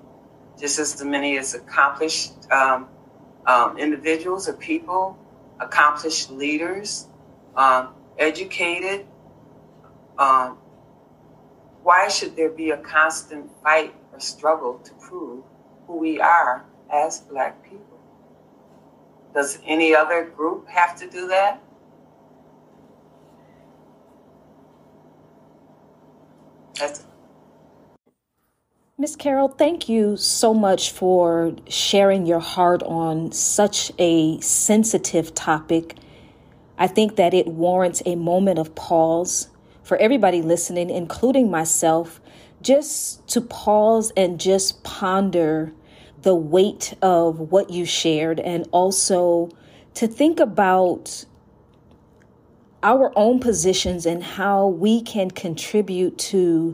just 0.57 0.79
as 0.79 1.03
many 1.03 1.37
as 1.37 1.53
accomplished 1.53 2.49
um, 2.49 2.87
um, 3.45 3.77
individuals 3.77 4.47
or 4.47 4.53
people, 4.53 5.17
accomplished 5.59 6.31
leaders, 6.31 7.07
um, 7.57 7.89
educated. 8.17 9.05
Um, 10.17 10.57
why 11.83 12.07
should 12.07 12.37
there 12.37 12.49
be 12.49 12.71
a 12.71 12.77
constant 12.77 13.51
fight 13.61 13.93
or 14.17 14.19
struggle 14.19 14.79
to 14.83 14.93
prove 14.95 15.43
who 15.85 15.97
we 15.97 16.19
are 16.19 16.65
as 16.91 17.21
Black 17.21 17.63
people? 17.63 17.99
Does 19.33 19.59
any 19.65 19.95
other 19.95 20.25
group 20.25 20.67
have 20.67 20.97
to 20.99 21.09
do 21.09 21.27
that? 21.27 21.61
Miss 28.99 29.15
Carol, 29.15 29.47
thank 29.47 29.87
you 29.87 30.17
so 30.17 30.55
much 30.55 30.91
for 30.91 31.55
sharing 31.67 32.25
your 32.25 32.39
heart 32.39 32.81
on 32.83 33.31
such 33.31 33.91
a 33.99 34.39
sensitive 34.39 35.35
topic. 35.35 35.95
I 36.79 36.87
think 36.87 37.15
that 37.15 37.35
it 37.35 37.47
warrants 37.47 38.01
a 38.07 38.15
moment 38.15 38.57
of 38.57 38.73
pause 38.73 39.49
for 39.83 39.97
everybody 39.97 40.41
listening, 40.41 40.89
including 40.89 41.51
myself, 41.51 42.19
just 42.61 43.27
to 43.27 43.41
pause 43.41 44.11
and 44.17 44.39
just 44.39 44.83
ponder 44.83 45.73
the 46.21 46.35
weight 46.35 46.93
of 47.01 47.39
what 47.39 47.69
you 47.69 47.85
shared 47.85 48.39
and 48.39 48.67
also 48.71 49.49
to 49.93 50.07
think 50.07 50.39
about 50.39 51.25
our 52.83 53.11
own 53.15 53.39
positions 53.39 54.05
and 54.05 54.23
how 54.23 54.67
we 54.67 55.01
can 55.01 55.31
contribute 55.31 56.17
to 56.17 56.73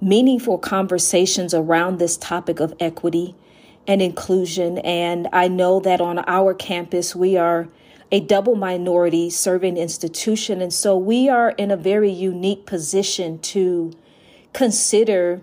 meaningful 0.00 0.58
conversations 0.58 1.54
around 1.54 1.98
this 1.98 2.16
topic 2.16 2.60
of 2.60 2.74
equity 2.80 3.34
and 3.86 4.02
inclusion. 4.02 4.78
And 4.78 5.28
I 5.32 5.48
know 5.48 5.80
that 5.80 6.00
on 6.00 6.18
our 6.26 6.54
campus, 6.54 7.14
we 7.14 7.36
are 7.36 7.68
a 8.10 8.20
double 8.20 8.54
minority 8.54 9.30
serving 9.30 9.76
institution. 9.76 10.60
And 10.60 10.72
so 10.72 10.96
we 10.96 11.28
are 11.28 11.50
in 11.50 11.70
a 11.70 11.76
very 11.76 12.10
unique 12.10 12.66
position 12.66 13.38
to 13.40 13.92
consider 14.54 15.42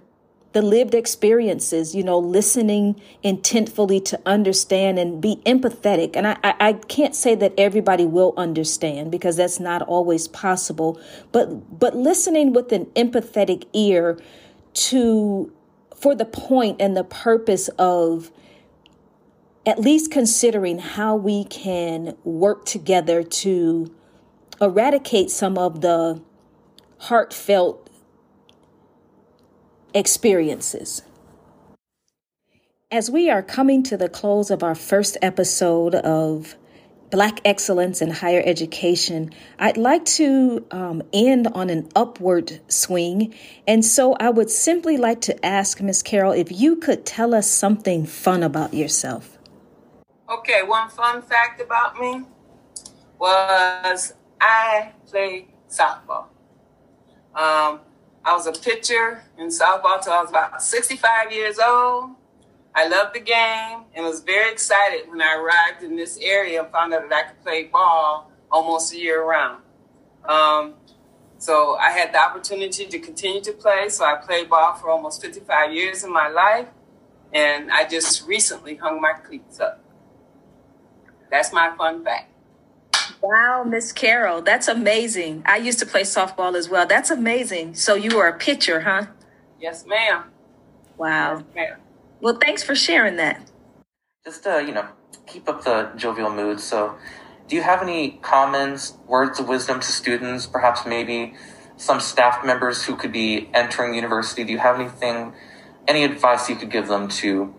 the 0.53 0.61
lived 0.61 0.93
experiences, 0.93 1.95
you 1.95 2.03
know, 2.03 2.19
listening 2.19 2.99
intentfully 3.23 4.03
to 4.05 4.19
understand 4.25 4.99
and 4.99 5.21
be 5.21 5.37
empathetic. 5.45 6.15
And 6.15 6.27
I, 6.27 6.37
I, 6.43 6.73
can't 6.73 7.15
say 7.15 7.35
that 7.35 7.53
everybody 7.57 8.05
will 8.05 8.33
understand 8.35 9.11
because 9.11 9.37
that's 9.37 9.61
not 9.61 9.81
always 9.83 10.27
possible, 10.27 10.99
but 11.31 11.79
but 11.79 11.95
listening 11.95 12.51
with 12.51 12.73
an 12.73 12.87
empathetic 12.87 13.65
ear 13.73 14.19
to 14.73 15.53
for 15.95 16.15
the 16.15 16.25
point 16.25 16.81
and 16.81 16.97
the 16.97 17.05
purpose 17.05 17.69
of 17.77 18.31
at 19.65 19.79
least 19.79 20.11
considering 20.11 20.79
how 20.79 21.15
we 21.15 21.45
can 21.45 22.17
work 22.23 22.65
together 22.65 23.21
to 23.21 23.93
eradicate 24.59 25.29
some 25.29 25.57
of 25.57 25.81
the 25.81 26.21
heartfelt 26.97 27.80
experiences. 29.93 31.03
As 32.91 33.09
we 33.09 33.29
are 33.29 33.41
coming 33.41 33.83
to 33.83 33.95
the 33.95 34.09
close 34.09 34.51
of 34.51 34.63
our 34.63 34.75
first 34.75 35.17
episode 35.21 35.95
of 35.95 36.55
Black 37.09 37.39
Excellence 37.45 38.01
in 38.01 38.09
Higher 38.09 38.41
Education, 38.45 39.31
I'd 39.59 39.77
like 39.77 40.05
to 40.05 40.65
um, 40.71 41.03
end 41.13 41.47
on 41.53 41.69
an 41.69 41.89
upward 41.95 42.59
swing. 42.67 43.33
And 43.67 43.85
so 43.85 44.15
I 44.19 44.29
would 44.29 44.49
simply 44.49 44.97
like 44.97 45.21
to 45.21 45.45
ask 45.45 45.81
Miss 45.81 46.01
Carol 46.01 46.31
if 46.31 46.51
you 46.51 46.75
could 46.75 47.05
tell 47.05 47.33
us 47.33 47.47
something 47.47 48.05
fun 48.05 48.43
about 48.43 48.73
yourself. 48.73 49.37
Okay, 50.29 50.63
one 50.63 50.89
fun 50.89 51.21
fact 51.21 51.61
about 51.61 51.99
me 51.99 52.23
was 53.19 54.13
I 54.39 54.91
play 55.05 55.47
softball. 55.69 56.27
Um, 57.35 57.81
I 58.23 58.33
was 58.35 58.45
a 58.45 58.51
pitcher 58.51 59.23
in 59.37 59.47
softball 59.47 59.97
until 59.97 60.13
I 60.13 60.21
was 60.21 60.29
about 60.29 60.61
65 60.61 61.31
years 61.31 61.57
old. 61.59 62.11
I 62.73 62.87
loved 62.87 63.15
the 63.15 63.19
game 63.19 63.85
and 63.95 64.05
was 64.05 64.21
very 64.21 64.51
excited 64.51 65.09
when 65.09 65.21
I 65.21 65.35
arrived 65.35 65.83
in 65.83 65.95
this 65.95 66.17
area 66.21 66.63
and 66.63 66.71
found 66.71 66.93
out 66.93 67.09
that 67.09 67.25
I 67.25 67.27
could 67.29 67.43
play 67.43 67.63
ball 67.65 68.31
almost 68.51 68.95
year 68.95 69.23
round. 69.23 69.63
Um, 70.23 70.75
so 71.37 71.75
I 71.77 71.89
had 71.89 72.13
the 72.13 72.19
opportunity 72.19 72.85
to 72.85 72.99
continue 72.99 73.41
to 73.41 73.51
play. 73.51 73.89
So 73.89 74.05
I 74.05 74.15
played 74.15 74.49
ball 74.49 74.75
for 74.75 74.89
almost 74.89 75.21
55 75.21 75.73
years 75.73 76.03
in 76.03 76.13
my 76.13 76.29
life. 76.29 76.67
And 77.33 77.71
I 77.71 77.87
just 77.87 78.27
recently 78.27 78.75
hung 78.75 79.01
my 79.01 79.13
cleats 79.13 79.59
up. 79.59 79.83
That's 81.31 81.51
my 81.51 81.73
fun 81.75 82.03
fact. 82.03 82.30
Wow, 83.21 83.63
Miss 83.63 83.91
Carol, 83.91 84.41
that's 84.41 84.67
amazing. 84.67 85.43
I 85.45 85.57
used 85.57 85.79
to 85.79 85.85
play 85.85 86.01
softball 86.01 86.55
as 86.55 86.69
well. 86.69 86.85
That's 86.85 87.11
amazing. 87.11 87.75
So 87.75 87.95
you 87.95 88.17
were 88.17 88.27
a 88.27 88.37
pitcher, 88.37 88.81
huh? 88.81 89.07
Yes, 89.59 89.85
ma'am. 89.85 90.25
Wow. 90.97 91.37
Yes, 91.37 91.45
ma'am. 91.55 91.79
Well, 92.21 92.37
thanks 92.41 92.63
for 92.63 92.75
sharing 92.75 93.17
that. 93.17 93.49
Just 94.25 94.45
uh, 94.45 94.57
you 94.57 94.73
know, 94.73 94.87
keep 95.25 95.47
up 95.49 95.63
the 95.63 95.91
jovial 95.95 96.29
mood. 96.29 96.59
So, 96.59 96.95
do 97.47 97.55
you 97.55 97.61
have 97.63 97.81
any 97.81 98.19
comments, 98.21 98.97
words 99.07 99.39
of 99.39 99.47
wisdom 99.47 99.79
to 99.79 99.87
students? 99.87 100.45
Perhaps 100.45 100.85
maybe 100.85 101.33
some 101.77 101.99
staff 101.99 102.45
members 102.45 102.83
who 102.85 102.95
could 102.95 103.11
be 103.11 103.49
entering 103.53 103.91
the 103.91 103.95
university. 103.95 104.43
Do 104.43 104.51
you 104.51 104.59
have 104.59 104.79
anything, 104.79 105.33
any 105.87 106.03
advice 106.03 106.49
you 106.49 106.55
could 106.55 106.69
give 106.69 106.87
them 106.87 107.07
to 107.09 107.53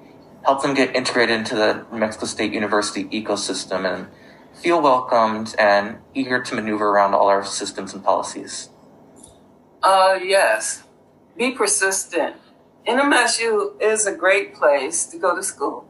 help 0.45 0.62
them 0.62 0.74
get 0.74 0.95
integrated 0.95 1.36
into 1.36 1.55
the 1.55 1.84
Mexico 1.93 2.26
State 2.26 2.53
University 2.53 3.05
ecosystem 3.07 3.84
and 3.93 4.07
feel 4.63 4.81
welcomed 4.81 5.55
and 5.59 5.99
eager 6.15 6.41
to 6.41 6.55
maneuver 6.55 6.89
around 6.89 7.15
all 7.15 7.27
our 7.27 7.45
systems 7.45 7.93
and 7.93 8.05
policies? 8.05 8.71
Uh, 9.83 10.19
yes. 10.23 10.85
Be 11.37 11.51
persistent. 11.51 12.37
NMSU 12.87 13.81
is 13.83 14.07
a 14.07 14.15
great 14.15 14.55
place 14.55 15.05
to 15.07 15.19
go 15.19 15.35
to 15.35 15.43
school. 15.43 15.89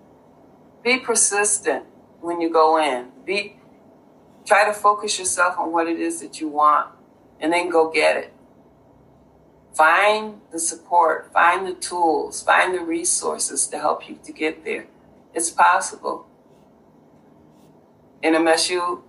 Be 0.83 0.99
persistent 0.99 1.85
when 2.21 2.41
you 2.41 2.51
go 2.51 2.79
in. 2.83 3.09
Be 3.27 3.57
try 4.45 4.67
to 4.67 4.73
focus 4.73 5.19
yourself 5.19 5.59
on 5.59 5.71
what 5.71 5.87
it 5.87 6.01
is 6.01 6.21
that 6.21 6.41
you 6.41 6.49
want 6.49 6.91
and 7.39 7.53
then 7.53 7.69
go 7.69 7.91
get 7.91 8.17
it. 8.17 8.33
Find 9.75 10.41
the 10.51 10.59
support, 10.59 11.33
find 11.33 11.67
the 11.67 11.75
tools, 11.75 12.43
find 12.43 12.75
the 12.75 12.81
resources 12.81 13.67
to 13.69 13.79
help 13.79 14.09
you 14.09 14.19
to 14.25 14.33
get 14.33 14.65
there. 14.65 14.87
It's 15.35 15.51
possible. 15.51 16.27
NMSU 18.23 19.03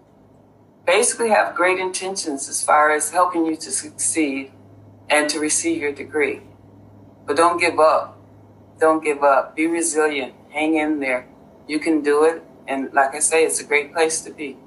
basically 0.85 1.29
have 1.29 1.55
great 1.55 1.79
intentions 1.79 2.49
as 2.49 2.63
far 2.63 2.91
as 2.91 3.11
helping 3.11 3.45
you 3.45 3.55
to 3.55 3.71
succeed 3.71 4.51
and 5.09 5.29
to 5.29 5.39
receive 5.39 5.81
your 5.81 5.91
degree. 5.91 6.41
But 7.25 7.37
don't 7.37 7.59
give 7.59 7.79
up. 7.79 8.19
Don't 8.79 9.03
give 9.03 9.23
up. 9.23 9.55
Be 9.55 9.67
resilient. 9.67 10.33
Hang 10.49 10.75
in 10.75 10.99
there. 10.99 11.27
You 11.67 11.79
can 11.79 12.01
do 12.01 12.23
it. 12.25 12.43
And 12.67 12.93
like 12.93 13.15
I 13.15 13.19
say, 13.19 13.45
it's 13.45 13.59
a 13.59 13.63
great 13.63 13.93
place 13.93 14.21
to 14.21 14.31
be. 14.31 14.57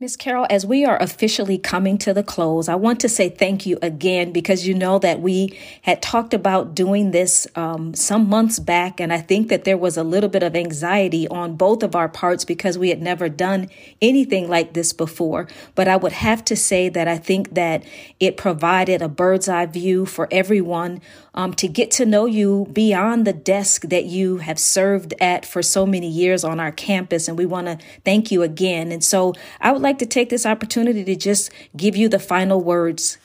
Miss 0.00 0.16
Carol, 0.16 0.44
as 0.50 0.66
we 0.66 0.84
are 0.84 1.00
officially 1.00 1.56
coming 1.56 1.98
to 1.98 2.12
the 2.12 2.24
close, 2.24 2.68
I 2.68 2.74
want 2.74 2.98
to 2.98 3.08
say 3.08 3.28
thank 3.28 3.64
you 3.64 3.78
again 3.80 4.32
because 4.32 4.66
you 4.66 4.74
know 4.74 4.98
that 4.98 5.20
we 5.20 5.56
had 5.82 6.02
talked 6.02 6.34
about 6.34 6.74
doing 6.74 7.12
this 7.12 7.46
um, 7.54 7.94
some 7.94 8.28
months 8.28 8.58
back, 8.58 8.98
and 8.98 9.12
I 9.12 9.18
think 9.20 9.50
that 9.50 9.62
there 9.62 9.78
was 9.78 9.96
a 9.96 10.02
little 10.02 10.28
bit 10.28 10.42
of 10.42 10.56
anxiety 10.56 11.28
on 11.28 11.54
both 11.54 11.84
of 11.84 11.94
our 11.94 12.08
parts 12.08 12.44
because 12.44 12.76
we 12.76 12.88
had 12.88 13.00
never 13.00 13.28
done 13.28 13.70
anything 14.02 14.48
like 14.48 14.72
this 14.72 14.92
before. 14.92 15.46
But 15.76 15.86
I 15.86 15.94
would 15.94 16.10
have 16.10 16.44
to 16.46 16.56
say 16.56 16.88
that 16.88 17.06
I 17.06 17.16
think 17.16 17.54
that 17.54 17.84
it 18.18 18.36
provided 18.36 19.00
a 19.00 19.08
bird's 19.08 19.48
eye 19.48 19.66
view 19.66 20.06
for 20.06 20.26
everyone 20.32 21.02
um, 21.34 21.52
to 21.54 21.68
get 21.68 21.90
to 21.92 22.06
know 22.06 22.26
you 22.26 22.68
beyond 22.72 23.26
the 23.26 23.32
desk 23.32 23.82
that 23.82 24.04
you 24.04 24.38
have 24.38 24.58
served 24.58 25.14
at 25.20 25.44
for 25.44 25.62
so 25.62 25.84
many 25.84 26.08
years 26.08 26.44
on 26.44 26.60
our 26.60 26.72
campus. 26.72 27.28
And 27.28 27.36
we 27.36 27.44
want 27.44 27.66
to 27.66 27.78
thank 28.04 28.30
you 28.30 28.42
again. 28.42 28.92
And 28.92 29.02
so 29.02 29.34
I 29.60 29.72
would 29.72 29.82
like 29.82 29.98
to 29.98 30.06
take 30.06 30.30
this 30.30 30.46
opportunity 30.46 31.04
to 31.04 31.16
just 31.16 31.50
give 31.76 31.96
you 31.96 32.08
the 32.08 32.20
final 32.20 32.62
words. 32.62 33.18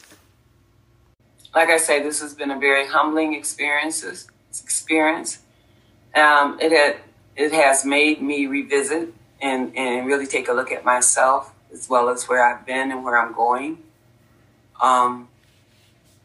Like 1.54 1.70
I 1.70 1.78
say, 1.78 2.02
this 2.02 2.22
has 2.22 2.34
been 2.34 2.52
a 2.52 2.60
very 2.60 2.88
humbling 2.88 3.34
experience. 3.34 4.04
Experience. 4.52 5.40
Um, 6.16 6.60
it 6.60 6.72
had 6.72 6.98
it 7.36 7.54
has 7.54 7.86
made 7.86 8.22
me 8.22 8.48
revisit 8.48 9.14
and, 9.42 9.76
and 9.76 10.06
really 10.06 10.28
take 10.28 10.50
a 10.50 10.54
look 10.54 10.72
at 10.72 10.84
myself 10.84 11.54
as 11.72 11.88
well 11.88 12.10
as 12.10 12.28
where 12.28 12.44
I've 12.44 12.66
been 12.66 12.92
and 12.92 13.04
where 13.04 13.18
I'm 13.18 13.34
going. 13.34 13.82
Um, 14.82 15.30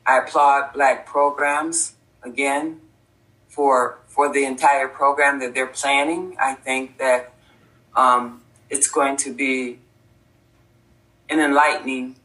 I 0.07 0.19
applaud 0.19 0.73
Black 0.75 1.07
programs 1.07 1.95
again 2.23 2.81
for 3.49 3.99
for 4.07 4.33
the 4.33 4.45
entire 4.45 4.89
program 4.89 5.41
that 5.41 5.55
they're 5.55 5.67
planning. 5.67 6.37
I 6.41 6.55
think 6.55 6.99
that 6.99 7.33
um, 7.97 8.43
it's 8.71 8.89
going 8.89 9.17
to 9.19 9.33
be 9.33 9.79
an 11.29 11.41
enlightening 11.41 12.17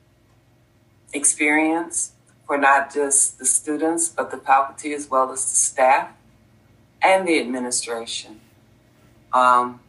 experience 1.14 2.12
for 2.46 2.58
not 2.58 2.94
just 2.94 3.40
the 3.40 3.46
students, 3.46 4.10
but 4.10 4.32
the 4.32 4.38
faculty 4.38 4.94
as 4.94 5.10
well 5.10 5.32
as 5.32 5.44
the 5.44 5.56
staff 5.56 6.10
and 7.02 7.28
the 7.28 7.40
administration. 7.40 8.42
Um, 9.32 9.80